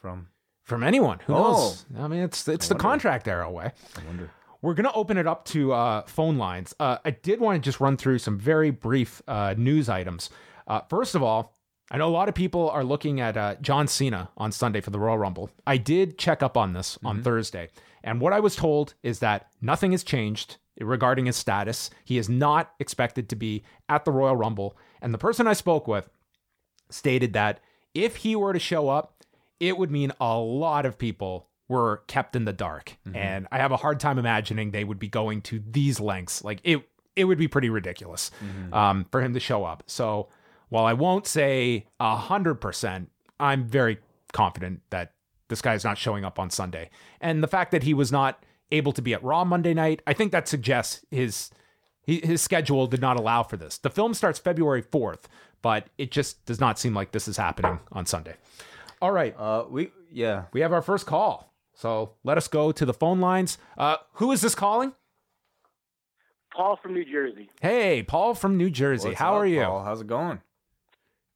from. 0.00 0.28
from 0.64 0.82
anyone. 0.82 1.20
Who 1.26 1.34
Oh. 1.34 1.42
knows? 1.52 1.84
I 1.98 2.08
mean, 2.08 2.20
it's 2.22 2.48
it's 2.48 2.68
the 2.68 2.74
wonder. 2.74 2.82
contract 2.82 3.28
era 3.28 3.48
way. 3.50 3.72
I 3.96 4.04
wonder. 4.06 4.30
We're 4.64 4.72
going 4.72 4.88
to 4.88 4.94
open 4.94 5.18
it 5.18 5.26
up 5.26 5.44
to 5.48 5.74
uh, 5.74 6.06
phone 6.06 6.38
lines. 6.38 6.74
Uh, 6.80 6.96
I 7.04 7.10
did 7.10 7.38
want 7.38 7.62
to 7.62 7.68
just 7.68 7.80
run 7.80 7.98
through 7.98 8.18
some 8.18 8.38
very 8.38 8.70
brief 8.70 9.20
uh, 9.28 9.54
news 9.58 9.90
items. 9.90 10.30
Uh, 10.66 10.80
first 10.88 11.14
of 11.14 11.22
all, 11.22 11.54
I 11.90 11.98
know 11.98 12.08
a 12.08 12.08
lot 12.08 12.30
of 12.30 12.34
people 12.34 12.70
are 12.70 12.82
looking 12.82 13.20
at 13.20 13.36
uh, 13.36 13.56
John 13.60 13.86
Cena 13.86 14.30
on 14.38 14.52
Sunday 14.52 14.80
for 14.80 14.88
the 14.88 14.98
Royal 14.98 15.18
Rumble. 15.18 15.50
I 15.66 15.76
did 15.76 16.16
check 16.16 16.42
up 16.42 16.56
on 16.56 16.72
this 16.72 16.98
on 17.04 17.22
Thursday, 17.22 17.68
and 18.02 18.22
what 18.22 18.32
I 18.32 18.40
was 18.40 18.56
told 18.56 18.94
is 19.02 19.18
that 19.18 19.48
nothing 19.60 19.92
has 19.92 20.02
changed 20.02 20.56
regarding 20.80 21.26
his 21.26 21.36
status. 21.36 21.90
He 22.02 22.16
is 22.16 22.30
not 22.30 22.72
expected 22.80 23.28
to 23.28 23.36
be 23.36 23.64
at 23.90 24.06
the 24.06 24.12
Royal 24.12 24.34
Rumble. 24.34 24.78
And 25.02 25.12
the 25.12 25.18
person 25.18 25.46
I 25.46 25.52
spoke 25.52 25.86
with 25.86 26.08
stated 26.88 27.34
that 27.34 27.60
if 27.92 28.16
he 28.16 28.34
were 28.34 28.54
to 28.54 28.58
show 28.58 28.88
up, 28.88 29.24
it 29.60 29.76
would 29.76 29.90
mean 29.90 30.12
a 30.18 30.38
lot 30.38 30.86
of 30.86 30.96
people 30.96 31.48
were 31.68 32.02
kept 32.06 32.36
in 32.36 32.44
the 32.44 32.52
dark. 32.52 32.96
And 33.14 33.46
I 33.50 33.58
have 33.58 33.72
a 33.72 33.76
hard 33.76 34.00
time 34.00 34.18
imagining 34.18 34.70
they 34.70 34.84
would 34.84 34.98
be 34.98 35.08
going 35.08 35.40
to 35.42 35.62
these 35.70 36.00
lengths. 36.00 36.44
Like 36.44 36.60
it 36.64 36.86
it 37.16 37.24
would 37.24 37.38
be 37.38 37.46
pretty 37.48 37.70
ridiculous 37.70 38.30
um, 38.72 39.06
for 39.10 39.22
him 39.22 39.34
to 39.34 39.40
show 39.40 39.64
up. 39.64 39.84
So 39.86 40.28
while 40.68 40.84
I 40.84 40.92
won't 40.94 41.26
say 41.26 41.86
a 42.00 42.16
hundred 42.16 42.56
percent, 42.56 43.10
I'm 43.38 43.66
very 43.68 43.98
confident 44.32 44.80
that 44.90 45.12
this 45.48 45.62
guy 45.62 45.74
is 45.74 45.84
not 45.84 45.96
showing 45.98 46.24
up 46.24 46.38
on 46.38 46.50
Sunday. 46.50 46.90
And 47.20 47.42
the 47.42 47.48
fact 47.48 47.70
that 47.70 47.82
he 47.84 47.94
was 47.94 48.10
not 48.10 48.42
able 48.72 48.92
to 48.92 49.02
be 49.02 49.14
at 49.14 49.22
Raw 49.22 49.44
Monday 49.44 49.74
night, 49.74 50.02
I 50.06 50.12
think 50.12 50.32
that 50.32 50.48
suggests 50.48 51.04
his 51.10 51.50
his 52.06 52.42
schedule 52.42 52.86
did 52.86 53.00
not 53.00 53.18
allow 53.18 53.42
for 53.42 53.56
this. 53.56 53.78
The 53.78 53.88
film 53.90 54.12
starts 54.12 54.38
February 54.38 54.82
4th, 54.82 55.22
but 55.62 55.88
it 55.96 56.10
just 56.10 56.44
does 56.44 56.60
not 56.60 56.78
seem 56.78 56.92
like 56.92 57.12
this 57.12 57.26
is 57.28 57.38
happening 57.38 57.78
on 57.92 58.04
Sunday. 58.04 58.34
All 59.00 59.10
right, 59.12 59.34
Uh, 59.38 59.64
we 59.70 59.90
yeah. 60.10 60.44
we 60.52 60.60
have 60.60 60.72
our 60.72 60.82
first 60.82 61.06
call. 61.06 61.53
So 61.74 62.12
let 62.24 62.38
us 62.38 62.48
go 62.48 62.72
to 62.72 62.84
the 62.86 62.94
phone 62.94 63.20
lines. 63.20 63.58
Uh, 63.76 63.96
who 64.14 64.32
is 64.32 64.40
this 64.40 64.54
calling? 64.54 64.92
Paul 66.54 66.78
from 66.80 66.94
New 66.94 67.04
Jersey. 67.04 67.50
Hey, 67.60 68.02
Paul 68.02 68.34
from 68.34 68.56
New 68.56 68.70
Jersey. 68.70 69.08
What's 69.08 69.18
How 69.18 69.34
up, 69.34 69.42
are 69.42 69.46
you? 69.46 69.62
Paul? 69.64 69.84
How's 69.84 70.00
it 70.00 70.06
going? 70.06 70.40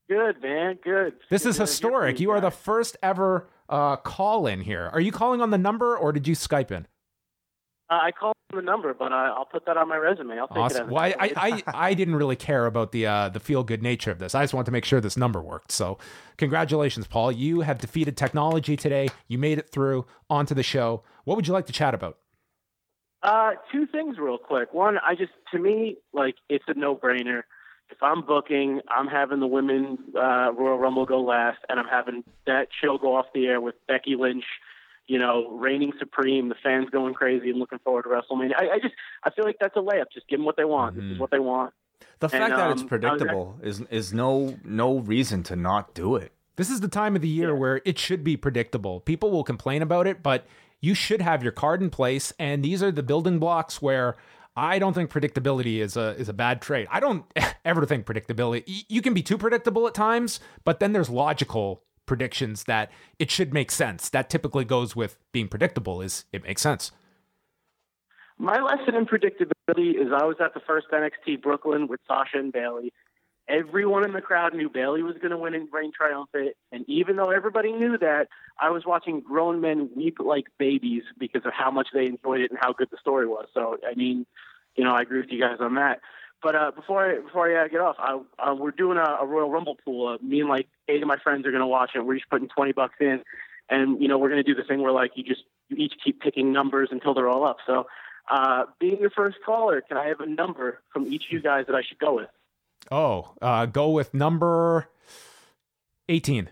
Good, 0.09 0.40
man. 0.40 0.79
Good. 0.83 1.14
This 1.29 1.42
Good 1.42 1.51
is 1.51 1.57
historic. 1.59 2.16
from 2.16 2.22
You 2.22 2.31
are 2.31 2.40
the 2.40 2.51
first 2.53 2.96
ever 3.03 3.48
uh, 3.68 3.96
call 3.96 4.46
in 4.46 4.61
here. 4.61 4.88
Are 4.92 5.01
you 5.01 5.12
calling 5.12 5.40
on 5.40 5.51
the 5.51 5.59
number 5.59 5.96
or 5.96 6.12
did 6.12 6.27
you 6.29 6.35
Skype 6.35 6.70
in? 6.70 6.87
Uh, 7.90 7.94
I 7.94 8.12
called 8.12 8.35
the 8.54 8.62
number, 8.62 8.94
but 8.94 9.12
I, 9.12 9.28
I'll 9.28 9.44
put 9.44 9.66
that 9.66 9.76
on 9.76 9.88
my 9.88 9.96
resume. 9.96 10.38
I'll 10.38 10.48
take 10.48 10.56
it. 10.56 10.61
Awesome. 10.61 10.88
A 10.88 10.92
Well, 10.92 11.04
I. 11.04 11.14
I, 11.18 11.32
I, 11.37 11.62
I 11.66 11.94
didn't 11.94 12.16
really 12.16 12.37
care 12.37 12.66
about 12.66 12.92
the 12.92 13.06
uh, 13.06 13.28
the 13.28 13.40
feel 13.40 13.62
good 13.62 13.82
nature 13.82 14.11
of 14.11 14.18
this. 14.18 14.34
I 14.34 14.42
just 14.42 14.54
wanted 14.54 14.66
to 14.66 14.72
make 14.72 14.84
sure 14.84 15.00
this 15.00 15.16
number 15.16 15.40
worked. 15.40 15.72
So, 15.72 15.98
congratulations, 16.37 17.06
Paul. 17.06 17.32
You 17.32 17.61
have 17.61 17.78
defeated 17.78 18.16
technology 18.16 18.76
today. 18.76 19.08
You 19.26 19.38
made 19.38 19.58
it 19.58 19.70
through 19.70 20.06
onto 20.30 20.54
the 20.54 20.62
show. 20.62 21.02
What 21.24 21.37
would 21.37 21.46
you 21.46 21.52
like 21.52 21.66
to 21.66 21.72
chat 21.72 21.94
about? 21.94 22.18
Uh, 23.22 23.52
two 23.72 23.87
things 23.87 24.16
real 24.18 24.38
quick. 24.38 24.72
One, 24.72 24.98
I 24.98 25.14
just 25.14 25.32
to 25.52 25.58
me 25.58 25.96
like 26.12 26.37
it's 26.48 26.64
a 26.68 26.74
no 26.74 26.96
brainer. 26.96 27.42
If 27.90 28.02
I'm 28.02 28.22
booking, 28.24 28.80
I'm 28.94 29.06
having 29.06 29.40
the 29.40 29.46
women 29.46 29.98
uh, 30.14 30.52
Royal 30.52 30.78
Rumble 30.78 31.06
go 31.06 31.20
last, 31.22 31.58
and 31.68 31.80
I'm 31.80 31.87
having 31.87 32.22
that 32.46 32.68
show 32.82 32.98
go 32.98 33.16
off 33.16 33.26
the 33.34 33.46
air 33.46 33.61
with 33.61 33.74
Becky 33.87 34.14
Lynch, 34.14 34.44
you 35.09 35.18
know, 35.18 35.49
reigning 35.51 35.92
supreme. 35.99 36.49
The 36.49 36.55
fans 36.62 36.88
going 36.90 37.14
crazy 37.14 37.51
and 37.51 37.59
looking 37.59 37.81
forward 37.81 38.05
to 38.05 38.11
WrestleMania. 38.11 38.53
I, 38.57 38.75
I 38.75 38.79
just 38.79 38.94
I 39.25 39.31
feel 39.31 39.44
like 39.44 39.57
that's 39.61 39.77
a 39.77 39.81
layup. 39.81 40.05
Just 40.12 40.29
give 40.29 40.38
them 40.38 40.47
what 40.47 40.57
they 40.57 40.64
want. 40.64 40.94
This 40.94 41.05
is 41.05 41.18
what 41.18 41.31
they 41.31 41.40
want. 41.40 41.75
The 42.21 42.29
fact 42.29 42.55
that 42.55 42.71
it's 42.71 42.83
um, 42.83 42.88
predictable 42.88 43.59
is 43.62 43.81
is 43.90 44.12
no 44.12 44.57
no 44.62 44.99
reason 44.99 45.42
to 45.44 45.57
not 45.57 45.94
do 45.94 46.14
it. 46.14 46.33
This 46.57 46.71
is 46.71 46.81
the 46.81 46.88
time 46.88 47.16
of 47.16 47.23
the 47.23 47.29
year 47.29 47.55
where 47.55 47.81
it 47.85 47.99
should 47.99 48.23
be 48.23 48.37
predictable. 48.37 49.01
People 49.01 49.31
will 49.31 49.44
complain 49.44 49.81
about 49.81 50.07
it, 50.07 50.23
but 50.23 50.47
you 50.81 50.94
should 50.94 51.23
have 51.23 51.42
your 51.42 51.53
card 51.53 51.83
in 51.83 51.90
place. 51.90 52.33
And 52.38 52.64
these 52.64 52.83
are 52.83 52.92
the 52.92 53.03
building 53.03 53.38
blocks 53.38 53.81
where 53.81 54.16
I 54.57 54.79
don't 54.81 54.92
think 54.92 55.11
predictability 55.11 55.79
is 55.79 55.97
a 55.97 56.16
is 56.16 56.29
a 56.29 56.33
bad 56.33 56.61
trait. 56.61 56.88
I 56.90 57.01
don't 57.01 57.25
ever 57.64 57.87
think 57.87 58.07
predictability. 58.07 58.85
You 58.88 59.01
can 59.01 59.14
be 59.14 59.23
too 59.23 59.38
predictable 59.38 59.87
at 59.87 59.94
times, 59.94 60.40
but 60.64 60.81
then 60.81 60.92
there's 60.92 61.09
logical 61.09 61.83
predictions 62.09 62.64
that 62.64 62.90
it 63.18 63.31
should 63.31 63.55
make 63.55 63.71
sense. 63.71 64.09
That 64.09 64.29
typically 64.29 64.64
goes 64.64 64.97
with 64.97 65.16
being 65.31 65.47
predictable. 65.47 66.01
Is 66.03 66.25
it 66.33 66.42
makes 66.42 66.62
sense? 66.62 66.90
My 68.38 68.61
lesson 68.61 68.94
in 68.94 69.07
predictability 69.07 70.01
is 70.01 70.12
I 70.12 70.25
was 70.25 70.37
at 70.41 70.55
the 70.55 70.61
first 70.61 70.87
NXT 70.93 71.43
Brooklyn 71.43 71.89
with 71.89 72.01
Sasha 72.07 72.39
and 72.39 72.53
Bayley. 72.53 72.93
Everyone 73.49 74.05
in 74.05 74.12
the 74.12 74.20
crowd 74.20 74.55
knew 74.55 74.68
Bayley 74.68 75.03
was 75.03 75.16
going 75.16 75.30
to 75.30 75.37
win 75.37 75.55
and 75.55 75.68
reign 75.72 75.91
triumphant. 75.97 76.55
And 76.70 76.85
even 76.89 77.16
though 77.16 77.30
everybody 77.30 77.72
knew 77.72 77.99
that, 77.99 78.28
I 78.61 78.70
was 78.70 78.85
watching 78.87 79.20
grown 79.20 79.61
men 79.61 79.91
weep 79.97 80.18
like 80.20 80.47
babies 80.59 81.03
because 81.18 81.45
of 81.47 81.53
how 81.53 81.70
much 81.70 81.89
they 81.93 82.07
enjoyed 82.07 82.43
it 82.43 82.51
and 82.51 82.59
how 82.61 82.72
good 82.72 82.89
the 82.91 82.99
story 83.01 83.26
was. 83.26 83.47
So, 83.55 83.78
I 83.89 83.95
mean, 83.95 84.26
you 84.76 84.85
know, 84.85 84.95
I 84.95 85.03
agree 85.03 85.20
with 85.20 85.30
you 85.30 85.41
guys 85.41 85.57
on 85.61 85.74
that. 85.76 86.01
But 86.43 86.55
uh, 86.55 86.70
before 86.70 87.11
I 87.11 87.20
before 87.20 87.51
I 87.51 87.64
uh, 87.64 87.68
get 87.68 87.80
off, 87.80 87.97
I, 87.99 88.20
uh, 88.39 88.55
we're 88.55 88.70
doing 88.70 88.97
a, 88.97 89.18
a 89.20 89.26
Royal 89.26 89.51
Rumble 89.51 89.76
pool. 89.84 90.09
Uh, 90.09 90.18
me 90.22 90.41
and 90.41 90.49
like 90.49 90.68
eight 90.89 91.03
of 91.03 91.09
my 91.09 91.16
friends 91.16 91.47
are 91.47 91.51
going 91.51 91.61
to 91.61 91.66
watch 91.66 91.91
it. 91.95 92.01
We're 92.05 92.14
each 92.14 92.28
putting 92.30 92.49
twenty 92.49 92.72
bucks 92.72 92.95
in, 93.01 93.22
and 93.68 94.01
you 94.01 94.09
know 94.09 94.18
we're 94.18 94.28
going 94.28 94.43
to 94.43 94.55
do 94.55 94.55
the 94.55 94.66
thing 94.66 94.80
where 94.82 94.93
like 94.93 95.12
you 95.16 95.24
just 95.24 95.43
you 95.68 95.76
each 95.76 95.95
keep 96.03 96.20
picking 96.20 96.53
numbers 96.53 96.91
until 96.93 97.14
they're 97.14 97.28
all 97.28 97.45
up. 97.45 97.59
So, 97.66 97.86
uh, 98.30 98.64
being 98.78 98.99
your 99.01 99.11
first 99.11 99.39
caller, 99.45 99.80
can 99.80 99.97
I 99.97 100.07
have 100.07 100.20
a 100.20 100.26
number 100.26 100.80
from 100.93 101.07
each 101.12 101.26
of 101.26 101.32
you 101.32 101.43
guys 101.43 101.66
that 101.66 101.74
I 101.74 101.82
should 101.82 101.99
go 101.99 102.16
with? 102.16 102.28
Oh, 102.91 103.34
uh, 103.43 103.66
go 103.66 103.91
with 103.91 104.14
number 104.14 104.89
eighteen. 106.09 106.51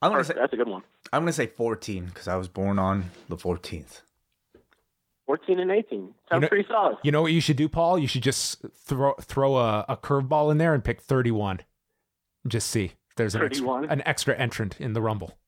I'm 0.00 0.12
gonna 0.12 0.24
say 0.24 0.34
That's 0.36 0.52
a 0.52 0.56
good 0.56 0.68
one. 0.68 0.82
I'm 1.12 1.22
gonna 1.22 1.32
say 1.32 1.46
14 1.46 2.06
because 2.06 2.28
I 2.28 2.36
was 2.36 2.48
born 2.48 2.78
on 2.78 3.10
the 3.28 3.36
14th. 3.36 4.02
14 5.26 5.58
and 5.60 5.70
18. 5.70 5.84
Sounds 6.00 6.14
You 6.32 6.40
know- 6.40 6.48
pretty 6.48 6.68
solid. 6.68 6.98
You 7.02 7.12
know 7.12 7.22
what 7.22 7.32
you 7.32 7.40
should 7.40 7.56
do, 7.56 7.68
Paul? 7.68 7.98
You 7.98 8.06
should 8.06 8.22
just 8.22 8.64
throw 8.74 9.14
throw 9.20 9.56
a, 9.56 9.84
a 9.88 9.96
curveball 9.96 10.50
in 10.50 10.58
there 10.58 10.74
and 10.74 10.84
pick 10.84 11.00
31. 11.00 11.60
Just 12.46 12.68
see 12.68 12.84
if 12.84 13.16
there's 13.16 13.34
an 13.34 13.42
extra, 13.42 13.72
an 13.84 14.02
extra 14.04 14.36
entrant 14.36 14.80
in 14.80 14.92
the 14.92 15.00
Rumble. 15.00 15.38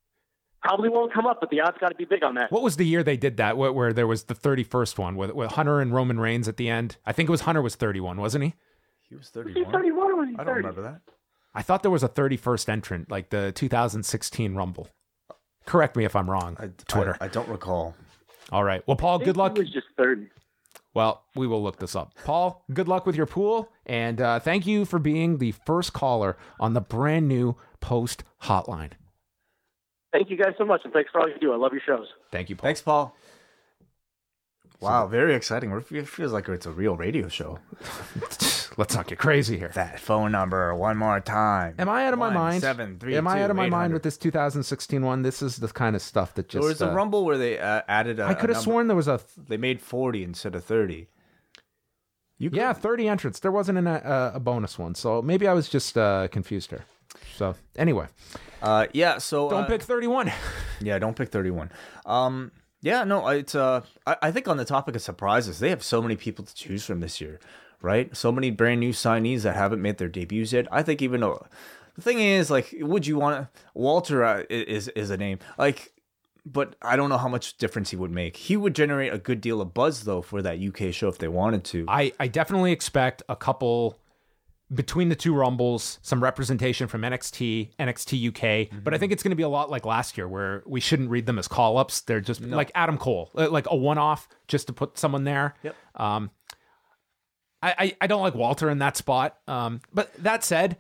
Probably 0.63 0.89
won't 0.89 1.13
come 1.13 1.27
up, 1.27 1.39
but 1.41 1.51
the 1.51 1.61
odds 1.61 1.77
got 1.79 1.91
to 1.91 1.95
be 1.95 2.07
big 2.07 2.25
on 2.25 2.35
that. 2.37 2.51
What 2.51 2.63
was 2.63 2.77
the 2.77 2.87
year 2.87 3.03
they 3.05 3.17
did 3.17 3.37
that? 3.37 3.57
Where, 3.57 3.73
where 3.73 3.93
there 3.93 4.07
was 4.07 4.25
the 4.25 4.35
31st 4.35 4.99
one 4.99 5.15
with, 5.15 5.31
with 5.33 5.53
Hunter 5.53 5.81
and 5.81 5.95
Roman 5.95 6.19
Reigns 6.19 6.49
at 6.49 6.57
the 6.57 6.69
end? 6.69 6.97
I 7.07 7.13
think 7.13 7.29
it 7.29 7.31
was 7.31 7.43
Hunter 7.43 7.63
was 7.63 7.77
31, 7.77 8.17
wasn't 8.17 8.45
he? 8.45 8.55
He 9.09 9.15
was 9.15 9.31
Was 9.35 9.47
he 9.47 9.53
31. 9.63 9.73
31 9.73 10.11
or 10.11 10.17
was 10.17 10.29
he 10.31 10.37
I 10.39 10.45
don't 10.45 10.57
remember 10.57 10.83
that. 10.83 11.03
I 11.55 11.63
thought 11.63 11.83
there 11.83 11.91
was 11.91 12.03
a 12.03 12.09
31st 12.09 12.69
entrant, 12.69 13.11
like 13.11 13.31
the 13.31 13.53
2016 13.53 14.55
Rumble. 14.55 14.89
Correct 15.67 15.97
me 15.97 16.05
if 16.05 16.17
I'm 16.17 16.29
wrong. 16.29 16.57
I, 16.59 16.71
Twitter. 16.89 17.17
I, 17.21 17.27
I 17.27 17.29
don't 17.29 17.49
recall. 17.49 17.95
All 18.53 18.65
right. 18.65 18.83
Well, 18.87 18.97
Paul, 18.97 19.17
I 19.17 19.19
think 19.19 19.27
good 19.27 19.37
luck. 19.37 19.57
He 19.57 19.63
was 19.63 19.73
just 19.73 19.87
30. 19.97 20.29
Well, 20.95 21.25
we 21.35 21.47
will 21.47 21.63
look 21.63 21.79
this 21.79 21.95
up. 21.95 22.15
Paul, 22.25 22.65
good 22.73 22.89
luck 22.89 23.05
with 23.05 23.17
your 23.17 23.27
pool. 23.27 23.71
And 23.85 24.21
uh, 24.21 24.41
thank 24.41 24.67
you 24.67 24.85
for 24.85 24.99
being 24.99 25.39
the 25.39 25.53
first 25.53 25.93
caller 25.93 26.37
on 26.59 26.73
the 26.75 26.81
brand 26.81 27.29
new 27.29 27.57
post 27.81 28.25
hotline. 28.45 28.93
Thank 30.13 30.31
you 30.31 30.37
guys 30.39 30.55
so 30.57 30.65
much, 30.65 30.81
and 30.85 30.93
thanks 30.95 31.11
for 31.11 31.21
all 31.21 31.29
you 31.29 31.39
do. 31.39 31.53
I 31.53 31.57
love 31.57 31.73
your 31.73 31.83
shows. 31.85 32.07
Thank 32.33 32.49
you, 32.49 32.57
Paul. 32.57 32.67
Thanks, 32.67 32.81
Paul. 32.81 33.15
Wow, 34.81 35.07
very 35.07 35.35
exciting. 35.35 35.71
It 35.91 36.07
feels 36.09 36.33
like 36.33 36.49
it's 36.49 36.67
a 36.67 36.71
real 36.71 36.97
radio 36.97 37.29
show. 37.29 37.59
Let's 38.79 38.95
not 38.95 39.07
get 39.07 39.19
crazy 39.19 39.57
here. 39.57 39.71
That 39.75 39.99
phone 40.01 40.33
number 40.33 40.75
one 40.75 40.99
more 40.99 41.19
time. 41.21 41.77
Am 41.79 41.89
I 41.89 42.07
out 42.07 42.13
of 42.13 42.19
my 42.19 42.27
One, 42.27 42.35
mind? 42.35 42.61
Seven, 42.61 42.99
three, 42.99 43.17
Am 43.17 43.27
I 43.27 43.37
two, 43.37 43.43
out 43.45 43.51
of 43.51 43.57
my 43.57 43.71
mind 43.71 43.93
800. 43.93 43.95
with 43.95 44.03
this 44.03 44.19
2016 44.19 45.03
one? 45.03 45.23
This 45.23 45.41
is 45.41 45.57
the 45.57 45.69
kind 45.69 45.97
of 45.97 46.03
stuff 46.03 46.35
that 46.35 46.49
just. 46.51 46.61
There 46.61 46.69
was 46.69 46.83
a 46.83 46.91
uh, 46.91 46.95
rumble 46.95 47.25
where 47.25 47.39
they 47.39 47.59
uh, 47.59 47.81
added. 47.89 48.21
a 48.21 48.25
I 48.27 48.35
could 48.35 48.51
a 48.51 48.55
have 48.55 48.57
number. 48.57 48.61
sworn 48.63 48.87
there 48.89 48.97
was 48.97 49.09
a 49.09 49.21
they 49.49 49.57
made 49.57 49.81
forty 49.81 50.23
instead 50.23 50.55
of 50.55 50.63
thirty. 50.65 51.09
You 52.39 52.51
could- 52.51 52.59
yeah 52.59 52.75
30 52.75 53.09
entrants. 53.09 53.41
There 53.41 53.51
wasn't 53.51 53.79
an, 53.79 53.87
a, 53.87 54.33
a 54.35 54.41
bonus 54.41 54.79
one, 54.79 54.95
so 54.95 55.23
maybe 55.23 55.49
I 55.49 55.55
was 55.55 55.71
just 55.71 55.97
uh, 55.97 56.29
confused 56.29 56.69
here. 56.69 56.85
So 57.35 57.55
anyway, 57.77 58.09
Uh, 58.61 58.89
yeah. 58.93 59.17
So 59.19 59.49
don't 59.49 59.65
uh, 59.65 59.67
pick 59.69 59.81
31. 59.83 60.31
Yeah, 60.83 60.99
don't 60.99 61.17
pick 61.17 61.31
31. 61.31 61.71
Um, 62.05 62.53
yeah, 62.81 63.05
no, 63.05 63.27
it's 63.29 63.55
uh, 63.55 63.83
I, 64.07 64.17
I 64.23 64.31
think 64.31 64.49
on 64.49 64.57
the 64.57 64.65
topic 64.65 64.95
of 64.95 65.03
surprises, 65.03 65.59
they 65.59 65.71
have 65.71 65.83
so 65.83 66.03
many 66.03 66.17
people 66.17 66.45
to 66.45 66.55
choose 66.55 66.85
from 66.85 67.01
this 67.01 67.21
year, 67.21 67.41
right? 67.81 68.15
So 68.17 68.31
many 68.31 68.51
brand 68.51 68.81
new 68.81 68.93
signees 68.93 69.43
that 69.43 69.57
haven't 69.57 69.83
made 69.83 69.99
their 69.99 70.09
debuts 70.09 70.53
yet. 70.53 70.67
I 70.71 70.83
think 70.83 71.03
even 71.03 71.21
though 71.21 71.47
the 71.95 72.03
thing 72.03 72.21
is, 72.21 72.51
like, 72.51 72.75
would 72.81 73.07
you 73.07 73.17
want 73.17 73.53
to? 73.53 73.61
Walter 73.75 74.25
uh, 74.25 74.43
is 74.51 74.89
is 74.89 75.11
a 75.11 75.17
name, 75.17 75.39
like, 75.59 75.93
but 76.45 76.77
I 76.81 76.97
don't 76.97 77.11
know 77.11 77.19
how 77.19 77.29
much 77.29 77.57
difference 77.59 77.91
he 77.91 77.97
would 77.97 78.13
make. 78.13 78.37
He 78.37 78.57
would 78.57 78.75
generate 78.75 79.13
a 79.13 79.19
good 79.19 79.41
deal 79.41 79.61
of 79.61 79.75
buzz 79.75 80.05
though 80.05 80.23
for 80.23 80.43
that 80.43 80.61
UK 80.61 80.95
show 80.95 81.09
if 81.09 81.19
they 81.19 81.29
wanted 81.29 81.65
to. 81.65 81.87
I, 81.89 82.13
I 82.21 82.29
definitely 82.29 82.73
expect 82.73 83.23
a 83.29 83.35
couple 83.37 83.99
between 84.75 85.09
the 85.09 85.15
two 85.15 85.35
rumbles, 85.35 85.99
some 86.03 86.23
representation 86.23 86.89
from 86.89 87.03
NXT, 87.03 87.71
NXT 87.79 88.29
UK, 88.29 88.83
but 88.83 88.95
I 88.95 88.99
think 88.99 89.13
it's 89.13 89.23
going 89.23 89.31
to 89.31 89.37
be 89.37 89.45
a 89.45 89.49
lot 89.49 89.71
like 89.71 89.87
last 89.87 90.19
year 90.19 90.27
where 90.27 90.63
we 90.67 90.81
shouldn't 90.81 91.11
read 91.11 91.27
them 91.27 91.39
as 91.39 91.47
call 91.47 91.79
ups. 91.79 92.01
They're 92.01 92.21
just 92.21 92.41
like 92.41 92.73
Adam 92.75 92.99
Cole, 92.99 93.31
uh, 93.37 93.49
like 93.49 93.67
a 93.71 93.77
one 93.77 93.99
off 93.99 94.29
just 94.49 94.67
to 94.67 94.73
put 94.73 94.99
someone 94.99 95.25
there. 95.25 95.55
Yep. 95.63 95.77
Um, 95.95 96.31
I, 97.63 97.75
I, 97.79 97.97
I 98.03 98.07
don't 98.07 98.23
like 98.23 98.35
Walter 98.35 98.69
in 98.69 98.79
that 98.79 98.97
spot. 98.97 99.39
Um, 99.47 99.81
but 99.93 100.13
that 100.15 100.43
said, 100.43 100.79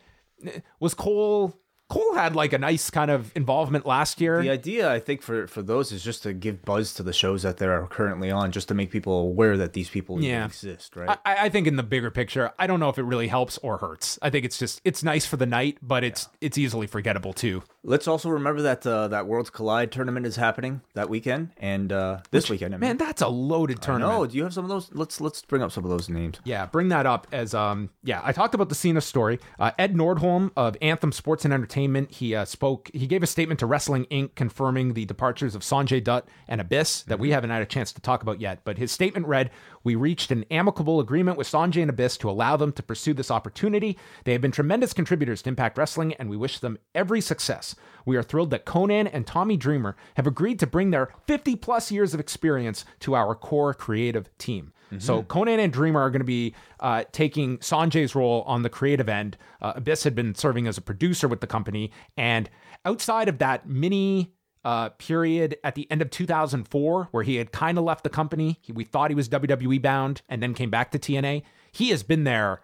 was 0.80 0.95
Cole 0.95 1.55
Cole 1.89 2.14
had 2.14 2.34
like 2.34 2.53
a 2.53 2.59
nice 2.59 2.91
kind 2.91 3.11
of 3.11 3.30
involvement 3.37 3.87
last 3.87 4.20
year. 4.20 4.43
The 4.43 4.51
idea, 4.51 4.91
I 4.91 4.99
think, 4.99 5.22
for 5.22 5.47
for 5.47 5.62
those 5.62 5.93
is 5.93 6.03
just 6.03 6.24
to 6.24 6.32
give 6.32 6.62
buzz 6.64 6.93
to 6.95 7.03
the 7.05 7.12
shows 7.12 7.43
that 7.45 7.59
they're 7.59 7.87
currently 7.87 8.30
on, 8.30 8.51
just 8.51 8.66
to 8.68 8.74
make 8.74 8.91
people 8.91 9.20
aware 9.20 9.57
that 9.57 9.72
these 9.72 9.89
people 9.89 10.20
Yeah. 10.20 10.47
exist, 10.47 10.97
right? 10.97 11.16
I, 11.24 11.47
I 11.47 11.49
think 11.49 11.66
in 11.68 11.76
the 11.76 11.84
bigger 11.84 12.11
picture, 12.11 12.51
I 12.59 12.66
don't 12.66 12.80
know 12.80 12.89
if 12.89 12.99
it 12.99 13.05
really 13.05 13.28
helps 13.28 13.57
or 13.59 13.78
hurts. 13.78 14.18
I 14.20 14.30
think 14.30 14.45
it's 14.45 14.59
just 14.59 14.80
it's 14.84 15.05
nice 15.05 15.26
for 15.26 15.37
the 15.37 15.47
night, 15.47 15.78
but 15.80 16.03
it's 16.03 16.28
it's 16.41 16.59
easily 16.59 16.87
forgettable 16.89 17.32
too. 17.32 17.62
Let's 17.84 18.09
also 18.09 18.30
remember 18.30 18.62
that 18.62 18.84
uh, 18.84 19.07
that 19.09 19.28
Worlds 19.28 19.51
Collide 19.51 19.93
tournament 19.93 20.26
is 20.26 20.34
happening 20.34 20.80
that 20.95 21.09
weekend 21.09 21.51
and 21.57 21.93
uh, 21.93 22.18
this 22.32 22.51
weekend. 22.51 22.74
I 22.74 22.78
mean. 22.78 22.89
Man, 22.89 22.97
that's 22.97 23.22
a 23.22 23.28
loaded 23.28 23.80
tournament. 23.80 24.12
no, 24.18 24.26
do 24.26 24.37
you 24.37 24.43
have 24.43 24.53
some 24.53 24.64
of 24.64 24.68
those? 24.70 24.91
Let's 24.93 25.20
let's 25.20 25.43
bring 25.43 25.62
up 25.62 25.70
some 25.70 25.84
of 25.84 25.91
those 25.91 26.09
names. 26.09 26.41
Yeah, 26.43 26.66
bring 26.66 26.89
that 26.89 27.07
up 27.07 27.28
as 27.30 27.55
um 27.55 27.91
yeah, 28.03 28.20
I 28.24 28.32
talked 28.32 28.57
about 28.57 28.70
the 28.70 28.74
Cena 28.74 29.01
story. 29.01 29.39
Uh, 29.61 29.70
Ed 29.78 29.95
Nordholm 29.95 30.51
of 30.57 30.76
Anthem 30.82 31.12
Sports 31.12 31.45
and 31.45 31.55
Entertainment, 31.55 31.76
he 32.11 32.35
uh, 32.35 32.45
spoke 32.45 32.91
he 32.95 33.07
gave 33.07 33.22
a 33.22 33.27
statement 33.27 33.61
to 33.61 33.66
Wrestling 33.66 34.07
Inc 34.07 34.35
confirming 34.35 34.95
the 34.95 35.05
departures 35.05 35.55
of 35.55 35.62
Sanjay 35.62 36.03
Dutt 36.03 36.27
and 36.49 36.61
Abyss 36.61 37.03
that 37.03 37.18
we 37.18 37.31
haven't 37.31 37.51
had 37.51 37.62
a 37.62 37.66
chance 37.66 37.93
to 37.93 38.01
talk 38.01 38.22
about 38.22 38.41
yet, 38.41 38.61
but 38.64 38.79
his 38.79 38.91
statement 38.91 39.27
read, 39.27 39.51
"We 39.85 39.95
reached 39.95 40.31
an 40.31 40.45
amicable 40.51 41.01
agreement 41.01 41.37
with 41.37 41.47
Sanjay 41.47 41.83
and 41.83 41.91
Abyss 41.91 42.16
to 42.18 42.31
allow 42.31 42.57
them 42.57 42.72
to 42.72 42.83
pursue 42.83 43.14
this 43.14 43.31
opportunity. 43.31 43.99
They 44.24 44.33
have 44.33 44.41
been 44.41 44.53
tremendous 44.53 44.93
contributors 44.93 45.43
to 45.43 45.51
Impact 45.51 45.77
Wrestling 45.77 46.14
and 46.14 46.31
we 46.31 46.37
wish 46.37 46.59
them 46.59 46.79
every 46.95 47.20
success. 47.20 47.77
We 48.05 48.16
are 48.16 48.22
thrilled 48.22 48.51
that 48.51 48.64
Konnan 48.64 49.11
and 49.12 49.27
Tommy 49.27 49.57
Dreamer 49.57 49.97
have 50.14 50.27
agreed 50.27 50.59
to 50.61 50.66
bring 50.66 50.91
their 50.91 51.11
50 51.27 51.57
plus 51.57 51.91
years 51.91 52.14
of 52.14 52.20
experience 52.20 52.85
to 53.01 53.14
our 53.14 53.35
core 53.35 53.74
creative 53.74 54.31
team." 54.39 54.72
So 54.99 55.22
Konnan 55.24 55.59
and 55.59 55.72
Dreamer 55.72 56.01
are 56.01 56.11
going 56.11 56.20
to 56.20 56.24
be 56.24 56.55
uh, 56.80 57.05
taking 57.12 57.59
Sanjay's 57.59 58.14
role 58.14 58.43
on 58.47 58.62
the 58.62 58.70
creative 58.70 59.09
end. 59.09 59.37
Uh, 59.61 59.74
Abyss 59.76 60.05
had 60.05 60.14
been 60.14 60.34
serving 60.34 60.66
as 60.66 60.78
a 60.78 60.80
producer 60.80 61.28
with 61.28 61.41
the 61.41 61.47
company, 61.47 61.91
and 62.16 62.49
outside 62.84 63.28
of 63.28 63.39
that 63.39 63.68
mini 63.68 64.32
uh, 64.64 64.89
period 64.91 65.57
at 65.62 65.74
the 65.74 65.91
end 65.91 66.03
of 66.03 66.11
2004, 66.11 67.09
where 67.11 67.22
he 67.22 67.37
had 67.37 67.53
kind 67.53 67.78
of 67.78 67.84
left 67.84 68.03
the 68.05 68.11
company, 68.11 68.59
he, 68.62 68.72
we 68.72 68.84
thought 68.84 69.11
he 69.11 69.14
was 69.14 69.28
WWE 69.28 69.80
bound, 69.80 70.22
and 70.28 70.43
then 70.43 70.55
came 70.55 70.70
back 70.70 70.91
to 70.93 70.99
TNA. 70.99 71.43
He 71.72 71.91
has 71.91 72.03
been 72.03 72.24
there 72.24 72.61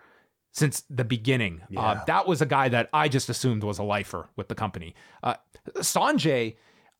since 0.53 0.83
the 0.91 1.05
beginning. 1.05 1.63
Uh, 1.77 2.05
that 2.07 2.27
was 2.27 2.43
a 2.43 2.47
guy 2.47 2.69
that 2.69 2.89
I 2.93 3.09
just 3.09 3.29
assumed 3.29 3.65
was 3.65 3.79
a 3.79 3.83
lifer 3.83 4.29
with 4.37 4.49
the 4.49 4.55
company. 4.55 4.95
Uh, 5.23 5.35
Sanjay, 5.79 6.57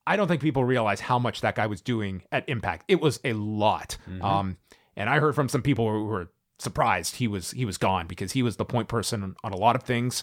I 0.07 0.17
don't 0.17 0.27
think 0.29 0.41
people 0.41 0.65
realize 0.65 1.01
how 1.01 1.19
much 1.19 1.43
that 1.43 1.55
guy 1.55 1.67
was 1.67 1.81
doing 1.81 2.23
at 2.33 2.49
Impact. 2.49 2.85
It 2.89 3.01
was 3.01 3.21
a 3.25 3.35
lot. 3.35 3.99
Um, 4.23 4.57
and 4.97 5.09
I 5.11 5.19
heard 5.21 5.35
from 5.35 5.49
some 5.49 5.63
people 5.63 5.91
who 5.91 6.05
were 6.05 6.31
surprised 6.59 7.17
he 7.17 7.27
was 7.27 7.51
he 7.51 7.65
was 7.65 7.79
gone 7.79 8.07
because 8.07 8.33
he 8.33 8.43
was 8.43 8.57
the 8.57 8.65
point 8.65 8.89
person 8.89 9.35
on 9.43 9.53
a 9.53 9.57
lot 9.57 9.75
of 9.75 9.83
things. 9.83 10.23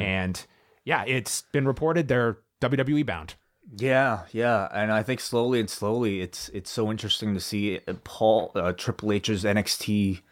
And 0.00 0.44
yeah, 0.84 1.04
it's 1.06 1.42
been 1.52 1.66
reported 1.66 2.08
they're 2.08 2.38
WWE 2.60 3.06
bound. 3.06 3.34
Yeah, 3.76 4.22
yeah, 4.32 4.68
and 4.72 4.92
I 4.92 5.02
think 5.02 5.20
slowly 5.20 5.60
and 5.60 5.68
slowly, 5.68 6.20
it's 6.20 6.48
it's 6.50 6.70
so 6.70 6.90
interesting 6.90 7.34
to 7.34 7.40
see 7.40 7.80
uh, 7.86 7.94
Paul 8.04 8.52
uh, 8.54 8.72
Triple 8.72 9.12
H's 9.12 9.44
NXT 9.44 10.22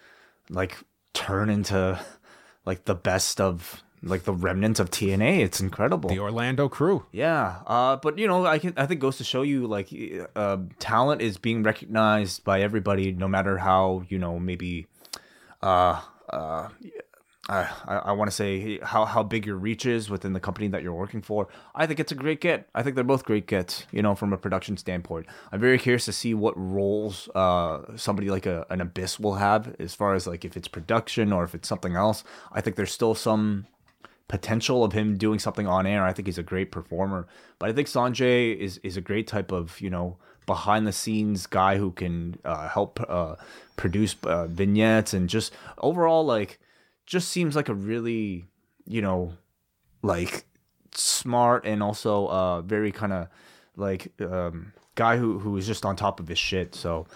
like 0.51 0.79
turn 1.15 1.51
into 1.51 2.01
like 2.65 2.85
the 2.85 2.95
best 2.95 3.41
of 3.41 3.83
like 4.05 4.25
the 4.25 4.33
remnants 4.33 4.81
of 4.81 4.91
TNA. 4.91 5.41
It's 5.41 5.61
incredible. 5.61 6.11
The 6.11 6.19
Orlando 6.19 6.69
crew. 6.69 7.07
Yeah, 7.13 7.61
uh, 7.67 7.97
but 7.97 8.19
you 8.19 8.29
know, 8.29 8.47
I 8.47 8.59
can 8.59 8.75
I 8.77 8.87
think 8.87 9.01
goes 9.01 9.19
to 9.19 9.25
show 9.25 9.43
you 9.43 9.67
like 9.67 9.89
uh, 10.37 10.59
talent 10.79 11.23
is 11.23 11.39
being 11.39 11.63
recognized 11.63 12.45
by 12.45 12.61
everybody, 12.61 13.13
no 13.13 13.29
matter 13.29 13.59
how 13.59 14.05
you 14.09 14.19
know 14.19 14.39
maybe. 14.39 14.87
Uh, 15.63 16.01
uh, 16.29 16.69
I, 17.49 17.69
I, 17.87 18.13
want 18.13 18.31
to 18.31 18.35
say 18.35 18.79
how, 18.79 19.05
how 19.05 19.23
big 19.23 19.45
your 19.45 19.57
reach 19.57 19.85
is 19.85 20.09
within 20.09 20.33
the 20.33 20.41
company 20.41 20.69
that 20.69 20.83
you're 20.83 20.95
working 20.95 21.21
for. 21.21 21.49
I 21.75 21.87
think 21.87 22.01
it's 22.01 22.11
a 22.11 22.15
great 22.15 22.41
get. 22.41 22.69
I 22.75 22.83
think 22.83 22.95
they're 22.95 23.05
both 23.05 23.25
great 23.25 23.47
gets, 23.47 23.87
you 23.93 24.01
know, 24.01 24.15
from 24.15 24.33
a 24.33 24.39
production 24.39 24.79
standpoint. 24.79 25.27
I'm 25.53 25.61
very 25.61 25.79
curious 25.79 26.07
to 26.07 26.13
see 26.13 26.33
what 26.33 26.55
roles 26.57 27.29
uh, 27.35 27.97
somebody 27.97 28.31
like 28.31 28.47
a, 28.47 28.65
an 28.71 28.81
Abyss 28.81 29.21
will 29.21 29.35
have 29.35 29.77
as 29.79 29.95
far 29.95 30.15
as 30.15 30.27
like 30.27 30.47
if 30.47 30.57
it's 30.57 30.69
production 30.69 31.33
or 31.35 31.45
if 31.45 31.55
it's 31.55 31.69
something 31.69 31.95
else. 31.95 32.25
I 32.51 32.63
think 32.63 32.77
there's 32.77 32.93
still 32.93 33.15
some 33.15 33.67
potential 34.29 34.85
of 34.85 34.93
him 34.93 35.17
doing 35.17 35.39
something 35.39 35.67
on 35.67 35.87
air. 35.87 36.05
I 36.05 36.13
think 36.13 36.27
he's 36.27 36.39
a 36.39 36.43
great 36.43 36.73
performer. 36.73 37.27
But 37.59 37.69
I 37.69 37.73
think 37.73 37.89
Sanjay 37.89 38.57
is 38.57 38.79
is 38.79 38.97
a 38.97 39.01
great 39.01 39.27
type 39.27 39.53
of 39.53 39.81
you 39.81 39.91
know 39.91 40.17
behind 40.47 40.87
the 40.87 40.93
scenes 40.93 41.47
guy 41.47 41.79
who 41.79 41.91
can 41.91 42.39
uh, 42.45 42.69
help 42.69 43.01
uh, 43.09 43.37
produce 43.77 44.17
uh, 44.25 44.47
vignettes 44.47 45.15
and 45.15 45.29
just 45.29 45.53
overall 45.79 46.25
like 46.25 46.59
just 47.07 47.29
seems 47.29 47.57
like 47.57 47.69
a 47.69 47.75
really 47.75 48.45
you 48.87 49.01
know 49.01 49.33
like 50.03 50.45
smart 50.93 51.67
and 51.67 51.83
also 51.83 52.29
uh 52.29 52.61
very 52.63 52.93
kind 52.93 53.13
of 53.13 53.27
like 53.77 54.13
um 54.21 54.73
guy 54.95 55.17
who 55.17 55.39
who 55.39 55.57
is 55.57 55.67
just 55.67 55.85
on 55.85 55.97
top 55.97 56.21
of 56.21 56.29
his 56.29 56.39
shit. 56.39 56.75
So 56.75 57.07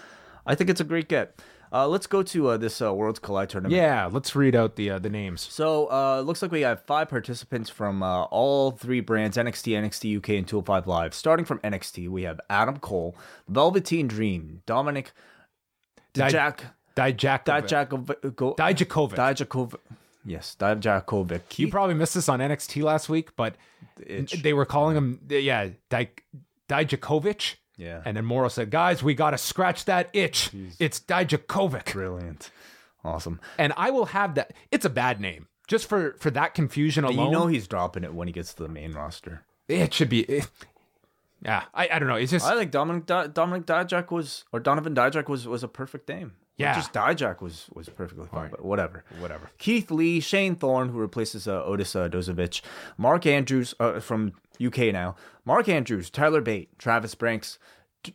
I 0.47 0.55
think 0.55 0.71
it's 0.71 0.81
a 0.81 0.85
great 0.85 1.09
get. 1.09 1.41
Uh, 1.73 1.87
let's 1.87 2.07
go 2.07 2.23
to 2.23 2.49
uh, 2.49 2.57
this 2.57 2.81
uh, 2.81 2.93
Worlds 2.95 3.19
Collide 3.19 3.51
tournament. 3.51 3.75
Yeah, 3.77 4.09
let's 4.11 4.35
read 4.35 4.55
out 4.57 4.77
the 4.77 4.91
uh, 4.91 4.99
the 4.99 5.11
names. 5.11 5.41
So 5.43 5.87
uh 5.91 6.21
looks 6.23 6.41
like 6.43 6.51
we 6.51 6.63
have 6.63 6.83
five 6.85 7.09
participants 7.09 7.69
from 7.71 8.03
uh, 8.03 8.23
all 8.25 8.71
three 8.71 9.01
brands 9.01 9.37
NXT, 9.37 9.73
NXT 9.79 10.17
UK, 10.19 10.29
and 10.31 10.49
205 10.49 10.87
Live. 10.87 11.15
Starting 11.15 11.45
from 11.45 11.59
NXT, 11.61 12.09
we 12.09 12.23
have 12.23 12.41
Adam 12.49 12.79
Cole, 12.79 13.15
Velveteen 13.49 14.09
Dream, 14.09 14.63
Dominic 14.67 15.13
Di- 16.15 16.31
Dijak, 16.31 16.61
Dijakovic. 16.97 17.45
Dijakovic, 17.45 18.57
Dijakovic. 18.57 19.15
Dijakovic. 19.17 19.79
Yes, 20.25 20.57
Dijakovic. 20.59 21.59
You 21.59 21.69
probably 21.69 21.95
missed 21.95 22.15
this 22.15 22.29
on 22.29 22.41
NXT 22.41 22.83
last 22.83 23.09
week, 23.09 23.37
but 23.37 23.57
It's- 24.01 24.41
they 24.43 24.53
were 24.53 24.65
calling 24.67 24.97
him, 24.97 25.21
yeah, 25.29 25.69
Di- 25.91 26.09
Dijakovic. 26.69 27.57
Yeah. 27.79 28.03
And 28.05 28.17
then 28.17 28.25
Mauro 28.27 28.49
said, 28.49 28.71
guys, 28.71 29.03
we 29.03 29.15
got 29.15 29.31
to 29.31 29.39
scratch 29.39 29.87
that 29.87 30.11
itch. 30.13 30.51
It's 30.79 31.01
Dijakovic. 31.01 31.93
Brilliant. 31.93 32.51
Awesome. 33.05 33.41
And 33.57 33.73
I 33.77 33.91
will 33.91 34.07
have 34.07 34.35
that. 34.35 34.53
It's 34.71 34.85
a 34.85 34.91
bad 34.91 35.21
name. 35.21 35.47
Just 35.69 35.89
for, 35.89 36.17
for 36.19 36.31
that 36.33 36.55
confusion 36.55 37.05
But 37.05 37.13
alone. 37.15 37.27
you 37.27 37.33
know 37.33 37.47
he's 37.47 37.67
dropping 37.69 38.03
it 38.05 38.13
when 38.13 38.27
he 38.29 38.33
gets 38.33 38.53
to 38.55 38.63
the 38.65 38.69
main 38.69 38.93
roster. 38.93 39.45
it 39.69 39.95
should 39.95 40.09
be. 40.11 40.21
it- 40.23 40.51
yeah, 41.41 41.65
I, 41.73 41.89
I 41.93 41.99
don't 42.01 42.09
know. 42.09 42.17
It's 42.17 42.33
just. 42.33 42.45
I 42.45 42.57
think 42.57 42.73
Dominic 42.73 43.07
Dominic 43.07 43.65
Dijak 43.65 44.11
was 44.11 44.45
or 44.53 44.59
Donovan 44.59 44.93
Dijak 44.93 45.29
was 45.29 45.47
was 45.47 45.63
a 45.63 45.69
perfect 45.69 46.09
name. 46.09 46.33
Yeah. 46.59 46.75
just 46.75 46.93
Dijak 46.93 47.41
was 47.41 47.67
was 47.73 47.89
perfectly 47.89 48.27
fine, 48.27 48.43
Right. 48.43 48.51
but 48.51 48.65
whatever. 48.65 49.05
Whatever. 49.21 49.51
Keith 49.59 49.91
Lee, 49.91 50.21
Shane 50.21 50.55
Thorne, 50.57 50.89
who 50.91 50.99
replaces 50.99 51.47
uh, 51.49 51.63
Otis 51.65 51.95
uh, 51.97 52.09
Dozovic, 52.09 52.61
Mark 52.97 53.27
Andrews 53.27 53.75
uh, 53.81 54.01
from 54.01 54.33
UK 54.65 54.93
now, 54.93 55.15
Mark 55.45 55.69
Andrews, 55.69 56.11
Tyler 56.11 56.41
Bate, 56.41 56.77
Travis 56.79 57.15
Banks, 57.15 57.59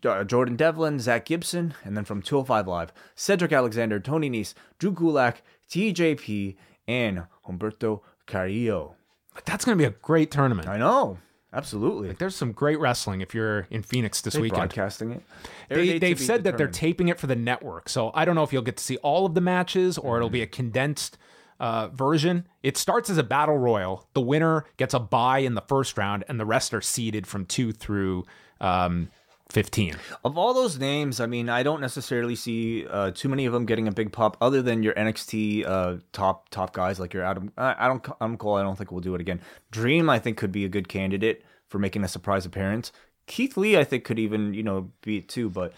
uh, 0.05 0.23
Jordan 0.25 0.55
Devlin, 0.57 0.99
Zach 0.99 1.25
Gibson, 1.25 1.73
and 1.85 1.95
then 1.95 2.03
from 2.05 2.21
205 2.21 2.67
Live, 2.67 2.91
Cedric 3.15 3.53
Alexander, 3.53 3.99
Tony 3.99 4.29
Nese, 4.29 4.53
Drew 4.77 4.91
Gulak, 4.91 5.37
TJP, 5.69 6.55
and 6.87 7.23
Humberto 7.47 8.01
Carrillo. 8.27 8.95
But 9.33 9.45
that's 9.45 9.65
going 9.65 9.77
to 9.77 9.81
be 9.81 9.87
a 9.87 9.91
great 10.01 10.31
tournament. 10.31 10.67
I 10.67 10.77
know, 10.77 11.17
absolutely. 11.53 12.11
There's 12.13 12.35
some 12.35 12.51
great 12.51 12.79
wrestling 12.79 13.21
if 13.21 13.33
you're 13.33 13.67
in 13.69 13.83
Phoenix 13.83 14.21
this 14.21 14.33
They 14.33 14.41
weekend. 14.41 14.59
broadcasting 14.73 15.11
it. 15.11 15.23
Air 15.69 15.77
They, 15.77 15.99
they've 15.99 16.17
be 16.17 16.23
said 16.23 16.43
that 16.45 16.57
they're 16.57 16.67
taping 16.67 17.07
it 17.09 17.19
for 17.19 17.27
the 17.27 17.35
network. 17.35 17.89
So 17.89 18.11
I 18.13 18.25
don't 18.25 18.35
know 18.35 18.43
if 18.43 18.51
you'll 18.51 18.61
get 18.63 18.77
to 18.77 18.83
see 18.83 18.97
all 18.97 19.25
of 19.25 19.33
the 19.33 19.41
matches 19.41 19.97
or 19.97 20.17
it'll 20.17 20.29
be 20.29 20.39
Mm-hmm. 20.39 20.43
a 20.43 20.47
condensed 20.47 21.17
uh, 21.59 21.87
version. 21.89 22.47
It 22.63 22.75
starts 22.77 23.09
as 23.09 23.17
a 23.17 23.23
battle 23.23 23.57
royal. 23.57 24.07
The 24.13 24.21
winner 24.21 24.65
gets 24.77 24.93
a 24.93 24.99
bye 24.99 25.39
in 25.39 25.53
the 25.53 25.61
first 25.61 25.97
round, 25.97 26.23
and 26.27 26.39
the 26.39 26.45
rest 26.45 26.73
are 26.73 26.81
seeded 26.81 27.25
from 27.27 27.45
two 27.45 27.71
through 27.71 28.25
um, 28.59 29.09
15. 29.53 29.95
Of 30.25 30.37
all 30.37 30.53
those 30.53 30.79
names, 30.79 31.19
I 31.19 31.27
mean, 31.27 31.47
I 31.47 31.61
don't 31.61 31.79
necessarily 31.79 32.35
see 32.35 32.87
uh, 32.87 33.11
too 33.11 33.29
many 33.29 33.45
of 33.45 33.53
them 33.53 33.65
getting 33.65 33.87
a 33.87 33.91
big 33.91 34.11
pop, 34.11 34.35
other 34.41 34.61
than 34.63 34.81
your 34.81 34.93
NXT 34.95 35.65
uh, 35.67 35.97
top 36.11 36.49
top 36.49 36.73
guys 36.73 36.99
like 36.99 37.13
your 37.13 37.23
Adam. 37.23 37.51
I, 37.57 37.75
I 37.77 37.87
don't. 37.87 38.05
I'm 38.19 38.35
Cole. 38.37 38.55
I 38.55 38.63
don't 38.63 38.75
think 38.77 38.91
we'll 38.91 39.01
do 39.01 39.13
it 39.15 39.21
again. 39.21 39.39
Dream, 39.71 40.09
I 40.09 40.17
think, 40.19 40.37
could 40.37 40.51
be 40.51 40.65
a 40.65 40.69
good 40.69 40.87
candidate 40.87 41.45
for 41.69 41.77
making 41.79 42.03
a 42.03 42.07
surprise 42.07 42.45
appearance. 42.45 42.91
Keith 43.27 43.55
Lee, 43.55 43.77
I 43.77 43.83
think, 43.83 44.03
could 44.03 44.19
even 44.19 44.53
you 44.55 44.63
know 44.63 44.91
be 45.01 45.17
it 45.17 45.29
too. 45.29 45.49
But 45.49 45.71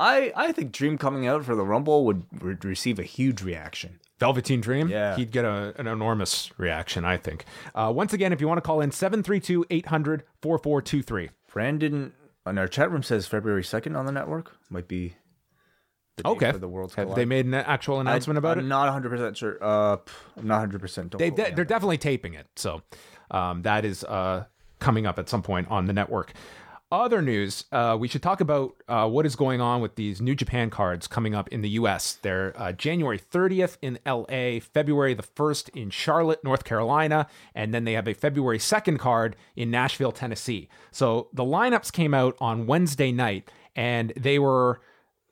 I 0.00 0.32
I 0.34 0.52
think 0.52 0.72
Dream 0.72 0.96
coming 0.96 1.26
out 1.26 1.44
for 1.44 1.54
the 1.54 1.64
Rumble 1.64 2.06
would, 2.06 2.24
would 2.42 2.64
receive 2.64 2.98
a 2.98 3.02
huge 3.04 3.42
reaction. 3.42 4.00
Velveteen 4.18 4.60
Dream, 4.60 4.88
Yeah. 4.88 5.16
he'd 5.16 5.32
get 5.32 5.44
a, 5.44 5.74
an 5.78 5.86
enormous 5.88 6.50
reaction, 6.56 7.04
I 7.04 7.16
think. 7.16 7.44
Uh, 7.74 7.92
once 7.94 8.12
again, 8.12 8.32
if 8.32 8.40
you 8.40 8.46
want 8.48 8.58
to 8.58 8.62
call 8.62 8.80
in, 8.80 8.90
732 8.92 9.66
800 9.68 10.22
4423. 10.40 11.30
Brandon 11.52 12.12
in 12.46 12.58
our 12.58 12.68
chat 12.68 12.90
room 12.90 13.02
says 13.02 13.26
February 13.26 13.64
second 13.64 13.96
on 13.96 14.06
the 14.06 14.12
network 14.12 14.56
might 14.70 14.88
be. 14.88 15.14
The 16.18 16.28
Okay. 16.28 16.52
For 16.52 16.58
the 16.58 16.68
World's 16.68 16.94
Have 16.96 17.06
Collide. 17.06 17.16
they 17.16 17.24
made 17.24 17.46
an 17.46 17.54
actual 17.54 17.98
announcement 17.98 18.36
about 18.36 18.58
I'm 18.58 18.66
it? 18.66 18.68
not 18.68 18.84
100 18.84 19.08
percent 19.08 19.36
sure. 19.36 19.56
Uh, 19.62 19.96
I'm 20.36 20.46
not 20.46 20.56
100. 20.56 20.80
percent 20.80 21.18
they, 21.18 21.30
they, 21.30 21.52
they're 21.52 21.64
definitely 21.64 21.96
taping 21.98 22.34
it. 22.34 22.46
So 22.56 22.82
um, 23.30 23.62
that 23.62 23.84
is 23.86 24.04
uh, 24.04 24.44
coming 24.78 25.06
up 25.06 25.18
at 25.18 25.28
some 25.30 25.42
point 25.42 25.68
on 25.70 25.86
the 25.86 25.92
network. 25.94 26.34
Other 26.92 27.22
news, 27.22 27.64
uh, 27.72 27.96
we 27.98 28.06
should 28.06 28.22
talk 28.22 28.42
about 28.42 28.74
uh, 28.86 29.08
what 29.08 29.24
is 29.24 29.34
going 29.34 29.62
on 29.62 29.80
with 29.80 29.94
these 29.94 30.20
New 30.20 30.34
Japan 30.34 30.68
cards 30.68 31.06
coming 31.06 31.34
up 31.34 31.48
in 31.48 31.62
the 31.62 31.70
US. 31.70 32.18
They're 32.20 32.52
uh, 32.54 32.72
January 32.72 33.18
30th 33.18 33.78
in 33.80 33.98
LA, 34.04 34.60
February 34.60 35.14
the 35.14 35.22
1st 35.22 35.70
in 35.70 35.88
Charlotte, 35.88 36.44
North 36.44 36.64
Carolina, 36.64 37.28
and 37.54 37.72
then 37.72 37.84
they 37.84 37.94
have 37.94 38.06
a 38.06 38.12
February 38.12 38.58
2nd 38.58 38.98
card 38.98 39.36
in 39.56 39.70
Nashville, 39.70 40.12
Tennessee. 40.12 40.68
So 40.90 41.30
the 41.32 41.44
lineups 41.44 41.90
came 41.90 42.12
out 42.12 42.36
on 42.40 42.66
Wednesday 42.66 43.10
night, 43.10 43.50
and 43.74 44.12
they 44.14 44.38
were 44.38 44.82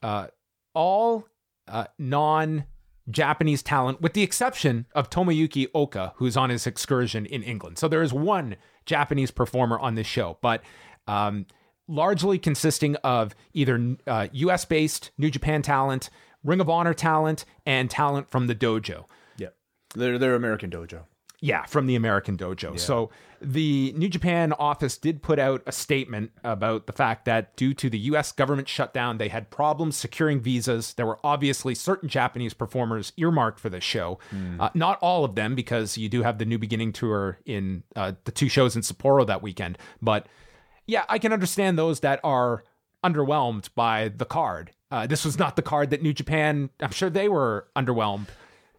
uh, 0.02 0.28
all 0.72 1.28
uh, 1.68 1.88
non 1.98 2.64
Japanese 3.10 3.62
talent, 3.62 4.00
with 4.00 4.14
the 4.14 4.22
exception 4.22 4.86
of 4.94 5.10
Tomoyuki 5.10 5.66
Oka, 5.74 6.14
who's 6.16 6.38
on 6.38 6.48
his 6.48 6.66
excursion 6.66 7.26
in 7.26 7.42
England. 7.42 7.76
So 7.76 7.86
there 7.86 8.02
is 8.02 8.14
one 8.14 8.56
Japanese 8.86 9.30
performer 9.30 9.78
on 9.78 9.94
this 9.94 10.06
show, 10.06 10.38
but 10.40 10.62
um, 11.06 11.46
largely 11.88 12.38
consisting 12.38 12.96
of 12.96 13.34
either 13.52 13.96
uh, 14.06 14.28
US 14.32 14.64
based 14.64 15.10
New 15.18 15.30
Japan 15.30 15.62
talent, 15.62 16.10
Ring 16.44 16.60
of 16.60 16.70
Honor 16.70 16.94
talent, 16.94 17.44
and 17.66 17.90
talent 17.90 18.30
from 18.30 18.46
the 18.46 18.54
dojo. 18.54 19.04
Yeah, 19.36 19.48
they're 19.94 20.18
they're 20.18 20.34
American 20.34 20.70
Dojo. 20.70 21.04
Yeah, 21.42 21.64
from 21.64 21.86
the 21.86 21.96
American 21.96 22.36
Dojo. 22.36 22.78
So 22.78 23.10
the 23.40 23.94
New 23.96 24.10
Japan 24.10 24.52
office 24.52 24.98
did 24.98 25.22
put 25.22 25.38
out 25.38 25.62
a 25.66 25.72
statement 25.72 26.32
about 26.44 26.86
the 26.86 26.92
fact 26.92 27.24
that 27.24 27.56
due 27.56 27.72
to 27.72 27.88
the 27.88 27.98
US 27.98 28.30
government 28.30 28.68
shutdown, 28.68 29.16
they 29.16 29.28
had 29.28 29.48
problems 29.48 29.96
securing 29.96 30.40
visas. 30.40 30.92
There 30.92 31.06
were 31.06 31.18
obviously 31.24 31.74
certain 31.74 32.10
Japanese 32.10 32.52
performers 32.52 33.14
earmarked 33.16 33.58
for 33.58 33.70
this 33.70 33.84
show. 33.84 34.18
Uh, 34.58 34.68
not 34.74 34.98
all 35.00 35.24
of 35.24 35.34
them, 35.34 35.54
because 35.54 35.96
you 35.96 36.10
do 36.10 36.22
have 36.22 36.36
the 36.36 36.44
New 36.44 36.58
Beginning 36.58 36.92
tour 36.92 37.38
in 37.46 37.84
uh, 37.96 38.12
the 38.24 38.32
two 38.32 38.50
shows 38.50 38.76
in 38.76 38.82
Sapporo 38.82 39.26
that 39.26 39.40
weekend. 39.40 39.78
But 40.02 40.26
yeah, 40.90 41.04
I 41.08 41.18
can 41.18 41.32
understand 41.32 41.78
those 41.78 42.00
that 42.00 42.20
are 42.24 42.64
underwhelmed 43.04 43.68
by 43.74 44.08
the 44.08 44.24
card. 44.24 44.72
Uh, 44.90 45.06
this 45.06 45.24
was 45.24 45.38
not 45.38 45.54
the 45.54 45.62
card 45.62 45.90
that 45.90 46.02
New 46.02 46.12
Japan, 46.12 46.70
I'm 46.80 46.90
sure 46.90 47.08
they 47.08 47.28
were 47.28 47.68
underwhelmed. 47.76 48.26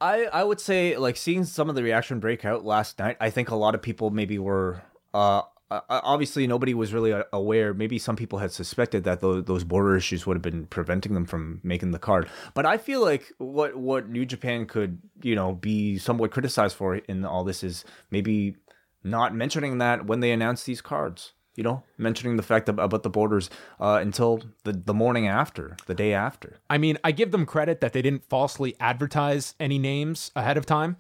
I 0.02 0.26
I 0.26 0.44
would 0.44 0.60
say 0.60 0.98
like 0.98 1.16
seeing 1.16 1.46
some 1.46 1.70
of 1.70 1.76
the 1.76 1.84
reaction 1.84 2.20
break 2.20 2.44
out 2.44 2.66
last 2.66 3.00
night. 3.00 3.18
I 3.22 3.30
think 3.30 3.50
a 3.50 3.56
lot 3.56 3.76
of 3.76 3.82
people 3.82 4.10
maybe 4.10 4.38
were. 4.40 4.82
Uh, 5.14 5.44
uh, 5.70 5.80
obviously, 5.90 6.48
nobody 6.48 6.74
was 6.74 6.94
really 6.94 7.14
uh, 7.14 7.24
aware. 7.32 7.74
Maybe 7.74 7.98
some 7.98 8.18
people 8.18 8.40
had 8.40 8.52
suspected 8.52 9.06
that 9.06 9.22
those, 9.22 9.46
those 9.46 9.64
border 9.64 9.96
issues 9.96 10.26
would 10.26 10.36
have 10.36 10.42
been 10.42 10.66
preventing 10.66 11.14
them 11.14 11.26
from 11.26 11.62
making 11.64 11.92
the 11.92 12.00
card. 12.00 12.28
But 12.54 12.66
I 12.66 12.78
feel 12.78 13.00
like 13.00 13.32
what 13.38 13.78
what 13.78 14.10
New 14.10 14.26
Japan 14.26 14.66
could 14.66 15.00
you 15.22 15.36
know 15.36 15.54
be 15.54 15.98
somewhat 15.98 16.32
criticized 16.32 16.76
for 16.76 16.96
in 16.96 17.24
all 17.24 17.46
this 17.46 17.64
is 17.64 17.86
maybe 18.10 18.58
not 19.04 19.34
mentioning 19.34 19.78
that 19.78 20.08
when 20.08 20.20
they 20.20 20.32
announce 20.32 20.64
these 20.64 20.82
cards. 20.82 21.34
You 21.56 21.64
know, 21.64 21.84
mentioning 21.98 22.38
the 22.38 22.44
fact 22.44 22.70
about 22.70 23.04
the 23.04 23.10
borders 23.10 23.50
uh, 23.80 24.00
until 24.02 24.42
the 24.64 24.72
the 24.74 24.94
morning 24.94 25.28
after, 25.28 25.76
the 25.86 25.94
day 25.94 26.14
after. 26.14 26.60
I 26.70 26.78
mean, 26.78 26.98
I 27.04 27.12
give 27.12 27.32
them 27.32 27.46
credit 27.46 27.82
that 27.82 27.94
they 27.94 28.02
didn't 28.02 28.24
falsely 28.24 28.76
advertise 28.80 29.54
any 29.60 29.78
names 29.78 30.32
ahead 30.36 30.58
of 30.58 30.66
time. 30.66 30.98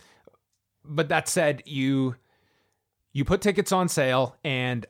But 0.84 1.10
that 1.10 1.28
said, 1.30 1.64
you 1.66 2.16
you 3.14 3.24
put 3.24 3.41
tickets 3.41 3.72
on 3.72 3.88
sale 3.88 4.36
and 4.43 4.86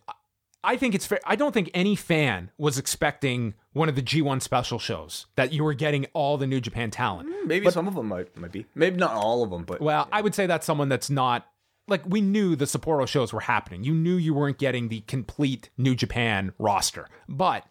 I 0.63 0.77
think 0.77 0.93
it's 0.93 1.05
fair. 1.07 1.19
I 1.25 1.35
don't 1.35 1.53
think 1.53 1.71
any 1.73 1.95
fan 1.95 2.51
was 2.57 2.77
expecting 2.77 3.55
one 3.73 3.89
of 3.89 3.95
the 3.95 4.01
G1 4.01 4.41
special 4.41 4.77
shows 4.77 5.25
that 5.35 5.53
you 5.53 5.63
were 5.63 5.73
getting 5.73 6.05
all 6.13 6.37
the 6.37 6.45
New 6.45 6.61
Japan 6.61 6.91
talent. 6.91 7.29
Maybe 7.45 7.69
some 7.71 7.87
of 7.87 7.95
them 7.95 8.07
might 8.07 8.35
might 8.37 8.51
be. 8.51 8.65
Maybe 8.75 8.97
not 8.97 9.11
all 9.11 9.43
of 9.43 9.49
them, 9.49 9.63
but 9.63 9.81
Well, 9.81 10.07
I 10.11 10.21
would 10.21 10.35
say 10.35 10.45
that's 10.45 10.65
someone 10.65 10.89
that's 10.89 11.09
not 11.09 11.47
like 11.91 12.03
we 12.07 12.21
knew 12.21 12.55
the 12.55 12.65
Sapporo 12.65 13.07
shows 13.07 13.31
were 13.31 13.41
happening. 13.41 13.83
You 13.83 13.93
knew 13.93 14.15
you 14.15 14.33
weren't 14.33 14.57
getting 14.57 14.87
the 14.87 15.01
complete 15.01 15.69
New 15.77 15.93
Japan 15.93 16.53
roster, 16.57 17.07
but 17.29 17.65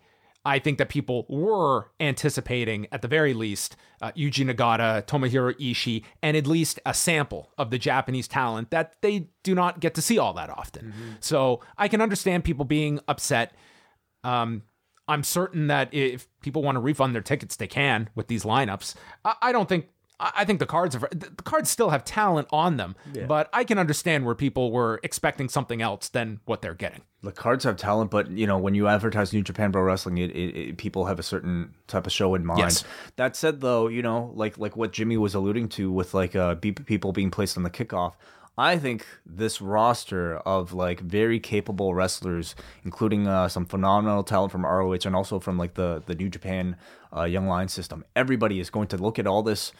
I 0.44 0.58
think 0.58 0.78
that 0.78 0.88
people 0.88 1.26
were 1.28 1.90
anticipating, 1.98 2.86
at 2.92 3.02
the 3.02 3.08
very 3.08 3.34
least, 3.34 3.76
uh, 4.00 4.12
Yuji 4.12 4.50
Nagata, 4.50 5.04
Tomohiro 5.06 5.52
Ishii, 5.60 6.04
and 6.22 6.34
at 6.36 6.46
least 6.46 6.80
a 6.86 6.94
sample 6.94 7.50
of 7.58 7.70
the 7.70 7.78
Japanese 7.78 8.26
talent 8.26 8.70
that 8.70 8.94
they 9.02 9.28
do 9.42 9.54
not 9.54 9.80
get 9.80 9.94
to 9.96 10.02
see 10.02 10.18
all 10.18 10.32
that 10.34 10.48
often. 10.48 10.94
So 11.20 11.60
I 11.76 11.88
can 11.88 12.00
understand 12.00 12.44
people 12.44 12.64
being 12.64 13.00
upset. 13.06 13.52
Um, 14.24 14.62
I'm 15.08 15.24
certain 15.24 15.66
that 15.66 15.92
if 15.92 16.26
people 16.40 16.62
want 16.62 16.76
to 16.76 16.80
refund 16.80 17.14
their 17.14 17.22
tickets, 17.22 17.56
they 17.56 17.66
can 17.66 18.08
with 18.14 18.28
these 18.28 18.44
lineups. 18.44 18.94
I, 19.24 19.34
I 19.42 19.52
don't 19.52 19.68
think. 19.68 19.88
I 20.20 20.44
think 20.44 20.58
the 20.58 20.66
cards 20.66 20.94
are 20.94 21.08
the 21.10 21.30
cards 21.42 21.70
still 21.70 21.90
have 21.90 22.04
talent 22.04 22.46
on 22.52 22.76
them, 22.76 22.94
but 23.26 23.48
I 23.52 23.64
can 23.64 23.78
understand 23.78 24.26
where 24.26 24.34
people 24.34 24.70
were 24.70 25.00
expecting 25.02 25.48
something 25.48 25.80
else 25.80 26.08
than 26.10 26.40
what 26.44 26.60
they're 26.62 26.74
getting. 26.74 27.02
the 27.22 27.32
cards 27.32 27.64
have 27.64 27.76
talent, 27.76 28.10
but 28.10 28.30
you 28.30 28.46
know 28.46 28.58
when 28.58 28.74
you 28.74 28.86
advertise 28.86 29.32
New 29.32 29.42
Japan 29.42 29.72
Pro 29.72 29.82
Wrestling, 29.82 30.18
it, 30.18 30.30
it, 30.30 30.56
it 30.56 30.76
people 30.76 31.06
have 31.06 31.18
a 31.18 31.22
certain 31.22 31.74
type 31.86 32.06
of 32.06 32.12
show 32.12 32.34
in 32.34 32.44
mind. 32.44 32.60
Yes. 32.60 32.84
That 33.16 33.34
said, 33.34 33.60
though, 33.60 33.88
you 33.88 34.02
know, 34.02 34.30
like 34.34 34.58
like 34.58 34.76
what 34.76 34.92
Jimmy 34.92 35.16
was 35.16 35.34
alluding 35.34 35.68
to 35.70 35.90
with 35.90 36.12
like 36.14 36.36
uh 36.36 36.54
people 36.56 37.12
being 37.12 37.30
placed 37.30 37.56
on 37.56 37.62
the 37.62 37.70
kickoff. 37.70 38.14
I 38.58 38.76
think 38.76 39.06
this 39.24 39.62
roster 39.62 40.36
of 40.38 40.74
like 40.74 41.00
very 41.00 41.40
capable 41.40 41.94
wrestlers, 41.94 42.54
including 42.84 43.26
uh, 43.26 43.48
some 43.48 43.64
phenomenal 43.64 44.22
talent 44.22 44.52
from 44.52 44.66
ROH 44.66 44.98
and 45.06 45.16
also 45.16 45.38
from 45.38 45.56
like 45.56 45.74
the 45.74 46.02
the 46.04 46.14
New 46.14 46.28
Japan 46.28 46.76
uh, 47.16 47.24
Young 47.24 47.46
Lion 47.46 47.68
system, 47.68 48.04
everybody 48.14 48.60
is 48.60 48.68
going 48.68 48.88
to 48.88 48.98
look 48.98 49.18
at 49.18 49.26
all 49.26 49.42
this 49.42 49.72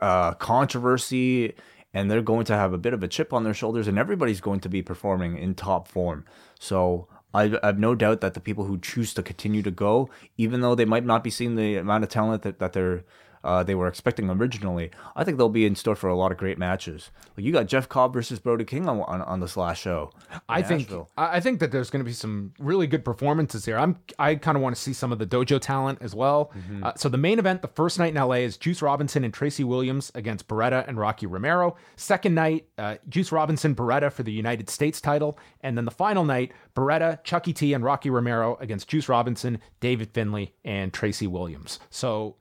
uh, 0.00 0.34
controversy 0.34 1.54
and 1.96 2.10
they're 2.10 2.20
going 2.20 2.44
to 2.44 2.54
have 2.54 2.74
a 2.74 2.78
bit 2.78 2.92
of 2.92 3.02
a 3.02 3.08
chip 3.08 3.32
on 3.32 3.42
their 3.42 3.54
shoulders, 3.54 3.88
and 3.88 3.98
everybody's 3.98 4.42
going 4.42 4.60
to 4.60 4.68
be 4.68 4.82
performing 4.82 5.38
in 5.38 5.54
top 5.54 5.88
form. 5.88 6.26
So 6.60 7.08
I, 7.32 7.58
have 7.62 7.78
no 7.78 7.94
doubt 7.94 8.20
that 8.20 8.34
the 8.34 8.40
people 8.40 8.64
who 8.64 8.78
choose 8.78 9.14
to 9.14 9.22
continue 9.22 9.62
to 9.62 9.70
go, 9.70 10.10
even 10.36 10.60
though 10.60 10.74
they 10.74 10.84
might 10.84 11.06
not 11.06 11.24
be 11.24 11.30
seeing 11.30 11.56
the 11.56 11.76
amount 11.76 12.04
of 12.04 12.10
talent 12.10 12.42
that, 12.42 12.58
that 12.58 12.74
they're 12.74 13.04
uh, 13.46 13.62
they 13.62 13.76
were 13.76 13.86
expecting 13.86 14.28
originally. 14.28 14.90
I 15.14 15.22
think 15.22 15.38
they'll 15.38 15.48
be 15.48 15.64
in 15.66 15.76
store 15.76 15.94
for 15.94 16.08
a 16.08 16.16
lot 16.16 16.32
of 16.32 16.38
great 16.38 16.58
matches. 16.58 17.10
Like 17.36 17.46
you 17.46 17.52
got 17.52 17.66
Jeff 17.66 17.88
Cobb 17.88 18.12
versus 18.12 18.40
Brody 18.40 18.64
King 18.64 18.88
on 18.88 19.00
on, 19.02 19.22
on 19.22 19.40
this 19.40 19.56
last 19.56 19.80
show. 19.80 20.10
I 20.48 20.62
think 20.62 20.82
Nashville. 20.82 21.08
I 21.16 21.38
think 21.38 21.60
that 21.60 21.70
there's 21.70 21.88
going 21.88 22.00
to 22.00 22.04
be 22.04 22.12
some 22.12 22.52
really 22.58 22.88
good 22.88 23.04
performances 23.04 23.64
here. 23.64 23.78
I'm 23.78 23.98
I 24.18 24.34
kind 24.34 24.56
of 24.56 24.62
want 24.62 24.74
to 24.74 24.82
see 24.82 24.92
some 24.92 25.12
of 25.12 25.20
the 25.20 25.26
dojo 25.26 25.60
talent 25.60 26.00
as 26.02 26.12
well. 26.14 26.50
Mm-hmm. 26.56 26.84
Uh, 26.84 26.92
so 26.96 27.08
the 27.08 27.18
main 27.18 27.38
event, 27.38 27.62
the 27.62 27.68
first 27.68 28.00
night 28.00 28.14
in 28.14 28.20
LA, 28.20 28.36
is 28.36 28.56
Juice 28.56 28.82
Robinson 28.82 29.22
and 29.22 29.32
Tracy 29.32 29.62
Williams 29.62 30.10
against 30.16 30.48
Beretta 30.48 30.86
and 30.88 30.98
Rocky 30.98 31.26
Romero. 31.26 31.76
Second 31.94 32.34
night, 32.34 32.66
uh, 32.78 32.96
Juice 33.08 33.30
Robinson 33.30 33.76
Beretta 33.76 34.12
for 34.12 34.24
the 34.24 34.32
United 34.32 34.68
States 34.68 35.00
title, 35.00 35.38
and 35.60 35.78
then 35.78 35.84
the 35.84 35.90
final 35.92 36.24
night, 36.24 36.50
Beretta, 36.74 37.22
Chucky 37.22 37.52
T, 37.52 37.72
and 37.74 37.84
Rocky 37.84 38.10
Romero 38.10 38.56
against 38.60 38.88
Juice 38.88 39.08
Robinson, 39.08 39.60
David 39.78 40.10
Finlay, 40.12 40.52
and 40.64 40.92
Tracy 40.92 41.28
Williams. 41.28 41.78
So, 41.90 42.36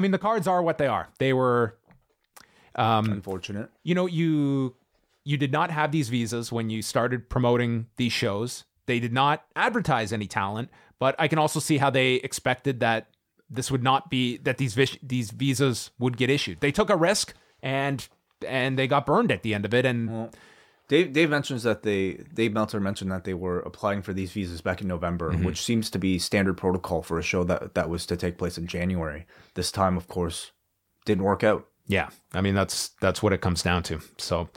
I 0.00 0.02
mean, 0.02 0.12
the 0.12 0.18
cards 0.18 0.46
are 0.46 0.62
what 0.62 0.78
they 0.78 0.86
are. 0.86 1.10
They 1.18 1.34
were 1.34 1.76
um, 2.74 3.12
unfortunate. 3.12 3.68
you 3.82 3.94
know 3.94 4.06
you 4.06 4.74
you 5.24 5.36
did 5.36 5.52
not 5.52 5.70
have 5.70 5.92
these 5.92 6.08
visas 6.08 6.50
when 6.50 6.70
you 6.70 6.80
started 6.80 7.28
promoting 7.28 7.86
these 7.96 8.12
shows 8.14 8.64
they 8.86 8.98
did 8.98 9.12
not 9.12 9.44
advertise 9.56 10.12
any 10.12 10.26
talent 10.26 10.70
but 10.98 11.14
i 11.18 11.26
can 11.28 11.38
also 11.38 11.58
see 11.60 11.76
how 11.78 11.90
they 11.90 12.14
expected 12.14 12.80
that 12.80 13.08
this 13.50 13.70
would 13.70 13.82
not 13.82 14.08
be 14.08 14.38
that 14.38 14.56
these 14.56 14.72
vis- 14.74 14.96
these 15.02 15.32
visas 15.32 15.90
would 15.98 16.16
get 16.16 16.30
issued 16.30 16.60
they 16.60 16.70
took 16.72 16.88
a 16.88 16.96
risk 16.96 17.34
and 17.62 18.08
and 18.46 18.78
they 18.78 18.86
got 18.86 19.04
burned 19.04 19.30
at 19.32 19.42
the 19.42 19.52
end 19.52 19.64
of 19.64 19.74
it 19.74 19.84
and 19.84 20.30
Dave 20.90 21.12
Dave 21.12 21.30
mentions 21.30 21.62
that 21.62 21.84
they 21.84 22.14
Dave 22.34 22.52
Meltzer 22.52 22.80
mentioned 22.80 23.12
that 23.12 23.22
they 23.24 23.32
were 23.32 23.60
applying 23.60 24.02
for 24.02 24.12
these 24.12 24.32
visas 24.32 24.60
back 24.60 24.80
in 24.82 24.88
November, 24.88 25.30
Mm-hmm. 25.30 25.44
which 25.44 25.62
seems 25.62 25.88
to 25.90 25.98
be 25.98 26.18
standard 26.18 26.56
protocol 26.58 27.00
for 27.00 27.16
a 27.18 27.22
show 27.22 27.44
that 27.44 27.74
that 27.74 27.88
was 27.88 28.04
to 28.06 28.16
take 28.16 28.36
place 28.38 28.58
in 28.58 28.66
January. 28.66 29.24
This 29.54 29.70
time, 29.70 29.96
of 29.96 30.08
course, 30.08 30.50
didn't 31.06 31.22
work 31.24 31.44
out. 31.44 31.66
Yeah, 31.86 32.08
I 32.34 32.40
mean 32.40 32.56
that's 32.56 32.88
that's 33.00 33.22
what 33.22 33.32
it 33.32 33.40
comes 33.40 33.62
down 33.62 33.84
to. 33.84 34.00
So 34.18 34.48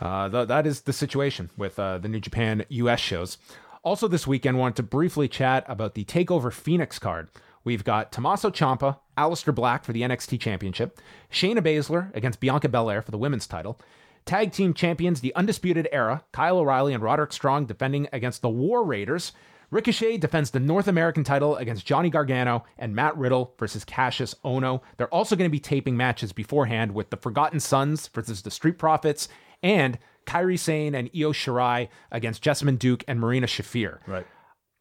uh, 0.00 0.28
th- 0.28 0.46
that 0.48 0.66
is 0.68 0.82
the 0.82 0.92
situation 0.92 1.50
with 1.56 1.78
uh, 1.80 1.98
the 1.98 2.08
New 2.08 2.20
Japan 2.20 2.64
US 2.68 3.00
shows. 3.00 3.38
Also, 3.84 4.06
this 4.06 4.26
weekend, 4.28 4.58
wanted 4.58 4.76
to 4.76 4.84
briefly 4.84 5.26
chat 5.26 5.64
about 5.66 5.94
the 5.94 6.04
Takeover 6.04 6.52
Phoenix 6.52 7.00
card. 7.00 7.28
We've 7.64 7.82
got 7.82 8.12
Tommaso 8.12 8.50
Ciampa, 8.50 8.98
Aleister 9.18 9.52
Black 9.52 9.84
for 9.84 9.92
the 9.92 10.02
NXT 10.02 10.38
Championship, 10.38 11.00
Shayna 11.32 11.58
Baszler 11.58 12.14
against 12.14 12.38
Bianca 12.38 12.68
Belair 12.68 13.02
for 13.02 13.10
the 13.10 13.18
women's 13.18 13.46
title. 13.48 13.80
Tag 14.24 14.52
team 14.52 14.72
champions, 14.74 15.20
the 15.20 15.34
Undisputed 15.34 15.88
Era, 15.90 16.24
Kyle 16.32 16.58
O'Reilly 16.58 16.94
and 16.94 17.02
Roderick 17.02 17.32
Strong 17.32 17.66
defending 17.66 18.08
against 18.12 18.42
the 18.42 18.48
War 18.48 18.84
Raiders. 18.84 19.32
Ricochet 19.70 20.18
defends 20.18 20.50
the 20.50 20.60
North 20.60 20.86
American 20.86 21.24
title 21.24 21.56
against 21.56 21.86
Johnny 21.86 22.10
Gargano 22.10 22.64
and 22.78 22.94
Matt 22.94 23.16
Riddle 23.16 23.54
versus 23.58 23.86
Kassius 23.86 24.34
Ohno. 24.44 24.82
They're 24.98 25.08
also 25.08 25.34
going 25.34 25.48
to 25.48 25.52
be 25.52 25.58
taping 25.58 25.96
matches 25.96 26.32
beforehand 26.32 26.94
with 26.94 27.08
the 27.08 27.16
Forgotten 27.16 27.58
Sons 27.58 28.08
versus 28.08 28.42
the 28.42 28.50
Street 28.50 28.78
Profits 28.78 29.28
and 29.62 29.98
Kairi 30.26 30.58
Sane 30.58 30.94
and 30.94 31.08
Io 31.16 31.32
Shirai 31.32 31.88
against 32.10 32.44
Jessamyn 32.44 32.78
Duke 32.78 33.02
and 33.08 33.18
Marina 33.18 33.46
Shafir. 33.46 33.98
Right. 34.06 34.26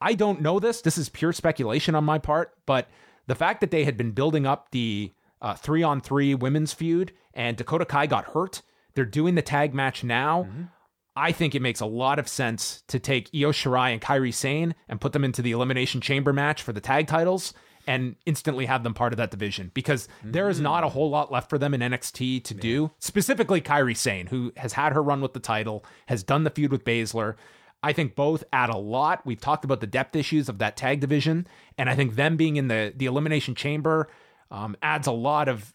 I 0.02 0.14
don't 0.14 0.42
know 0.42 0.60
this. 0.60 0.82
This 0.82 0.98
is 0.98 1.10
pure 1.10 1.32
speculation 1.32 1.96
on 1.96 2.04
my 2.04 2.18
part, 2.18 2.54
but 2.66 2.90
the 3.28 3.36
fact 3.36 3.62
that 3.62 3.72
they 3.72 3.86
had 3.86 3.96
been 3.98 4.12
building 4.12 4.46
up 4.46 4.72
the 4.72 5.14
uh, 5.42 5.54
three 5.54 5.84
on 5.84 6.02
three 6.02 6.36
women's 6.36 6.74
feud 6.74 7.14
and 7.34 7.56
Dakota 7.56 7.86
Kai 7.86 8.08
got 8.08 8.26
hurt, 8.26 8.62
they're 8.94 9.06
doing 9.06 9.36
the 9.36 9.42
tag 9.42 9.74
match 9.74 10.04
now. 10.04 10.48
I 11.16 11.32
think 11.34 11.56
it 11.56 11.62
makes 11.62 11.82
a 11.82 11.86
lot 11.86 12.20
of 12.20 12.28
sense 12.30 12.84
to 12.88 12.98
take 12.98 13.30
Io 13.36 13.52
Shirai 13.52 13.92
and 13.92 14.02
Kairi 14.02 14.34
Sane 14.34 14.76
and 14.88 15.02
put 15.02 15.12
them 15.12 15.26
into 15.26 15.42
the 15.42 15.52
Elimination 15.52 16.00
Chamber 16.00 16.32
match 16.32 16.64
for 16.64 16.72
the 16.72 16.80
tag 16.80 17.08
titles 17.08 17.54
and 17.88 18.16
instantly 18.26 18.66
have 18.66 18.84
them 18.84 18.94
part 18.94 19.12
of 19.12 19.18
that 19.18 19.32
division 19.32 19.72
because 19.74 20.08
there 20.24 20.50
is 20.50 20.62
not 20.62 20.84
a 20.84 20.90
whole 20.90 21.10
lot 21.10 21.32
left 21.32 21.50
for 21.50 21.58
them 21.58 21.74
in 21.74 21.82
NXT 21.82 22.44
to 22.46 22.54
do. 22.54 22.92
Specifically, 23.00 23.60
Kairi 23.60 23.98
Sane, 23.98 24.28
who 24.28 24.54
has 24.56 24.74
had 24.74 24.94
her 24.94 25.02
run 25.02 25.20
with 25.20 25.34
the 25.34 25.40
title, 25.40 25.84
has 26.08 26.24
done 26.24 26.44
the 26.44 26.50
feud 26.50 26.72
with 26.72 26.86
Baszler. 26.86 27.36
I 27.84 27.94
think 27.94 28.16
both 28.16 28.44
add 28.54 28.70
a 28.70 28.78
lot. 28.78 29.26
We've 29.26 29.42
talked 29.42 29.66
about 29.66 29.82
the 29.82 29.88
depth 29.88 30.16
issues 30.16 30.48
of 30.48 30.60
that 30.60 30.78
tag 30.78 31.00
division, 31.00 31.48
and 31.78 31.90
I 31.90 31.96
think 31.96 32.16
them 32.16 32.38
being 32.38 32.56
in 32.58 32.68
the 32.68 32.94
the 32.96 33.08
Elimination 33.08 33.56
Chamber 33.56 34.08
um, 34.52 34.78
adds 34.84 35.08
a 35.08 35.12
lot 35.12 35.48
of 35.48 35.74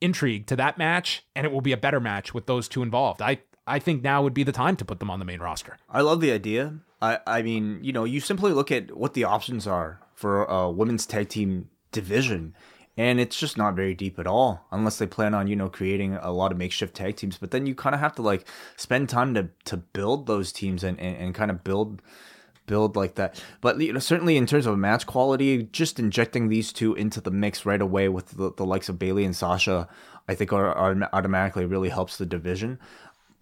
intrigue 0.00 0.46
to 0.46 0.56
that 0.56 0.78
match, 0.78 1.24
and 1.34 1.46
it 1.46 1.52
will 1.52 1.60
be 1.60 1.72
a 1.72 1.76
better 1.76 2.00
match 2.00 2.34
with 2.34 2.46
those 2.46 2.68
two 2.68 2.82
involved. 2.82 3.22
I 3.22 3.40
I 3.66 3.78
think 3.78 4.02
now 4.02 4.22
would 4.22 4.34
be 4.34 4.42
the 4.42 4.52
time 4.52 4.76
to 4.76 4.84
put 4.84 4.98
them 4.98 5.10
on 5.10 5.18
the 5.18 5.24
main 5.24 5.40
roster. 5.40 5.76
I 5.88 6.00
love 6.00 6.20
the 6.20 6.32
idea. 6.32 6.74
I, 7.00 7.18
I 7.26 7.42
mean, 7.42 7.78
you 7.82 7.92
know, 7.92 8.04
you 8.04 8.20
simply 8.20 8.52
look 8.52 8.72
at 8.72 8.96
what 8.96 9.14
the 9.14 9.24
options 9.24 9.66
are 9.66 10.00
for 10.14 10.44
a 10.44 10.70
women's 10.70 11.06
tag 11.06 11.28
team 11.28 11.70
division, 11.92 12.54
and 12.96 13.20
it's 13.20 13.38
just 13.38 13.56
not 13.56 13.76
very 13.76 13.94
deep 13.94 14.18
at 14.18 14.26
all, 14.26 14.66
unless 14.72 14.98
they 14.98 15.06
plan 15.06 15.34
on, 15.34 15.46
you 15.46 15.56
know, 15.56 15.68
creating 15.68 16.14
a 16.16 16.32
lot 16.32 16.52
of 16.52 16.58
makeshift 16.58 16.94
tag 16.94 17.16
teams. 17.16 17.38
But 17.38 17.52
then 17.52 17.66
you 17.66 17.74
kind 17.74 17.94
of 17.94 18.00
have 18.00 18.14
to 18.16 18.22
like 18.22 18.46
spend 18.76 19.08
time 19.08 19.34
to 19.34 19.50
to 19.66 19.76
build 19.76 20.26
those 20.26 20.52
teams 20.52 20.82
and, 20.82 20.98
and, 20.98 21.16
and 21.16 21.34
kind 21.34 21.50
of 21.50 21.62
build 21.62 22.02
build 22.70 22.96
like 22.96 23.16
that. 23.16 23.42
But 23.60 23.80
you 23.80 23.92
know, 23.92 23.98
certainly 23.98 24.36
in 24.36 24.46
terms 24.46 24.66
of 24.66 24.78
match 24.78 25.06
quality, 25.06 25.64
just 25.64 25.98
injecting 25.98 26.48
these 26.48 26.72
two 26.72 26.94
into 26.94 27.20
the 27.20 27.30
mix 27.30 27.66
right 27.66 27.82
away 27.82 28.08
with 28.08 28.28
the, 28.28 28.52
the 28.56 28.64
likes 28.64 28.88
of 28.88 28.98
Bayley 28.98 29.24
and 29.24 29.36
Sasha, 29.36 29.88
I 30.28 30.34
think 30.34 30.52
are, 30.52 30.72
are 30.72 30.96
automatically 31.12 31.66
really 31.66 31.90
helps 31.90 32.16
the 32.16 32.26
division 32.26 32.78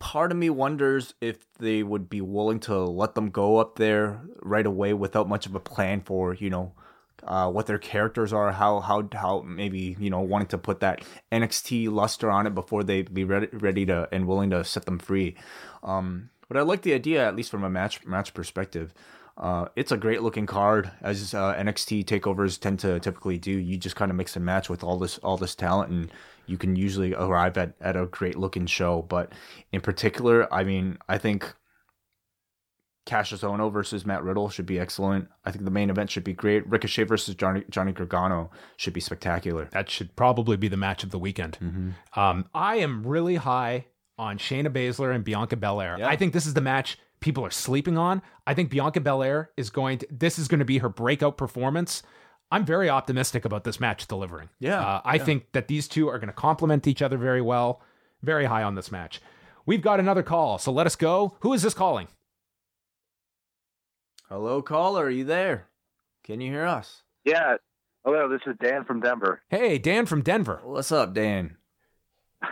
part 0.01 0.31
of 0.31 0.39
me 0.39 0.49
wonders 0.49 1.15
if 1.21 1.53
they 1.55 1.83
would 1.83 2.09
be 2.09 2.21
willing 2.21 2.61
to 2.61 2.79
let 2.85 3.17
them 3.17 3.31
go 3.31 3.57
up 3.57 3.75
there 3.75 4.21
right 4.43 4.65
away 4.65 4.95
without 4.95 5.29
much 5.29 5.45
of 5.45 5.57
a 5.57 5.61
plan 5.61 6.01
for 6.01 6.35
you 6.35 6.49
know 6.49 6.73
uh, 7.25 7.51
what 7.51 7.67
their 7.67 7.79
characters 7.79 8.33
are, 8.33 8.53
how 8.53 8.81
how 8.81 9.09
how 9.13 9.43
maybe 9.43 9.97
you 9.99 10.11
know 10.11 10.21
wanting 10.21 10.49
to 10.49 10.59
put 10.59 10.81
that 10.81 11.03
NXT 11.33 11.91
luster 11.91 12.31
on 12.31 12.47
it 12.47 12.55
before 12.55 12.85
they 12.85 13.03
be 13.03 13.25
ready 13.25 13.49
ready 13.53 13.87
to 13.87 14.09
and 14.13 14.27
willing 14.27 14.51
to 14.51 14.65
set 14.65 14.85
them 14.87 14.99
free. 14.99 15.37
Um, 15.83 16.31
but 16.49 16.57
I 16.57 16.63
like 16.63 16.83
the 16.83 16.95
idea, 16.95 17.27
at 17.27 17.37
least 17.37 17.51
from 17.51 17.65
a 17.65 17.71
match 17.71 18.05
match 18.07 18.35
perspective. 18.35 18.95
Uh, 19.39 19.69
it's 19.77 19.93
a 19.93 19.97
great 19.97 20.21
looking 20.23 20.47
card, 20.47 20.91
as 21.01 21.33
uh, 21.33 21.55
NXT 21.55 22.05
takeovers 22.05 22.59
tend 22.59 22.81
to 22.81 22.99
typically 22.99 23.39
do. 23.39 23.53
You 23.53 23.77
just 23.77 23.95
kind 23.95 24.11
of 24.11 24.17
mix 24.17 24.35
and 24.35 24.45
match 24.45 24.69
with 24.69 24.83
all 24.83 24.99
this 24.99 25.19
all 25.19 25.37
this 25.37 25.55
talent, 25.55 25.91
and 25.93 26.11
you 26.47 26.59
can 26.59 26.75
usually 26.75 27.15
arrive 27.15 27.57
at, 27.57 27.75
at 27.81 27.97
a 27.97 28.07
great 28.07 28.37
looking 28.37 28.67
show. 28.67 29.03
But 29.03 29.33
in 29.71 29.81
particular, 29.81 30.53
I 30.53 30.65
mean, 30.65 30.99
I 31.09 31.19
think 31.19 31.55
Kassius 33.07 33.41
Ohno 33.41 33.73
versus 33.73 34.05
Matt 34.05 34.25
Riddle 34.25 34.49
should 34.49 34.67
be 34.67 34.81
excellent. 34.81 35.29
I 35.45 35.53
think 35.53 35.65
the 35.65 35.71
main 35.71 35.89
event 35.89 36.11
should 36.11 36.25
be 36.25 36.33
great. 36.33 36.69
Ricochet 36.69 37.05
versus 37.05 37.37
Johnny 37.37 37.63
Johnny 37.71 37.93
Gargano 37.93 38.51
should 38.77 38.93
be 38.93 39.01
spectacular. 39.01 39.69
That 39.71 39.89
should 39.89 40.17
probably 40.17 40.57
be 40.57 40.67
the 40.67 40.77
match 40.77 41.05
of 41.05 41.11
the 41.11 41.19
weekend. 41.19 41.95
Um, 42.17 42.47
I 42.53 42.77
am 42.77 43.07
really 43.07 43.37
high 43.37 43.87
on 44.19 44.37
Shayna 44.37 44.69
Baszler 44.69 45.15
and 45.15 45.23
Bianca 45.25 45.55
Belair. 45.57 45.97
Yeah. 45.97 46.09
I 46.09 46.17
think 46.17 46.33
this 46.33 46.45
is 46.45 46.55
the 46.55 46.61
match 46.61 46.99
people 47.21 47.45
are 47.45 47.51
sleeping 47.51 47.99
on. 47.99 48.23
I 48.47 48.55
think 48.55 48.71
Bianca 48.71 49.01
Belair 49.01 49.51
is 49.57 49.71
going 49.71 49.99
to, 49.99 50.07
this 50.11 50.39
is 50.39 50.49
going 50.49 50.59
to 50.61 50.65
be 50.65 50.79
her 50.79 50.89
breakout 50.89 51.37
performance. 51.37 52.03
I'm 52.51 52.65
very 52.65 52.89
optimistic 52.89 53.45
about 53.45 53.65
this 53.65 53.79
match 53.81 54.07
delivering. 54.07 54.49
Yeah, 54.59 54.81
Uh, 54.81 55.01
I 55.05 55.19
think 55.19 55.53
that 55.53 55.69
these 55.69 55.87
two 55.89 56.09
are 56.09 56.19
going 56.19 56.29
to 56.29 56.33
complement 56.33 56.87
each 56.87 57.03
other 57.03 57.19
very 57.19 57.43
well. 57.43 57.83
Very 58.23 58.47
high 58.47 58.63
on 58.63 58.75
this 58.75 58.91
match. 58.91 59.21
We've 59.67 59.83
got 59.83 60.01
another 60.01 60.23
call, 60.23 60.59
so 60.59 60.73
let 60.73 60.87
us 60.87 60.97
go. 60.97 61.37
Who 61.41 61.53
is 61.53 61.63
this 61.63 61.75
calling? 61.75 62.09
Hello, 64.29 64.63
caller, 64.63 65.05
are 65.07 65.11
you 65.11 65.25
there? 65.25 65.67
Can 66.25 66.41
you 66.41 66.51
hear 66.51 66.65
us? 66.67 67.03
Yeah. 67.25 67.57
Hello, 68.05 68.29
this 68.29 68.41
is 68.47 68.57
Dan 68.63 68.85
from 68.85 69.01
Denver. 69.01 69.43
Hey, 69.49 69.79
Dan 69.79 70.07
from 70.07 70.23
Denver. 70.23 70.61
What's 70.65 70.93
up, 70.93 71.13
Dan? 71.15 71.57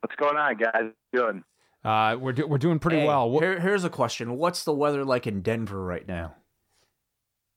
What's 0.00 0.14
going 0.16 0.36
on, 0.36 0.56
guys? 0.56 0.92
Doing? 1.12 1.42
Uh, 1.84 2.16
we're, 2.20 2.32
do- 2.32 2.46
we're 2.46 2.58
doing 2.58 2.78
pretty 2.78 3.00
Hey, 3.00 3.06
well. 3.06 3.38
Here, 3.38 3.58
here's 3.60 3.84
a 3.84 3.90
question: 3.90 4.36
What's 4.36 4.64
the 4.64 4.72
weather 4.74 5.04
like 5.04 5.26
in 5.26 5.40
Denver 5.40 5.82
right 5.82 6.06
now? 6.06 6.34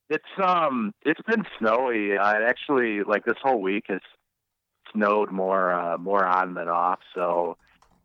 It's 0.09 0.23
um, 0.41 0.93
it's 1.03 1.21
been 1.21 1.43
snowy. 1.59 2.17
Uh, 2.17 2.33
actually, 2.45 3.03
like 3.03 3.25
this 3.25 3.37
whole 3.41 3.61
week 3.61 3.85
has 3.89 4.01
snowed 4.93 5.31
more, 5.31 5.73
uh, 5.73 5.97
more 5.97 6.25
on 6.25 6.53
than 6.53 6.67
off. 6.69 6.99
So, 7.15 7.57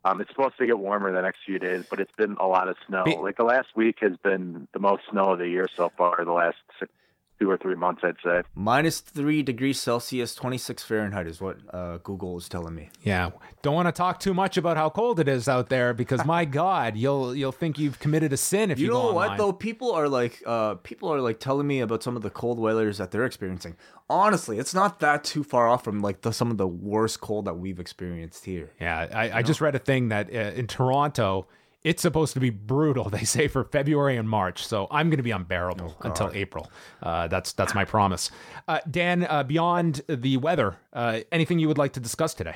um, 0.03 0.19
it's 0.19 0.29
supposed 0.31 0.57
to 0.57 0.65
get 0.65 0.77
warmer 0.79 1.13
the 1.13 1.21
next 1.21 1.39
few 1.45 1.59
days, 1.59 1.85
but 1.89 1.99
it's 1.99 2.11
been 2.17 2.35
a 2.39 2.47
lot 2.47 2.67
of 2.67 2.75
snow. 2.87 3.03
Be- 3.03 3.17
like 3.17 3.37
the 3.37 3.43
last 3.43 3.67
week 3.75 3.97
has 4.01 4.17
been 4.23 4.67
the 4.73 4.79
most 4.79 5.03
snow 5.11 5.33
of 5.33 5.39
the 5.39 5.47
year 5.47 5.67
so 5.75 5.91
far. 5.97 6.23
The 6.25 6.31
last 6.31 6.57
six, 6.79 6.91
two 7.39 7.49
or 7.49 7.57
three 7.57 7.75
months, 7.75 8.01
I'd 8.03 8.15
say. 8.23 8.41
Minus 8.55 8.99
three 8.99 9.41
degrees 9.43 9.79
Celsius, 9.79 10.35
26 10.35 10.83
Fahrenheit 10.83 11.27
is 11.27 11.39
what 11.39 11.57
uh, 11.73 11.97
Google 12.03 12.37
is 12.37 12.49
telling 12.49 12.75
me. 12.75 12.89
Yeah, 13.03 13.31
don't 13.61 13.75
want 13.75 13.87
to 13.87 13.91
talk 13.91 14.19
too 14.19 14.33
much 14.33 14.57
about 14.57 14.77
how 14.77 14.89
cold 14.89 15.19
it 15.19 15.27
is 15.27 15.47
out 15.47 15.69
there 15.69 15.93
because 15.93 16.25
my 16.25 16.45
God, 16.59 16.97
you'll 16.97 17.33
you'll 17.35 17.51
think 17.51 17.79
you've 17.79 17.99
committed 17.99 18.33
a 18.33 18.37
sin 18.37 18.71
if 18.71 18.79
you, 18.79 18.87
You 18.87 18.91
go 18.91 19.03
know 19.09 19.13
what 19.13 19.23
online. 19.25 19.37
though? 19.37 19.53
People 19.53 19.91
are 19.93 20.09
like, 20.09 20.43
uh, 20.45 20.75
people 20.75 21.11
are 21.13 21.21
like 21.21 21.39
telling 21.39 21.67
me 21.67 21.79
about 21.79 22.03
some 22.03 22.15
of 22.15 22.21
the 22.21 22.29
cold 22.29 22.59
weathers 22.59 22.97
that 22.97 23.11
they're 23.11 23.25
experiencing. 23.25 23.75
Honestly, 24.09 24.57
it's 24.57 24.73
not 24.73 24.99
that 24.99 25.23
too 25.23 25.43
far 25.43 25.67
off 25.67 25.83
from 25.83 26.01
like 26.01 26.21
the, 26.21 26.31
some 26.31 26.49
of 26.49 26.57
the 26.57 26.67
worst 26.67 27.21
cold 27.21 27.45
that 27.45 27.53
we've 27.53 27.79
experienced 27.79 28.43
here. 28.45 28.71
Yeah, 28.81 29.07
I, 29.13 29.39
I 29.39 29.41
just 29.43 29.61
read 29.61 29.75
a 29.75 29.79
thing 29.79 30.09
that 30.09 30.33
uh, 30.33 30.51
in 30.55 30.65
Toronto 30.67 31.45
it's 31.83 32.01
supposed 32.01 32.33
to 32.33 32.39
be 32.39 32.49
brutal. 32.49 33.09
They 33.09 33.23
say 33.23 33.47
for 33.47 33.63
February 33.63 34.17
and 34.17 34.29
March, 34.29 34.65
so 34.65 34.87
I'm 34.91 35.09
going 35.09 35.17
to 35.17 35.23
be 35.23 35.31
unbearable 35.31 35.95
Oh, 35.99 36.07
until 36.07 36.31
April. 36.33 36.71
Uh, 37.01 37.27
that's 37.27 37.53
that's 37.53 37.73
my 37.73 37.85
promise. 37.85 38.31
Uh, 38.67 38.79
Dan, 38.89 39.25
uh, 39.29 39.43
beyond 39.43 40.01
the 40.07 40.37
weather, 40.37 40.77
uh, 40.93 41.21
anything 41.31 41.59
you 41.59 41.67
would 41.67 41.77
like 41.77 41.93
to 41.93 41.99
discuss 41.99 42.33
today? 42.33 42.55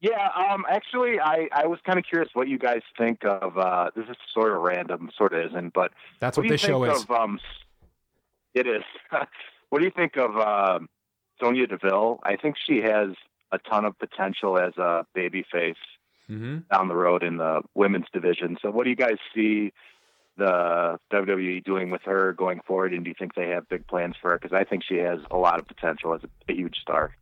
Yeah, 0.00 0.28
um, 0.36 0.64
actually, 0.68 1.18
I, 1.18 1.48
I 1.52 1.66
was 1.66 1.78
kind 1.84 1.98
of 1.98 2.04
curious 2.04 2.28
what 2.34 2.48
you 2.48 2.58
guys 2.58 2.82
think 2.98 3.24
of. 3.24 3.56
Uh, 3.56 3.90
this 3.96 4.04
is 4.08 4.16
sort 4.32 4.52
of 4.52 4.60
random, 4.60 5.10
sort 5.16 5.32
of 5.32 5.46
isn't, 5.46 5.72
but 5.72 5.92
That's 6.20 6.36
what, 6.36 6.44
what, 6.44 6.50
this 6.50 6.60
show 6.60 6.84
think 6.84 6.96
is. 6.96 7.02
Of, 7.04 7.10
um, 7.10 7.40
it 8.54 8.66
is. 8.66 8.82
what 9.70 9.78
do 9.78 9.84
you 9.84 9.90
think 9.90 10.16
of 10.16 10.36
uh, 10.36 10.80
Sonya 11.40 11.66
Deville? 11.66 12.20
I 12.22 12.36
think 12.36 12.56
she 12.68 12.82
has 12.82 13.08
a 13.52 13.58
ton 13.58 13.84
of 13.84 13.98
potential 13.98 14.58
as 14.58 14.76
a 14.76 15.06
baby 15.14 15.44
face 15.50 15.76
Mm-hmm. 16.30 16.58
down 16.72 16.88
the 16.88 16.96
road 16.96 17.22
in 17.22 17.36
the 17.36 17.62
women's 17.74 18.06
division. 18.12 18.56
So, 18.60 18.70
what 18.70 18.84
do 18.84 18.90
you 18.90 18.96
guys 18.96 19.16
see 19.34 19.72
the 20.36 20.98
WWE 21.12 21.64
doing 21.64 21.90
with 21.90 22.02
her 22.02 22.32
going 22.32 22.60
forward? 22.66 22.92
And 22.92 23.04
do 23.04 23.10
you 23.10 23.14
think 23.18 23.34
they 23.34 23.50
have 23.50 23.68
big 23.68 23.86
plans 23.86 24.16
for 24.20 24.30
her? 24.32 24.38
Because 24.38 24.52
I 24.52 24.64
think 24.64 24.82
she 24.82 24.96
has 24.96 25.20
a 25.30 25.36
lot 25.36 25.60
of 25.60 25.66
potential 25.66 26.14
as 26.14 26.22
a, 26.24 26.52
a 26.52 26.54
huge 26.54 26.76
star. 26.82 27.14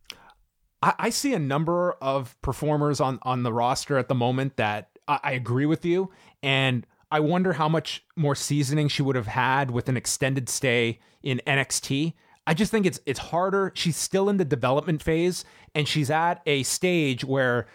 I, 0.81 0.93
I 0.97 1.09
see 1.09 1.33
a 1.33 1.39
number 1.39 1.93
of 2.01 2.39
performers 2.41 2.99
on 2.99 3.19
on 3.21 3.43
the 3.43 3.53
roster 3.53 3.97
at 3.97 4.07
the 4.07 4.15
moment 4.15 4.57
that 4.57 4.89
I, 5.07 5.19
I 5.23 5.31
agree 5.33 5.65
with 5.65 5.85
you, 5.85 6.11
and 6.41 6.85
I 7.11 7.19
wonder 7.19 7.53
how 7.53 7.69
much 7.69 8.03
more 8.15 8.35
seasoning 8.35 8.87
she 8.87 9.01
would 9.01 9.15
have 9.15 9.27
had 9.27 9.71
with 9.71 9.87
an 9.87 9.97
extended 9.97 10.49
stay 10.49 10.99
in 11.23 11.41
NXT. 11.45 12.13
I 12.47 12.53
just 12.53 12.71
think 12.71 12.85
it's 12.85 12.99
it's 13.05 13.19
harder. 13.19 13.71
She's 13.75 13.97
still 13.97 14.29
in 14.29 14.37
the 14.37 14.45
development 14.45 15.01
phase, 15.01 15.45
and 15.73 15.87
she's 15.87 16.09
at 16.09 16.41
a 16.45 16.63
stage 16.63 17.23
where 17.23 17.67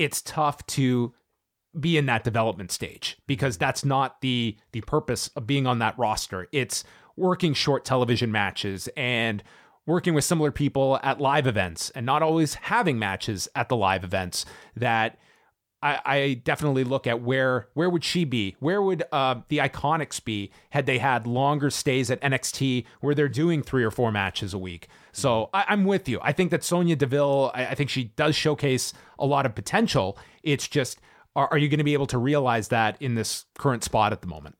it's 0.00 0.22
tough 0.22 0.64
to 0.66 1.12
be 1.78 1.98
in 1.98 2.06
that 2.06 2.24
development 2.24 2.72
stage 2.72 3.18
because 3.26 3.58
that's 3.58 3.84
not 3.84 4.22
the 4.22 4.56
the 4.72 4.80
purpose 4.80 5.28
of 5.36 5.46
being 5.46 5.66
on 5.66 5.78
that 5.78 5.96
roster. 5.98 6.48
It's 6.52 6.82
working 7.16 7.52
short 7.52 7.84
television 7.84 8.32
matches 8.32 8.88
and 8.96 9.42
working 9.86 10.14
with 10.14 10.24
similar 10.24 10.50
people 10.50 10.98
at 11.02 11.20
live 11.20 11.46
events 11.46 11.90
and 11.90 12.06
not 12.06 12.22
always 12.22 12.54
having 12.54 12.98
matches 12.98 13.46
at 13.54 13.68
the 13.68 13.76
live 13.76 14.02
events 14.02 14.46
that 14.74 15.18
I, 15.82 16.00
I 16.04 16.34
definitely 16.34 16.84
look 16.84 17.06
at 17.06 17.22
where 17.22 17.68
where 17.74 17.88
would 17.88 18.04
she 18.04 18.24
be? 18.24 18.56
Where 18.60 18.82
would 18.82 19.02
uh, 19.12 19.36
the 19.48 19.58
Iconics 19.58 20.22
be 20.22 20.50
had 20.70 20.86
they 20.86 20.98
had 20.98 21.26
longer 21.26 21.70
stays 21.70 22.10
at 22.10 22.20
NXT 22.20 22.84
where 23.00 23.14
they're 23.14 23.28
doing 23.28 23.62
three 23.62 23.84
or 23.84 23.90
four 23.90 24.12
matches 24.12 24.52
a 24.52 24.58
week? 24.58 24.88
So 25.12 25.48
I, 25.54 25.64
I'm 25.68 25.84
with 25.84 26.08
you. 26.08 26.18
I 26.22 26.32
think 26.32 26.50
that 26.50 26.62
Sonya 26.62 26.96
Deville, 26.96 27.50
I, 27.54 27.66
I 27.66 27.74
think 27.74 27.88
she 27.90 28.04
does 28.16 28.36
showcase 28.36 28.92
a 29.18 29.26
lot 29.26 29.46
of 29.46 29.54
potential. 29.54 30.18
It's 30.42 30.68
just, 30.68 31.00
are, 31.34 31.48
are 31.50 31.58
you 31.58 31.68
going 31.68 31.78
to 31.78 31.84
be 31.84 31.94
able 31.94 32.06
to 32.08 32.18
realize 32.18 32.68
that 32.68 33.00
in 33.00 33.14
this 33.14 33.46
current 33.58 33.82
spot 33.82 34.12
at 34.12 34.20
the 34.20 34.26
moment? 34.26 34.56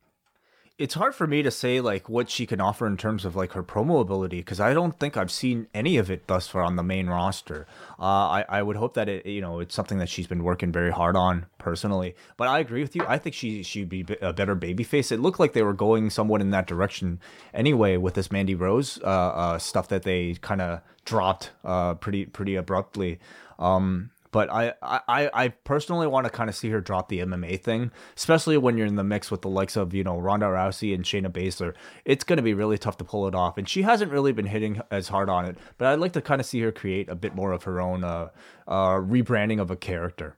It's 0.80 0.94
hard 0.94 1.14
for 1.14 1.26
me 1.26 1.42
to 1.42 1.50
say 1.50 1.78
like 1.78 2.08
what 2.08 2.30
she 2.30 2.46
can 2.46 2.58
offer 2.58 2.86
in 2.86 2.96
terms 2.96 3.26
of 3.26 3.36
like 3.36 3.52
her 3.52 3.62
promo 3.62 4.00
ability 4.00 4.38
because 4.38 4.60
I 4.60 4.72
don't 4.72 4.98
think 4.98 5.14
I've 5.14 5.30
seen 5.30 5.66
any 5.74 5.98
of 5.98 6.10
it 6.10 6.26
thus 6.26 6.48
far 6.48 6.62
on 6.62 6.76
the 6.76 6.82
main 6.82 7.06
roster. 7.06 7.66
Uh, 7.98 8.02
I 8.40 8.44
I 8.48 8.62
would 8.62 8.76
hope 8.76 8.94
that 8.94 9.06
it 9.06 9.26
you 9.26 9.42
know 9.42 9.60
it's 9.60 9.74
something 9.74 9.98
that 9.98 10.08
she's 10.08 10.26
been 10.26 10.42
working 10.42 10.72
very 10.72 10.90
hard 10.90 11.16
on 11.16 11.44
personally. 11.58 12.16
But 12.38 12.48
I 12.48 12.60
agree 12.60 12.80
with 12.80 12.96
you. 12.96 13.04
I 13.06 13.18
think 13.18 13.34
she 13.34 13.62
she'd 13.62 13.90
be 13.90 14.06
a 14.22 14.32
better 14.32 14.56
babyface. 14.56 15.12
It 15.12 15.20
looked 15.20 15.38
like 15.38 15.52
they 15.52 15.62
were 15.62 15.74
going 15.74 16.08
somewhat 16.08 16.40
in 16.40 16.48
that 16.50 16.66
direction 16.66 17.20
anyway 17.52 17.98
with 17.98 18.14
this 18.14 18.32
Mandy 18.32 18.54
Rose 18.54 18.98
uh, 19.04 19.06
uh, 19.06 19.58
stuff 19.58 19.88
that 19.88 20.04
they 20.04 20.36
kind 20.40 20.62
of 20.62 20.80
dropped 21.04 21.50
uh, 21.62 21.92
pretty 21.94 22.24
pretty 22.24 22.56
abruptly. 22.56 23.20
Um, 23.58 24.12
but 24.32 24.50
I, 24.50 24.74
I, 24.82 25.30
I 25.32 25.48
personally 25.48 26.06
want 26.06 26.24
to 26.24 26.30
kind 26.30 26.48
of 26.48 26.54
see 26.54 26.70
her 26.70 26.80
drop 26.80 27.08
the 27.08 27.20
MMA 27.20 27.60
thing, 27.60 27.90
especially 28.16 28.56
when 28.56 28.76
you're 28.76 28.86
in 28.86 28.96
the 28.96 29.04
mix 29.04 29.30
with 29.30 29.42
the 29.42 29.48
likes 29.48 29.76
of, 29.76 29.92
you 29.92 30.04
know, 30.04 30.18
Ronda 30.18 30.46
Rousey 30.46 30.94
and 30.94 31.04
Shayna 31.04 31.30
Baszler. 31.30 31.74
It's 32.04 32.24
going 32.24 32.36
to 32.36 32.42
be 32.42 32.54
really 32.54 32.78
tough 32.78 32.96
to 32.98 33.04
pull 33.04 33.26
it 33.26 33.34
off. 33.34 33.58
And 33.58 33.68
she 33.68 33.82
hasn't 33.82 34.12
really 34.12 34.32
been 34.32 34.46
hitting 34.46 34.80
as 34.90 35.08
hard 35.08 35.28
on 35.28 35.46
it, 35.46 35.58
but 35.78 35.88
I'd 35.88 35.98
like 35.98 36.12
to 36.12 36.20
kind 36.20 36.40
of 36.40 36.46
see 36.46 36.60
her 36.60 36.72
create 36.72 37.08
a 37.08 37.14
bit 37.14 37.34
more 37.34 37.52
of 37.52 37.64
her 37.64 37.80
own 37.80 38.04
uh, 38.04 38.28
uh, 38.68 38.94
rebranding 38.94 39.60
of 39.60 39.70
a 39.70 39.76
character. 39.76 40.36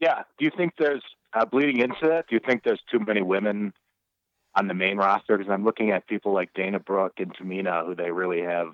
Yeah. 0.00 0.22
Do 0.38 0.44
you 0.44 0.50
think 0.56 0.74
there's 0.78 1.02
uh, 1.34 1.44
bleeding 1.44 1.80
into 1.80 2.08
that? 2.08 2.26
Do 2.28 2.36
you 2.36 2.40
think 2.44 2.62
there's 2.64 2.82
too 2.90 3.00
many 3.06 3.22
women 3.22 3.72
on 4.54 4.68
the 4.68 4.74
main 4.74 4.96
roster? 4.96 5.36
Because 5.36 5.52
I'm 5.52 5.64
looking 5.64 5.90
at 5.90 6.06
people 6.06 6.32
like 6.32 6.54
Dana 6.54 6.80
Brooke 6.80 7.14
and 7.18 7.34
Tamina, 7.36 7.84
who 7.84 7.94
they 7.94 8.10
really 8.10 8.42
have 8.42 8.68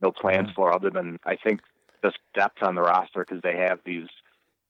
no 0.00 0.10
plans 0.10 0.50
for, 0.54 0.72
other 0.74 0.90
than 0.90 1.18
I 1.24 1.36
think 1.36 1.60
just 2.04 2.18
depth 2.34 2.62
on 2.62 2.74
the 2.74 2.82
roster 2.82 3.24
because 3.26 3.40
they 3.42 3.56
have 3.56 3.80
these, 3.84 4.08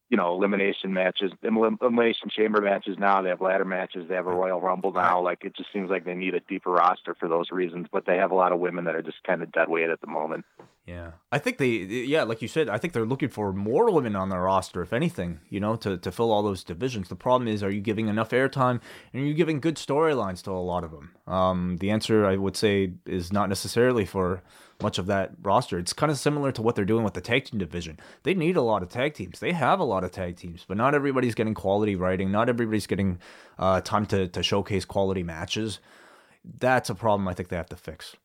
you 0.09 0.17
know, 0.17 0.33
elimination 0.33 0.95
matches, 0.95 1.33
elimination 1.43 2.29
chamber 2.31 2.61
matches 2.61 2.97
now. 2.99 3.23
They 3.23 3.31
have 3.31 3.41
ladder 3.41 3.65
matches. 3.65 4.07
They 4.09 4.15
have 4.15 4.27
a 4.27 4.35
Royal 4.35 4.61
Rumble 4.61 4.93
now. 4.93 5.21
Like 5.21 5.45
it 5.45 5.57
just 5.57 5.73
seems 5.73 5.91
like 5.91 6.05
they 6.05 6.15
need 6.15 6.35
a 6.35 6.41
deeper 6.41 6.71
roster 6.71 7.15
for 7.15 7.29
those 7.29 7.51
reasons. 7.51 7.89
But 7.91 8.07
they 8.07 8.19
have 8.19 8.31
a 8.31 8.37
lot 8.37 8.53
of 8.53 8.61
women 8.61 8.85
that 8.85 8.95
are 8.95 9.03
just 9.03 9.23
kind 9.25 9.43
of 9.43 9.51
dead 9.51 9.69
weight 9.69 9.91
at 9.91 10.01
the 10.01 10.07
moment. 10.07 10.45
Yeah, 10.87 11.13
I 11.33 11.39
think 11.39 11.57
they, 11.57 11.67
yeah, 11.67 12.25
like 12.25 12.43
you 12.43 12.49
said, 12.49 12.69
I 12.69 12.77
think 12.77 12.93
they're 12.93 13.07
looking 13.07 13.31
for 13.31 13.55
more 13.55 13.91
women 13.91 14.15
on 14.15 14.29
their 14.29 14.43
roster, 14.43 14.83
if 14.83 14.93
anything, 14.93 15.41
you 15.49 15.59
know, 15.59 15.77
to, 15.77 15.97
to 15.97 16.13
fill 16.13 16.31
all 16.31 16.43
those 16.43 16.63
divisions. 16.63 17.09
The 17.09 17.17
problem 17.17 17.49
is, 17.49 17.63
are 17.63 17.71
you 17.71 17.81
giving 17.81 18.09
enough 18.09 18.31
airtime 18.31 18.83
and 19.15 19.23
are 19.23 19.27
you 19.27 19.33
giving 19.33 19.61
good 19.61 19.77
storylines 19.77 20.43
to 20.43 20.51
a 20.51 20.61
lot 20.61 20.85
of 20.85 20.91
them? 20.91 21.15
Um, 21.27 21.79
the 21.79 21.91
answer, 21.91 22.27
I 22.27 22.37
would 22.37 22.55
say, 22.55 22.93
is 23.07 23.33
not 23.33 23.49
necessarily 23.49 24.05
for 24.05 24.43
much 24.83 24.99
of 24.99 25.07
that 25.07 25.33
roster. 25.41 25.79
It's 25.79 25.95
kind 25.95 26.13
of 26.13 26.19
similar 26.19 26.53
to 26.53 26.61
what 26.61 26.75
they're 26.75 26.85
doing 26.85 27.03
with 27.03 27.15
the 27.15 27.23
tag 27.23 27.47
team 27.47 27.59
division. 27.59 27.99
They 28.23 28.35
need 28.35 28.57
a 28.57 28.63
lot 28.63 28.83
of 28.83 28.91
tag 28.91 29.15
teams. 29.15 29.39
They 29.41 29.53
have 29.53 29.81
a 29.81 29.85
lot 29.85 30.05
of 30.05 30.13
tag 30.13 30.37
teams, 30.37 30.67
but 30.69 30.77
not 30.77 30.95
everybody's 30.95 31.35
getting 31.35 31.55
quality 31.55 31.97
writing. 31.97 32.31
Not 32.31 32.51
everybody's 32.51 32.87
getting 32.87 33.21
uh, 33.59 33.81
time 33.81 34.05
to, 34.07 34.29
to 34.29 34.43
showcase 34.43 34.85
quality 34.85 35.23
matches. 35.23 35.81
That's 36.59 36.91
a 36.91 36.95
problem 36.95 37.27
I 37.27 37.33
think 37.33 37.49
they 37.49 37.57
have 37.57 37.71
to 37.71 37.77
fix. 37.77 38.17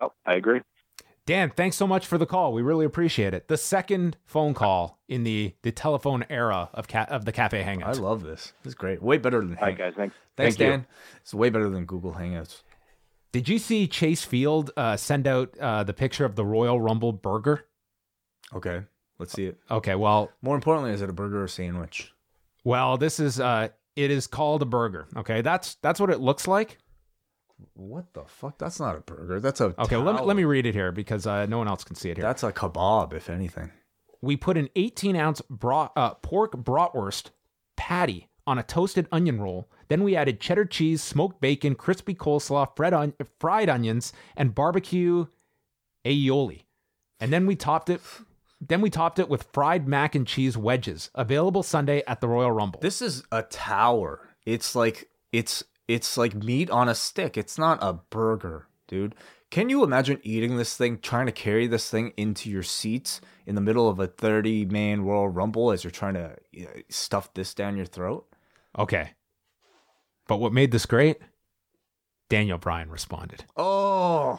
Oh, 0.00 0.12
I 0.26 0.34
agree. 0.34 0.60
Dan, 1.28 1.50
thanks 1.54 1.76
so 1.76 1.86
much 1.86 2.06
for 2.06 2.16
the 2.16 2.24
call. 2.24 2.54
We 2.54 2.62
really 2.62 2.86
appreciate 2.86 3.34
it. 3.34 3.48
The 3.48 3.58
second 3.58 4.16
phone 4.24 4.54
call 4.54 4.98
in 5.08 5.24
the 5.24 5.52
the 5.60 5.70
telephone 5.70 6.24
era 6.30 6.70
of 6.72 6.88
ca- 6.88 7.04
of 7.10 7.26
the 7.26 7.32
Cafe 7.32 7.60
hangout. 7.60 7.90
I 7.90 8.00
love 8.00 8.22
this. 8.22 8.54
This 8.62 8.70
is 8.70 8.74
great. 8.74 9.02
Way 9.02 9.18
better 9.18 9.40
than 9.40 9.50
All 9.58 9.66
right, 9.66 9.76
Hang- 9.76 9.88
guys. 9.90 9.92
Thanks. 9.94 10.16
Thanks, 10.38 10.56
Thank 10.56 10.66
you. 10.66 10.70
Dan. 10.78 10.86
It's 11.20 11.34
way 11.34 11.50
better 11.50 11.68
than 11.68 11.84
Google 11.84 12.14
Hangouts. 12.14 12.62
Did 13.32 13.46
you 13.46 13.58
see 13.58 13.86
Chase 13.86 14.24
Field 14.24 14.70
uh, 14.74 14.96
send 14.96 15.26
out 15.28 15.54
uh, 15.60 15.84
the 15.84 15.92
picture 15.92 16.24
of 16.24 16.34
the 16.34 16.46
Royal 16.46 16.80
Rumble 16.80 17.12
burger? 17.12 17.66
Okay, 18.54 18.84
let's 19.18 19.32
see 19.34 19.44
it. 19.44 19.58
Okay, 19.70 19.96
well, 19.96 20.30
More 20.40 20.54
importantly, 20.54 20.92
is 20.92 21.02
it 21.02 21.10
a 21.10 21.12
burger 21.12 21.42
or 21.42 21.48
sandwich? 21.48 22.10
well, 22.64 22.96
this 22.96 23.20
is 23.20 23.38
uh, 23.38 23.68
it 23.96 24.10
is 24.10 24.26
called 24.26 24.62
a 24.62 24.64
burger. 24.66 25.06
Okay, 25.14 25.42
that's 25.42 25.74
that's 25.82 26.00
what 26.00 26.08
it 26.08 26.20
looks 26.20 26.48
like. 26.48 26.78
What 27.74 28.12
the 28.14 28.24
fuck? 28.26 28.58
That's 28.58 28.78
not 28.80 28.96
a 28.96 29.00
burger. 29.00 29.40
That's 29.40 29.60
a 29.60 29.74
Okay, 29.78 29.96
let 29.96 30.14
me, 30.16 30.20
let 30.22 30.36
me 30.36 30.44
read 30.44 30.66
it 30.66 30.74
here 30.74 30.92
because 30.92 31.26
uh, 31.26 31.46
no 31.46 31.58
one 31.58 31.68
else 31.68 31.84
can 31.84 31.96
see 31.96 32.10
it 32.10 32.16
here. 32.16 32.24
That's 32.24 32.42
a 32.42 32.52
kebab, 32.52 33.12
if 33.12 33.28
anything. 33.30 33.70
we 34.22 34.36
put 34.36 34.56
an 34.56 34.68
18 34.76 35.16
ounce 35.16 35.40
bra- 35.50 35.90
uh, 35.96 36.14
pork 36.14 36.52
bratwurst 36.52 37.30
patty 37.76 38.28
on 38.46 38.58
a 38.58 38.62
toasted 38.62 39.06
onion 39.12 39.40
roll. 39.40 39.68
Then 39.88 40.02
we 40.02 40.14
added 40.16 40.40
cheddar 40.40 40.64
cheese, 40.66 41.02
smoked 41.02 41.40
bacon, 41.40 41.74
crispy 41.74 42.14
coleslaw, 42.14 42.74
fried, 42.76 42.92
on- 42.92 43.14
fried 43.38 43.68
onions, 43.68 44.12
and 44.36 44.54
barbecue 44.54 45.26
aioli. 46.04 46.62
And 47.20 47.32
then 47.32 47.46
we 47.46 47.56
topped 47.56 47.90
it. 47.90 48.00
Then 48.60 48.80
we 48.80 48.90
topped 48.90 49.18
it 49.18 49.28
with 49.28 49.44
fried 49.52 49.86
mac 49.86 50.14
and 50.14 50.26
cheese 50.26 50.56
wedges, 50.56 51.10
available 51.14 51.62
Sunday 51.62 52.02
at 52.06 52.20
the 52.20 52.28
Royal 52.28 52.50
Rumble. 52.52 52.80
This 52.80 53.00
is 53.02 53.22
a 53.30 53.42
tower. 53.42 54.28
It's 54.46 54.74
like 54.74 55.08
it's 55.32 55.62
it's 55.88 56.16
like 56.16 56.34
meat 56.34 56.70
on 56.70 56.88
a 56.88 56.94
stick. 56.94 57.36
It's 57.36 57.58
not 57.58 57.78
a 57.82 57.94
burger, 57.94 58.68
dude. 58.86 59.14
Can 59.50 59.70
you 59.70 59.82
imagine 59.82 60.20
eating 60.22 60.58
this 60.58 60.76
thing, 60.76 60.98
trying 60.98 61.24
to 61.24 61.32
carry 61.32 61.66
this 61.66 61.90
thing 61.90 62.12
into 62.18 62.50
your 62.50 62.62
seats 62.62 63.22
in 63.46 63.54
the 63.54 63.62
middle 63.62 63.88
of 63.88 63.98
a 63.98 64.06
30 64.06 64.66
man 64.66 65.00
Royal 65.00 65.28
Rumble 65.28 65.72
as 65.72 65.82
you're 65.82 65.90
trying 65.90 66.14
to 66.14 66.36
you 66.52 66.66
know, 66.66 66.70
stuff 66.90 67.32
this 67.32 67.54
down 67.54 67.76
your 67.76 67.86
throat? 67.86 68.26
okay. 68.78 69.10
But 70.28 70.40
what 70.40 70.52
made 70.52 70.72
this 70.72 70.84
great? 70.84 71.16
Daniel 72.28 72.58
Bryan 72.58 72.90
responded. 72.90 73.46
Oh, 73.56 74.38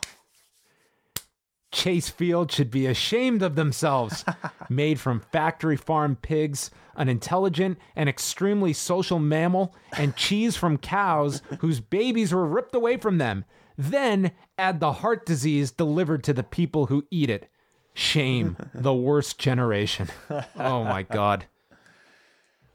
Chase 1.71 2.09
Field 2.09 2.51
should 2.51 2.71
be 2.71 2.87
ashamed 2.87 3.41
of 3.41 3.55
themselves. 3.55 4.25
Made 4.69 4.99
from 4.99 5.19
factory 5.19 5.77
farm 5.77 6.15
pigs, 6.15 6.71
an 6.95 7.09
intelligent 7.09 7.77
and 7.95 8.09
extremely 8.09 8.73
social 8.73 9.19
mammal, 9.19 9.75
and 9.97 10.15
cheese 10.17 10.55
from 10.55 10.77
cows 10.77 11.41
whose 11.59 11.79
babies 11.79 12.33
were 12.33 12.45
ripped 12.45 12.75
away 12.75 12.97
from 12.97 13.17
them. 13.17 13.45
Then 13.77 14.31
add 14.57 14.79
the 14.79 14.93
heart 14.93 15.25
disease 15.25 15.71
delivered 15.71 16.23
to 16.25 16.33
the 16.33 16.43
people 16.43 16.87
who 16.87 17.05
eat 17.11 17.29
it. 17.29 17.49
Shame, 17.93 18.57
the 18.73 18.93
worst 18.93 19.37
generation. 19.37 20.09
Oh 20.57 20.83
my 20.83 21.03
God. 21.03 21.45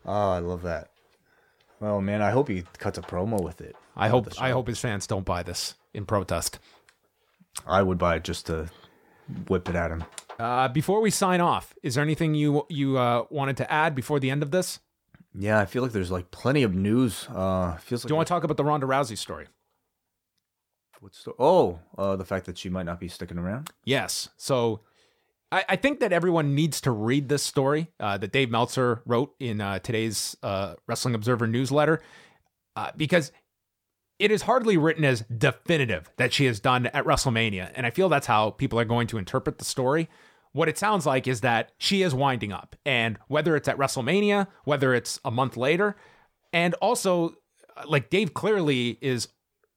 oh, 0.07 0.30
I 0.30 0.38
love 0.38 0.62
that. 0.62 0.90
Well, 1.80 2.01
man, 2.01 2.22
I 2.22 2.30
hope 2.30 2.49
he 2.49 2.64
cuts 2.78 2.99
a 2.99 3.03
promo 3.03 3.42
with 3.42 3.61
it. 3.61 3.76
I 3.97 4.09
hope 4.09 4.28
I 4.40 4.51
hope 4.51 4.66
his 4.66 4.80
fans 4.80 5.07
don't 5.07 5.24
buy 5.24 5.42
this 5.42 5.74
in 5.92 6.07
protest. 6.07 6.59
I 7.66 7.82
would 7.82 7.99
buy 7.99 8.16
it 8.16 8.24
just 8.24 8.47
to 8.47 8.70
whip 9.49 9.68
it 9.68 9.75
at 9.75 9.91
him. 9.91 10.05
Uh, 10.39 10.68
before 10.68 11.01
we 11.01 11.11
sign 11.11 11.41
off, 11.41 11.75
is 11.83 11.95
there 11.95 12.03
anything 12.03 12.35
you 12.35 12.66
you 12.68 12.99
uh, 12.99 13.25
wanted 13.31 13.57
to 13.59 13.72
add 13.72 13.95
before 13.95 14.20
the 14.20 14.31
end 14.31 14.43
of 14.43 14.51
this? 14.51 14.81
Yeah, 15.37 15.61
I 15.61 15.66
feel 15.66 15.83
like 15.83 15.93
there's 15.93 16.11
like 16.11 16.31
plenty 16.31 16.62
of 16.62 16.75
news. 16.75 17.27
Uh, 17.29 17.77
feels 17.77 18.05
like 18.05 18.09
Do 18.09 18.12
you 18.12 18.16
want 18.16 18.29
to 18.29 18.33
talk 18.33 18.45
about 18.45 18.57
the 18.57 18.64
Ronda 18.64 18.87
Rousey 18.87 19.18
story? 19.18 19.47
what's 21.05 21.22
the, 21.22 21.33
oh, 21.39 21.79
uh, 21.99 22.16
the 22.16 22.25
fact 22.25 22.47
that 22.47 22.57
she 22.57 22.70
might 22.70 22.87
not 22.87 22.99
be 22.99 23.09
sticking 23.09 23.37
around. 23.37 23.68
Yes. 23.85 24.31
So 24.39 24.81
I, 25.53 25.64
I 25.68 25.77
think 25.77 26.01
that 26.01 26.12
everyone 26.12 26.55
needs 26.55 26.81
to 26.81 26.91
read 26.91 27.29
this 27.29 27.43
story 27.43 27.93
uh, 28.01 28.16
that 28.18 28.33
Dave 28.33 28.51
Meltzer 28.51 29.03
wrote 29.05 29.35
in 29.39 29.61
uh, 29.61 29.81
today's 29.81 30.35
uh, 30.43 30.75
Wrestling 30.87 31.14
Observer 31.14 31.47
newsletter 31.47 32.01
uh, 32.75 32.91
because 32.97 33.33
it 34.18 34.30
is 34.30 34.42
hardly 34.42 34.76
written 34.76 35.04
as 35.04 35.22
definitive 35.22 36.10
that 36.16 36.32
she 36.32 36.46
has 36.46 36.60
done 36.60 36.86
at 36.86 37.04
WrestleMania. 37.04 37.70
And 37.74 37.86
I 37.86 37.90
feel 37.90 38.08
that's 38.08 38.26
how 38.26 38.50
people 38.50 38.78
are 38.78 38.84
going 38.84 39.06
to 39.08 39.18
interpret 39.18 39.58
the 39.58 39.64
story. 39.64 40.08
What 40.52 40.68
it 40.68 40.78
sounds 40.78 41.04
like 41.04 41.26
is 41.26 41.40
that 41.40 41.72
she 41.78 42.02
is 42.02 42.14
winding 42.14 42.52
up. 42.52 42.76
And 42.86 43.18
whether 43.26 43.56
it's 43.56 43.68
at 43.68 43.76
WrestleMania, 43.76 44.46
whether 44.64 44.94
it's 44.94 45.18
a 45.24 45.30
month 45.30 45.56
later, 45.56 45.96
and 46.52 46.74
also, 46.74 47.34
like 47.86 48.08
Dave 48.08 48.34
clearly 48.34 48.98
is 49.00 49.28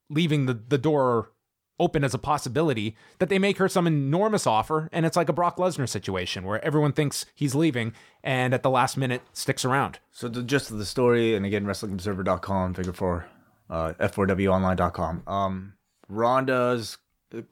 leaving 0.09 0.45
the, 0.45 0.53
the 0.53 0.77
door 0.77 1.31
open 1.79 2.03
as 2.03 2.13
a 2.13 2.19
possibility 2.19 2.95
that 3.19 3.29
they 3.29 3.39
make 3.39 3.57
her 3.57 3.67
some 3.67 3.85
enormous 3.85 4.47
offer 4.47 4.89
and 4.91 5.05
it's 5.05 5.15
like 5.15 5.29
a 5.29 5.33
Brock 5.33 5.57
Lesnar 5.57 5.87
situation 5.87 6.43
where 6.43 6.63
everyone 6.65 6.91
thinks 6.91 7.25
he's 7.35 7.53
leaving 7.53 7.93
and 8.23 8.53
at 8.53 8.63
the 8.63 8.69
last 8.69 8.97
minute 8.97 9.21
sticks 9.33 9.63
around. 9.63 9.99
So 10.11 10.27
the 10.27 10.41
gist 10.41 10.71
of 10.71 10.79
the 10.79 10.85
story, 10.85 11.35
and 11.35 11.45
again, 11.45 11.65
WrestlingObserver.com, 11.65 12.73
Figure 12.73 12.93
Four, 12.93 13.27
uh, 13.69 13.93
F4WOnline.com. 13.99 15.23
Um, 15.27 15.73
Ronda's 16.09 16.97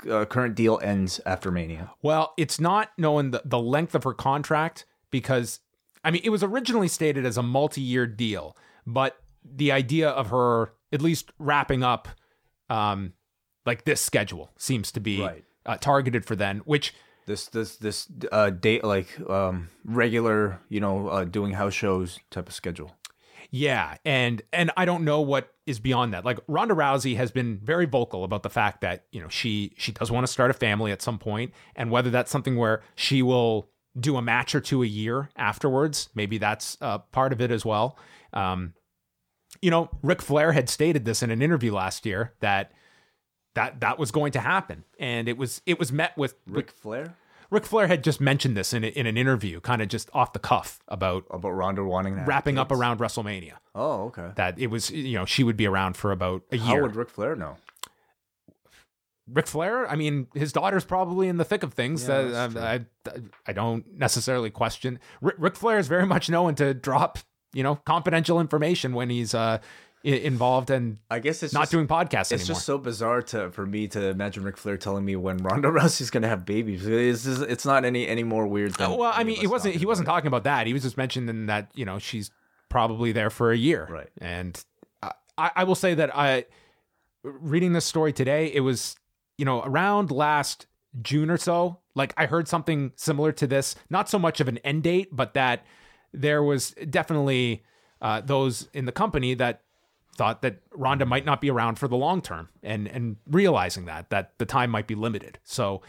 uh, 0.09 0.25
current 0.25 0.55
deal 0.55 0.79
ends 0.81 1.19
after 1.25 1.51
Mania. 1.51 1.91
Well, 2.01 2.33
it's 2.37 2.59
not 2.59 2.91
knowing 2.97 3.31
the, 3.31 3.41
the 3.45 3.59
length 3.59 3.95
of 3.95 4.03
her 4.03 4.13
contract 4.13 4.85
because, 5.11 5.59
I 6.03 6.11
mean, 6.11 6.21
it 6.23 6.29
was 6.29 6.43
originally 6.43 6.87
stated 6.87 7.25
as 7.25 7.37
a 7.37 7.43
multi 7.43 7.81
year 7.81 8.07
deal, 8.07 8.55
but 8.87 9.17
the 9.43 9.71
idea 9.71 10.09
of 10.09 10.29
her 10.29 10.73
at 10.91 11.01
least 11.01 11.31
wrapping 11.39 11.83
up 11.83 12.07
um, 12.69 13.13
like 13.65 13.83
this 13.85 14.01
schedule 14.01 14.51
seems 14.57 14.91
to 14.93 14.99
be 14.99 15.21
Right. 15.21 15.43
uh, 15.65 15.77
targeted 15.77 16.25
for 16.25 16.35
then, 16.35 16.59
which 16.59 16.93
This 17.27 17.47
this 17.47 17.77
this 17.77 18.07
uh 18.31 18.49
date 18.51 18.83
like 18.83 19.07
um 19.29 19.69
regular 19.83 20.59
you 20.69 20.79
know 20.79 21.07
uh, 21.09 21.23
doing 21.25 21.53
house 21.53 21.73
shows 21.73 22.19
type 22.31 22.47
of 22.47 22.53
schedule. 22.55 22.95
Yeah, 23.51 23.97
and 24.05 24.41
and 24.51 24.71
I 24.77 24.85
don't 24.85 25.03
know 25.03 25.21
what 25.21 25.53
is 25.65 25.79
beyond 25.79 26.13
that. 26.13 26.25
Like 26.25 26.39
Ronda 26.47 26.73
Rousey 26.73 27.15
has 27.17 27.31
been 27.31 27.59
very 27.63 27.85
vocal 27.85 28.23
about 28.23 28.43
the 28.43 28.49
fact 28.49 28.81
that 28.81 29.05
you 29.11 29.21
know 29.21 29.29
she 29.29 29.73
she 29.77 29.91
does 29.91 30.11
want 30.11 30.25
to 30.25 30.31
start 30.31 30.51
a 30.51 30.53
family 30.53 30.91
at 30.91 31.01
some 31.01 31.17
point, 31.17 31.53
and 31.75 31.91
whether 31.91 32.09
that's 32.09 32.31
something 32.31 32.55
where 32.55 32.81
she 32.95 33.21
will 33.21 33.69
do 33.99 34.17
a 34.17 34.21
match 34.21 34.53
or 34.53 34.61
two 34.61 34.83
a 34.83 34.87
year 34.87 35.29
afterwards, 35.35 36.09
maybe 36.15 36.37
that's 36.37 36.77
uh, 36.81 36.97
part 36.97 37.31
of 37.31 37.39
it 37.39 37.49
as 37.49 37.65
well. 37.65 37.97
Um, 38.33 38.73
you 39.61 39.71
know, 39.71 39.89
Ric 40.03 40.21
Flair 40.21 40.51
had 40.51 40.69
stated 40.69 41.05
this 41.05 41.23
in 41.23 41.31
an 41.31 41.41
interview 41.41 41.73
last 41.73 42.05
year 42.05 42.33
that 42.41 42.71
that 43.55 43.79
that 43.79 43.97
was 43.97 44.11
going 44.11 44.33
to 44.33 44.39
happen, 44.39 44.83
and 44.99 45.27
it 45.29 45.37
was 45.37 45.61
it 45.65 45.79
was 45.79 45.91
met 45.91 46.17
with 46.17 46.35
Ric 46.45 46.71
Flair 46.71 47.15
Ric 47.51 47.65
Flair 47.65 47.87
had 47.87 48.03
just 48.03 48.19
mentioned 48.19 48.55
this 48.57 48.73
in 48.73 48.83
a, 48.83 48.87
in 48.87 49.05
an 49.05 49.17
interview, 49.17 49.59
kind 49.61 49.81
of 49.81 49.87
just 49.87 50.09
off 50.13 50.33
the 50.33 50.39
cuff 50.39 50.79
about 50.87 51.25
about 51.29 51.49
Ronda 51.51 51.83
wanting 51.83 52.13
to 52.15 52.19
have 52.19 52.27
wrapping 52.27 52.57
up 52.57 52.71
around 52.71 52.99
WrestleMania 52.99 53.53
Oh, 53.75 54.05
okay. 54.05 54.29
that 54.35 54.57
it 54.59 54.67
was 54.67 54.89
you 54.91 55.17
know 55.17 55.25
she 55.25 55.43
would 55.43 55.57
be 55.57 55.67
around 55.67 55.95
for 55.97 56.11
about 56.11 56.43
a 56.51 56.57
How 56.57 56.73
year. 56.73 56.81
would 56.83 56.95
Ric 56.95 57.09
Flair 57.09 57.35
know? 57.35 57.57
Ric 59.27 59.47
Flair, 59.47 59.89
I 59.89 59.95
mean, 59.95 60.27
his 60.35 60.53
daughter's 60.53 60.85
probably 60.85 61.27
in 61.27 61.37
the 61.37 61.45
thick 61.45 61.63
of 61.63 61.73
things. 61.73 62.07
Yeah, 62.07 62.15
Uh, 62.15 62.49
I, 62.59 62.73
I 63.09 63.19
I 63.47 63.53
don't 63.53 63.83
necessarily 63.97 64.51
question. 64.51 64.99
Ric, 65.19 65.35
Ric 65.39 65.55
Flair 65.55 65.79
is 65.79 65.87
very 65.87 66.05
much 66.05 66.29
known 66.29 66.53
to 66.55 66.73
drop 66.73 67.17
you 67.53 67.63
know 67.63 67.75
confidential 67.85 68.39
information 68.39 68.93
when 68.93 69.09
he's 69.09 69.33
uh 69.33 69.59
involved 70.05 70.69
and 70.69 70.97
I 71.09 71.19
guess 71.19 71.41
it's 71.41 71.53
not 71.53 71.61
just, 71.61 71.71
doing 71.71 71.87
podcasts 71.87 72.31
It's 72.31 72.43
anymore. 72.43 72.47
just 72.47 72.65
so 72.65 72.77
bizarre 72.77 73.21
to 73.23 73.49
for 73.51 73.65
me 73.65 73.87
to 73.89 74.07
imagine 74.09 74.43
Ric 74.43 74.57
Flair 74.57 74.77
telling 74.77 75.03
me 75.03 75.15
when 75.15 75.37
Ronda 75.37 75.67
Rousey's 75.71 76.09
gonna 76.09 76.27
have 76.27 76.45
babies. 76.45 76.85
It's 76.85 77.23
just, 77.23 77.41
it's 77.41 77.65
not 77.65 77.85
any 77.85 78.07
any 78.07 78.23
more 78.23 78.45
weird 78.47 78.75
than. 78.75 78.91
Uh, 78.91 78.95
well, 78.95 79.11
I 79.13 79.23
mean, 79.23 79.37
he 79.37 79.47
wasn't 79.47 79.73
talking 79.73 79.79
he 79.79 79.85
wasn't 79.85 80.07
about 80.07 80.13
talking 80.15 80.27
about 80.27 80.43
that. 80.43 80.67
He 80.67 80.73
was 80.73 80.83
just 80.83 80.97
mentioning 80.97 81.47
that 81.47 81.71
you 81.73 81.85
know 81.85 81.99
she's 81.99 82.31
probably 82.69 83.11
there 83.11 83.29
for 83.29 83.51
a 83.51 83.57
year, 83.57 83.87
Right. 83.89 84.09
And 84.19 84.63
I, 85.37 85.51
I 85.57 85.63
will 85.63 85.75
say 85.75 85.93
that 85.95 86.15
I 86.15 86.45
reading 87.23 87.73
this 87.73 87.85
story 87.85 88.13
today, 88.13 88.51
it 88.53 88.61
was 88.61 88.95
you 89.37 89.45
know 89.45 89.61
around 89.63 90.11
last 90.11 90.67
June 91.01 91.29
or 91.29 91.37
so. 91.37 91.79
Like 91.95 92.13
I 92.17 92.25
heard 92.25 92.47
something 92.47 92.91
similar 92.95 93.31
to 93.33 93.47
this, 93.47 93.75
not 93.89 94.09
so 94.09 94.19
much 94.19 94.39
of 94.39 94.47
an 94.47 94.57
end 94.59 94.83
date, 94.83 95.09
but 95.11 95.33
that 95.33 95.65
there 96.13 96.43
was 96.43 96.71
definitely 96.89 97.63
uh, 98.01 98.21
those 98.21 98.69
in 98.73 98.85
the 98.85 98.91
company 98.91 99.33
that 99.35 99.61
thought 100.15 100.41
that 100.41 100.59
Ronda 100.73 101.05
might 101.05 101.25
not 101.25 101.41
be 101.41 101.49
around 101.51 101.77
for 101.79 101.87
the 101.87 101.97
long 101.97 102.21
term, 102.21 102.49
and 102.63 102.87
and 102.87 103.17
realizing 103.29 103.85
that 103.85 104.09
that 104.09 104.37
the 104.37 104.45
time 104.45 104.69
might 104.69 104.87
be 104.87 104.95
limited. 104.95 105.39
So 105.43 105.81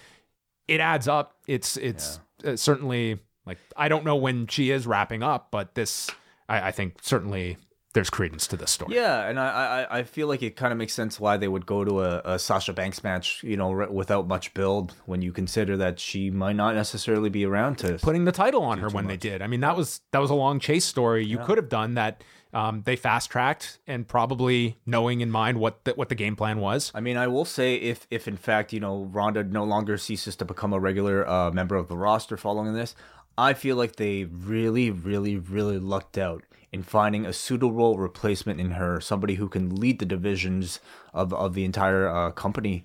it 0.68 0.80
adds 0.80 1.08
up. 1.08 1.36
It's 1.46 1.76
it's 1.76 2.20
uh, 2.44 2.56
certainly 2.56 3.20
like 3.46 3.58
I 3.76 3.88
don't 3.88 4.04
know 4.04 4.16
when 4.16 4.46
she 4.46 4.70
is 4.70 4.86
wrapping 4.86 5.22
up, 5.22 5.48
but 5.50 5.74
this 5.74 6.10
I, 6.48 6.68
I 6.68 6.70
think 6.72 6.96
certainly 7.02 7.56
there's 7.94 8.10
credence 8.10 8.46
to 8.48 8.58
this 8.58 8.72
story. 8.72 8.94
Yeah, 8.94 9.26
and 9.26 9.40
I, 9.40 9.86
I 9.90 9.98
I 9.98 10.02
feel 10.02 10.28
like 10.28 10.42
it 10.42 10.54
kind 10.54 10.70
of 10.70 10.76
makes 10.76 10.92
sense 10.92 11.18
why 11.18 11.38
they 11.38 11.48
would 11.48 11.64
go 11.64 11.82
to 11.82 12.02
a, 12.02 12.34
a 12.34 12.38
Sasha 12.38 12.74
Banks 12.74 13.02
match, 13.02 13.42
you 13.42 13.56
know, 13.56 13.70
r- 13.70 13.90
without 13.90 14.28
much 14.28 14.52
build 14.52 14.92
when 15.06 15.22
you 15.22 15.32
consider 15.32 15.78
that 15.78 15.98
she 15.98 16.30
might 16.30 16.56
not 16.56 16.74
necessarily 16.74 17.30
be 17.30 17.46
around 17.46 17.78
to. 17.78 17.94
putting 18.02 18.26
the 18.26 18.32
title 18.32 18.62
on 18.62 18.78
her 18.78 18.90
when 18.90 19.06
they 19.06 19.16
did. 19.16 19.40
I 19.40 19.46
mean, 19.46 19.60
that 19.60 19.76
was 19.76 20.02
that 20.12 20.18
was 20.18 20.30
a 20.30 20.34
long 20.34 20.60
chase 20.60 20.84
story. 20.84 21.24
You 21.24 21.38
could 21.38 21.56
have 21.56 21.70
done 21.70 21.94
that. 21.94 22.22
Um, 22.52 22.82
they 22.84 22.96
fast 22.96 23.30
tracked 23.30 23.78
and 23.86 24.06
probably 24.06 24.78
knowing 24.86 25.20
in 25.20 25.30
mind 25.30 25.58
what 25.58 25.84
the, 25.84 25.92
what 25.92 26.08
the 26.08 26.14
game 26.14 26.36
plan 26.36 26.58
was. 26.58 26.90
I 26.94 27.00
mean, 27.00 27.16
I 27.16 27.26
will 27.26 27.44
say 27.44 27.74
if 27.74 28.06
if 28.10 28.28
in 28.28 28.36
fact 28.36 28.72
you 28.72 28.80
know 28.80 29.04
Ronda 29.04 29.44
no 29.44 29.64
longer 29.64 29.98
ceases 29.98 30.36
to 30.36 30.44
become 30.44 30.72
a 30.72 30.80
regular 30.80 31.28
uh, 31.28 31.50
member 31.50 31.76
of 31.76 31.88
the 31.88 31.96
roster 31.96 32.36
following 32.36 32.72
this, 32.72 32.94
I 33.36 33.52
feel 33.52 33.76
like 33.76 33.96
they 33.96 34.24
really, 34.24 34.90
really, 34.90 35.36
really 35.36 35.78
lucked 35.78 36.16
out 36.16 36.44
in 36.72 36.82
finding 36.82 37.26
a 37.26 37.32
suitable 37.32 37.98
replacement 37.98 38.60
in 38.60 38.72
her, 38.72 39.00
somebody 39.00 39.34
who 39.34 39.48
can 39.48 39.74
lead 39.74 39.98
the 39.98 40.06
divisions 40.06 40.80
of 41.12 41.34
of 41.34 41.54
the 41.54 41.64
entire 41.64 42.08
uh, 42.08 42.30
company 42.30 42.84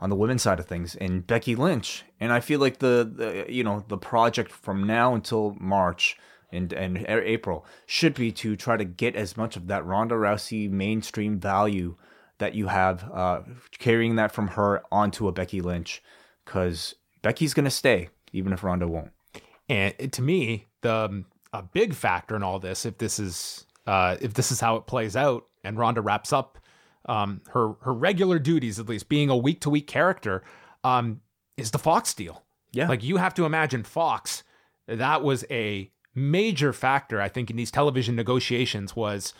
on 0.00 0.08
the 0.08 0.16
women's 0.16 0.42
side 0.42 0.58
of 0.58 0.66
things, 0.66 0.94
in 0.94 1.20
Becky 1.20 1.54
Lynch. 1.54 2.04
And 2.18 2.32
I 2.32 2.40
feel 2.40 2.58
like 2.58 2.78
the, 2.78 3.10
the 3.14 3.52
you 3.52 3.62
know 3.62 3.84
the 3.88 3.98
project 3.98 4.50
from 4.50 4.86
now 4.86 5.14
until 5.14 5.56
March 5.60 6.16
and 6.52 6.72
and 6.72 7.04
April 7.08 7.64
should 7.86 8.14
be 8.14 8.32
to 8.32 8.56
try 8.56 8.76
to 8.76 8.84
get 8.84 9.16
as 9.16 9.36
much 9.36 9.56
of 9.56 9.66
that 9.68 9.84
Ronda 9.84 10.14
Rousey 10.14 10.70
mainstream 10.70 11.38
value 11.38 11.96
that 12.38 12.54
you 12.54 12.68
have, 12.68 13.04
uh, 13.12 13.42
carrying 13.78 14.16
that 14.16 14.32
from 14.32 14.48
her 14.48 14.82
onto 14.90 15.28
a 15.28 15.32
Becky 15.32 15.60
Lynch, 15.60 16.02
because 16.44 16.94
Becky's 17.22 17.54
gonna 17.54 17.70
stay 17.70 18.08
even 18.32 18.52
if 18.52 18.62
Ronda 18.62 18.86
won't. 18.86 19.12
And 19.68 20.12
to 20.12 20.22
me, 20.22 20.66
the 20.80 20.94
um, 20.94 21.26
a 21.52 21.62
big 21.62 21.94
factor 21.94 22.36
in 22.36 22.42
all 22.42 22.58
this, 22.58 22.86
if 22.86 22.98
this 22.98 23.18
is 23.18 23.66
uh, 23.86 24.16
if 24.20 24.34
this 24.34 24.52
is 24.52 24.60
how 24.60 24.76
it 24.76 24.86
plays 24.86 25.16
out, 25.16 25.46
and 25.64 25.78
Ronda 25.78 26.00
wraps 26.00 26.32
up 26.32 26.58
um, 27.06 27.42
her 27.50 27.74
her 27.82 27.92
regular 27.92 28.38
duties, 28.38 28.78
at 28.78 28.88
least 28.88 29.08
being 29.08 29.30
a 29.30 29.36
week 29.36 29.60
to 29.62 29.70
week 29.70 29.86
character, 29.86 30.42
um, 30.84 31.20
is 31.56 31.70
the 31.70 31.78
Fox 31.78 32.14
deal. 32.14 32.44
Yeah. 32.72 32.88
like 32.88 33.02
you 33.02 33.16
have 33.16 33.34
to 33.34 33.44
imagine 33.44 33.82
Fox. 33.82 34.44
That 34.86 35.22
was 35.24 35.44
a 35.50 35.90
major 36.14 36.72
factor, 36.72 37.20
I 37.20 37.28
think, 37.28 37.50
in 37.50 37.56
these 37.56 37.70
television 37.70 38.16
negotiations 38.16 38.94
was 38.96 39.34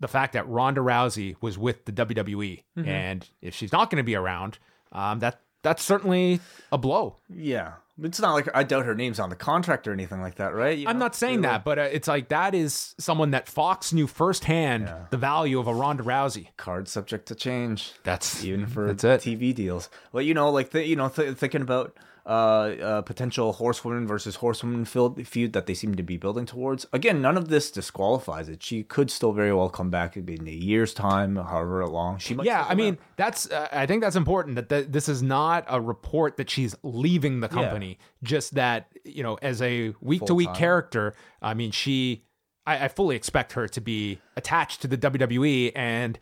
the 0.00 0.08
fact 0.08 0.32
that 0.34 0.48
Ronda 0.48 0.80
Rousey 0.80 1.36
was 1.40 1.56
with 1.58 1.84
the 1.86 1.92
WWE, 1.92 2.62
and 2.76 3.28
if 3.40 3.54
she's 3.54 3.72
not 3.72 3.90
going 3.90 3.98
to 4.00 4.04
be 4.04 4.14
around, 4.14 4.58
um, 4.92 5.20
that 5.20 5.40
that's 5.62 5.82
certainly 5.82 6.40
a 6.70 6.78
blow. 6.78 7.16
Yeah, 7.28 7.72
it's 8.02 8.20
not 8.20 8.34
like 8.34 8.48
I 8.54 8.62
doubt 8.62 8.84
her 8.84 8.94
name's 8.94 9.18
on 9.18 9.30
the 9.30 9.36
contract 9.36 9.88
or 9.88 9.92
anything 9.92 10.20
like 10.20 10.34
that, 10.36 10.54
right? 10.54 10.76
You 10.76 10.86
I'm 10.86 10.98
know? 10.98 11.06
not 11.06 11.14
saying 11.14 11.40
They're 11.40 11.52
that, 11.52 11.64
but 11.64 11.78
uh, 11.78 11.82
it's 11.82 12.06
like 12.06 12.28
that 12.28 12.54
is 12.54 12.94
someone 12.98 13.30
that 13.30 13.48
Fox 13.48 13.92
knew 13.92 14.06
firsthand 14.06 14.92
the 15.10 15.16
value 15.16 15.58
of 15.58 15.66
a 15.66 15.74
Ronda 15.74 16.02
Rousey. 16.02 16.48
card 16.58 16.88
subject 16.88 17.26
to 17.28 17.34
change. 17.34 17.92
That's 18.04 18.44
even 18.44 18.66
for 18.66 18.92
that's. 18.92 19.24
TV 19.24 19.54
deals. 19.54 19.88
Well, 20.12 20.22
you 20.22 20.34
know, 20.34 20.50
like 20.50 20.70
the, 20.70 20.86
you 20.86 20.94
know, 20.96 21.08
th- 21.08 21.36
thinking 21.36 21.62
about 21.62 21.96
uh, 22.26 22.28
uh, 22.28 23.02
potential 23.02 23.52
horsewoman 23.52 24.04
versus 24.04 24.36
horsewoman 24.36 24.84
feud, 24.84 25.52
that 25.52 25.66
they 25.66 25.74
seem 25.74 25.94
to 25.94 26.02
be 26.02 26.16
building 26.16 26.44
towards. 26.44 26.84
Again, 26.92 27.22
none 27.22 27.36
of 27.36 27.48
this 27.48 27.70
disqualifies 27.70 28.48
it. 28.48 28.62
She 28.64 28.82
could 28.82 29.12
still 29.12 29.32
very 29.32 29.52
well 29.52 29.68
come 29.68 29.90
back 29.90 30.16
in 30.16 30.48
a 30.48 30.50
year's 30.50 30.92
time, 30.92 31.36
however 31.36 31.86
long 31.86 32.18
she 32.18 32.34
might. 32.34 32.46
Yeah, 32.46 32.66
I 32.68 32.74
mean 32.74 32.98
that's 33.16 33.48
uh, 33.50 33.68
I 33.70 33.86
think 33.86 34.02
that's 34.02 34.16
important 34.16 34.56
that 34.56 34.68
th- 34.68 34.88
this 34.88 35.08
is 35.08 35.22
not 35.22 35.64
a 35.68 35.80
report 35.80 36.36
that 36.38 36.50
she's 36.50 36.74
leaving 36.82 37.38
the 37.40 37.48
company. 37.48 37.98
Just 38.24 38.54
that 38.54 38.88
you 39.04 39.22
know, 39.22 39.38
as 39.40 39.62
a 39.62 39.94
week 40.00 40.24
to 40.26 40.34
week 40.34 40.52
character, 40.52 41.14
I 41.40 41.54
mean, 41.54 41.70
she 41.70 42.24
I, 42.66 42.86
I 42.86 42.88
fully 42.88 43.14
expect 43.14 43.52
her 43.52 43.68
to 43.68 43.80
be 43.80 44.20
attached 44.36 44.82
to 44.82 44.88
the 44.88 44.98
WWE 44.98 45.72
and 45.76 46.18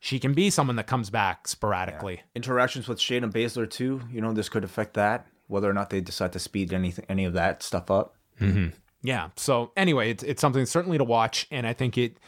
she 0.00 0.18
can 0.18 0.34
be 0.34 0.50
someone 0.50 0.76
that 0.76 0.86
comes 0.86 1.08
back 1.08 1.48
sporadically. 1.48 2.22
interactions 2.34 2.88
with 2.88 2.98
Shayna 2.98 3.32
Baszler 3.32 3.70
too. 3.70 4.02
You 4.10 4.20
know, 4.20 4.32
this 4.32 4.48
could 4.48 4.64
affect 4.64 4.94
that. 4.94 5.26
Whether 5.46 5.68
or 5.68 5.72
not 5.72 5.90
they 5.90 6.00
decide 6.00 6.32
to 6.32 6.38
speed 6.38 6.72
anything, 6.72 7.04
any 7.08 7.24
of 7.24 7.32
that 7.34 7.62
stuff 7.62 7.90
up. 7.90 8.16
Mm-hmm. 8.40 8.68
Yeah. 9.02 9.30
So 9.36 9.72
anyway, 9.76 10.10
it's 10.10 10.22
it's 10.22 10.40
something 10.40 10.66
certainly 10.66 10.98
to 10.98 11.04
watch, 11.04 11.46
and 11.50 11.66
I 11.66 11.72
think 11.72 11.98
it 11.98 12.18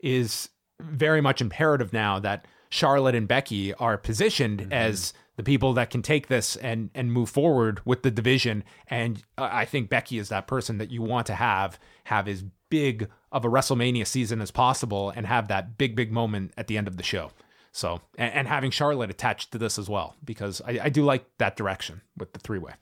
is 0.00 0.48
very 0.80 1.20
much 1.20 1.40
imperative 1.40 1.92
now 1.92 2.18
that 2.20 2.46
Charlotte 2.70 3.14
and 3.14 3.28
Becky 3.28 3.74
are 3.74 3.96
positioned 3.96 4.60
mm-hmm. 4.60 4.72
as 4.72 5.12
the 5.36 5.42
people 5.42 5.74
that 5.74 5.90
can 5.90 6.02
take 6.02 6.28
this 6.28 6.56
and 6.56 6.90
and 6.94 7.12
move 7.12 7.28
forward 7.28 7.80
with 7.84 8.02
the 8.02 8.10
division. 8.10 8.64
And 8.88 9.22
I 9.36 9.66
think 9.66 9.90
Becky 9.90 10.18
is 10.18 10.30
that 10.30 10.46
person 10.46 10.78
that 10.78 10.90
you 10.90 11.02
want 11.02 11.26
to 11.26 11.34
have 11.34 11.78
have 12.04 12.28
as 12.28 12.44
big 12.70 13.08
of 13.30 13.44
a 13.44 13.48
WrestleMania 13.48 14.06
season 14.06 14.40
as 14.40 14.50
possible, 14.50 15.10
and 15.10 15.26
have 15.26 15.48
that 15.48 15.76
big 15.76 15.94
big 15.94 16.10
moment 16.10 16.52
at 16.56 16.66
the 16.66 16.78
end 16.78 16.88
of 16.88 16.96
the 16.96 17.02
show. 17.02 17.30
So 17.76 18.00
and, 18.16 18.32
and 18.32 18.48
having 18.48 18.70
Charlotte 18.70 19.10
attached 19.10 19.52
to 19.52 19.58
this 19.58 19.78
as 19.78 19.86
well, 19.86 20.16
because 20.24 20.62
I, 20.66 20.78
I 20.84 20.88
do 20.88 21.04
like 21.04 21.26
that 21.36 21.56
direction 21.56 22.00
with 22.16 22.32
the 22.32 22.38
three 22.38 22.58
way. 22.58 22.72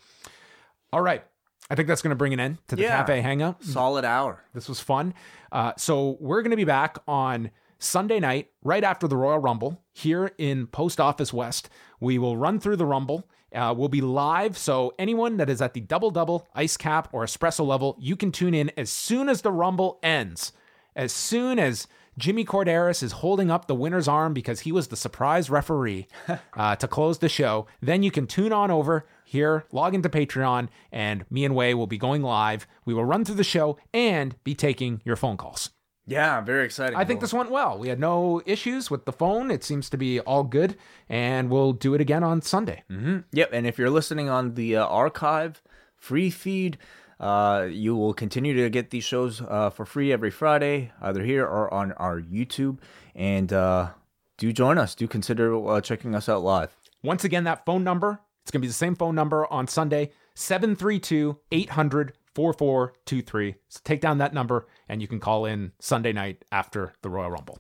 All 0.93 1.01
right. 1.01 1.25
I 1.69 1.75
think 1.75 1.89
that's 1.89 2.01
going 2.01 2.11
to 2.11 2.17
bring 2.17 2.33
an 2.33 2.39
end 2.39 2.59
to 2.69 2.77
the 2.77 2.83
Yeah. 2.83 2.99
cafe 2.99 3.21
hangout. 3.21 3.65
Solid 3.65 4.05
hour. 4.05 4.45
This 4.55 4.69
was 4.69 4.79
fun. 4.79 5.13
Uh, 5.51 5.73
so 5.77 6.17
we're 6.21 6.43
going 6.43 6.53
to 6.53 6.57
be 6.57 6.65
back 6.65 6.99
on 7.09 7.51
Sunday 7.81 8.21
night, 8.21 8.51
right 8.63 8.85
after 8.85 9.09
the 9.09 9.17
Royal 9.17 9.39
Rumble, 9.41 9.83
here 9.93 10.31
in 10.39 10.69
Post 10.69 11.01
Office 11.01 11.33
West. 11.33 11.69
We 12.01 12.19
will 12.19 12.37
run 12.37 12.61
through 12.61 12.77
the 12.77 12.87
Rumble. 12.87 13.27
Uh, 13.53 13.75
we'll 13.77 13.89
be 13.89 14.01
live, 14.01 14.57
so 14.57 14.93
anyone 14.99 15.39
that 15.39 15.49
is 15.51 15.61
at 15.63 15.75
the 15.75 15.81
double 15.81 16.11
double, 16.11 16.47
ice 16.55 16.77
cap, 16.77 17.09
or 17.13 17.25
espresso 17.25 17.67
level, 17.67 17.97
you 17.99 18.15
can 18.15 18.31
tune 18.31 18.55
in 18.55 18.71
as 18.77 18.91
soon 18.91 19.29
as 19.29 19.43
the 19.43 19.53
Rumble 19.53 19.99
ends. 20.03 20.53
As 20.95 21.13
soon 21.13 21.59
as 21.59 21.87
Jimmy 22.19 22.45
Korderas 22.45 23.03
is 23.03 23.13
holding 23.13 23.51
up 23.51 23.67
the 23.67 23.75
winner's 23.75 24.09
arm 24.09 24.35
because 24.35 24.61
he 24.61 24.73
was 24.73 24.89
the 24.89 24.97
surprise 24.97 25.51
referee 25.51 26.07
uh, 26.55 26.77
to 26.77 26.89
close 26.89 27.19
the 27.19 27.29
show, 27.29 27.67
then 27.81 28.03
you 28.03 28.11
can 28.11 28.27
tune 28.27 28.53
on 28.53 28.71
over 28.71 29.07
here, 29.25 29.65
log 29.73 29.95
into 29.95 30.09
Patreon, 30.09 30.69
and 30.93 31.25
me 31.31 31.45
and 31.45 31.55
Wai 31.55 31.75
will 31.75 31.87
be 31.87 31.99
going 31.99 32.23
live. 32.23 32.67
We 32.85 32.95
will 32.95 33.05
run 33.05 33.25
through 33.25 33.35
the 33.37 33.45
show 33.45 33.79
and 33.93 34.37
be 34.45 34.55
taking 34.55 35.01
your 35.05 35.17
phone 35.17 35.37
calls. 35.37 35.71
Yeah, 36.07 36.43
very 36.43 36.67
exciting. 36.67 36.97
I 36.99 37.05
think 37.07 37.21
this 37.21 37.33
went 37.33 37.51
well. 37.51 37.79
We 37.79 37.89
had 37.89 37.99
no 37.99 38.43
issues 38.45 38.91
with 38.91 39.07
the 39.07 39.13
phone. 39.13 39.51
It 39.51 39.65
seems 39.65 39.89
to 39.89 39.97
be 39.97 40.21
all 40.21 40.45
good, 40.45 40.77
and 41.09 41.49
we'll 41.49 41.73
do 41.73 41.95
it 41.95 42.01
again 42.01 42.23
on 42.23 42.43
Sunday. 42.43 42.85
Yep, 43.33 43.51
and 43.53 43.67
if 43.67 43.79
you're 43.79 43.91
listening 43.91 44.29
on 44.29 44.55
the 44.55 44.77
uh, 44.77 44.87
archive 44.87 45.63
free 45.97 46.29
feed, 46.29 46.77
uh, 47.21 47.67
you 47.71 47.97
will 47.97 48.15
continue 48.15 48.55
to 48.55 48.71
get 48.71 48.91
these 48.91 49.05
shows 49.05 49.41
uh, 49.41 49.71
for 49.71 49.85
free 49.85 50.13
every 50.13 50.31
Friday, 50.31 50.93
either 51.01 51.23
here 51.25 51.45
or 51.45 51.73
on 51.73 51.93
our 51.93 52.21
YouTube. 52.21 52.79
And 53.15 53.53
uh, 53.53 53.91
do 54.39 54.53
join 54.53 54.79
us. 54.79 54.95
Do 54.95 55.07
consider 55.07 55.55
uh, 55.69 55.81
checking 55.81 56.15
us 56.15 56.29
out 56.29 56.43
live. 56.43 56.77
Once 57.03 57.25
again, 57.25 57.45
that 57.45 57.65
phone 57.65 57.85
number, 57.85 58.21
it's 58.43 58.51
going 58.51 58.61
to 58.61 58.65
be 58.65 58.69
the 58.69 58.75
same 58.75 58.95
phone 58.95 59.15
number 59.15 59.51
on 59.53 59.67
Sunday 59.67 60.11
732 60.35 61.39
800 61.53 62.15
4423. 62.35 63.55
So 63.69 63.81
take 63.85 64.01
down 64.01 64.19
that 64.19 64.35
number 64.35 64.67
and 64.89 65.01
you 65.01 65.09
can 65.09 65.21
call 65.21 65.45
in 65.45 65.73
Sunday 65.79 66.13
night 66.13 66.45
after 66.51 66.93
the 67.03 67.11
Royal 67.11 67.31
Rumble. 67.31 67.59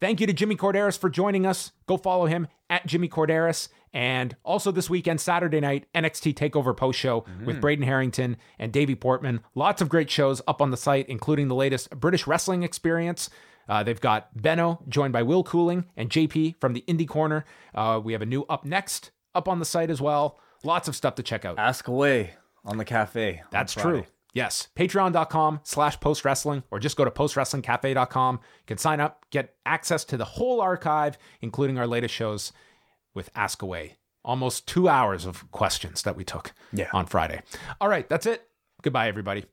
Thank 0.00 0.20
you 0.20 0.26
to 0.26 0.32
Jimmy 0.32 0.56
Korderas 0.56 0.98
for 0.98 1.10
joining 1.10 1.44
us. 1.46 1.72
Go 1.86 1.96
follow 1.96 2.26
him 2.26 2.48
at 2.70 2.86
Jimmy 2.86 3.08
Korderas. 3.08 3.68
And 3.92 4.34
also 4.44 4.70
this 4.70 4.88
weekend, 4.88 5.20
Saturday 5.20 5.60
night, 5.60 5.86
NXT 5.94 6.34
TakeOver 6.34 6.76
post 6.76 6.98
show 6.98 7.24
with 7.44 7.60
Braden 7.60 7.84
Harrington 7.84 8.36
and 8.58 8.72
Davey 8.72 8.94
Portman. 8.94 9.40
Lots 9.54 9.82
of 9.82 9.88
great 9.88 10.08
shows 10.08 10.40
up 10.46 10.62
on 10.62 10.70
the 10.70 10.76
site, 10.76 11.08
including 11.08 11.48
the 11.48 11.54
latest 11.54 11.90
British 11.90 12.26
Wrestling 12.26 12.62
Experience. 12.62 13.28
Uh, 13.68 13.82
they've 13.82 14.00
got 14.00 14.40
Benno 14.40 14.80
joined 14.88 15.12
by 15.12 15.22
Will 15.22 15.42
Cooling 15.44 15.84
and 15.96 16.08
JP 16.08 16.60
from 16.60 16.72
the 16.72 16.84
Indie 16.88 17.08
Corner. 17.08 17.44
Uh, 17.74 18.00
we 18.02 18.12
have 18.12 18.22
a 18.22 18.26
new 18.26 18.44
Up 18.44 18.64
Next 18.64 19.10
up 19.34 19.48
on 19.48 19.58
the 19.58 19.64
site 19.64 19.90
as 19.90 20.00
well. 20.00 20.38
Lots 20.64 20.88
of 20.88 20.96
stuff 20.96 21.14
to 21.16 21.22
check 21.22 21.44
out. 21.44 21.58
Ask 21.58 21.88
away 21.88 22.34
on 22.64 22.78
the 22.78 22.84
cafe. 22.84 23.42
That's 23.50 23.74
true. 23.74 24.04
Yes. 24.34 24.68
Patreon.com 24.76 25.60
slash 25.64 25.98
post 26.00 26.24
wrestling, 26.24 26.62
or 26.70 26.78
just 26.78 26.96
go 26.96 27.04
to 27.04 27.10
postwrestlingcafe.com. 27.10 28.34
You 28.36 28.66
can 28.66 28.78
sign 28.78 29.00
up, 29.00 29.24
get 29.30 29.54
access 29.66 30.04
to 30.06 30.16
the 30.16 30.24
whole 30.24 30.60
archive, 30.60 31.18
including 31.40 31.78
our 31.78 31.86
latest 31.86 32.14
shows 32.14 32.52
with 33.14 33.30
Ask 33.34 33.62
Away. 33.62 33.96
Almost 34.24 34.68
two 34.68 34.88
hours 34.88 35.24
of 35.26 35.50
questions 35.50 36.02
that 36.02 36.16
we 36.16 36.24
took 36.24 36.52
Yeah. 36.72 36.90
on 36.92 37.06
Friday. 37.06 37.42
All 37.80 37.88
right. 37.88 38.08
That's 38.08 38.26
it. 38.26 38.46
Goodbye, 38.82 39.08
everybody. 39.08 39.46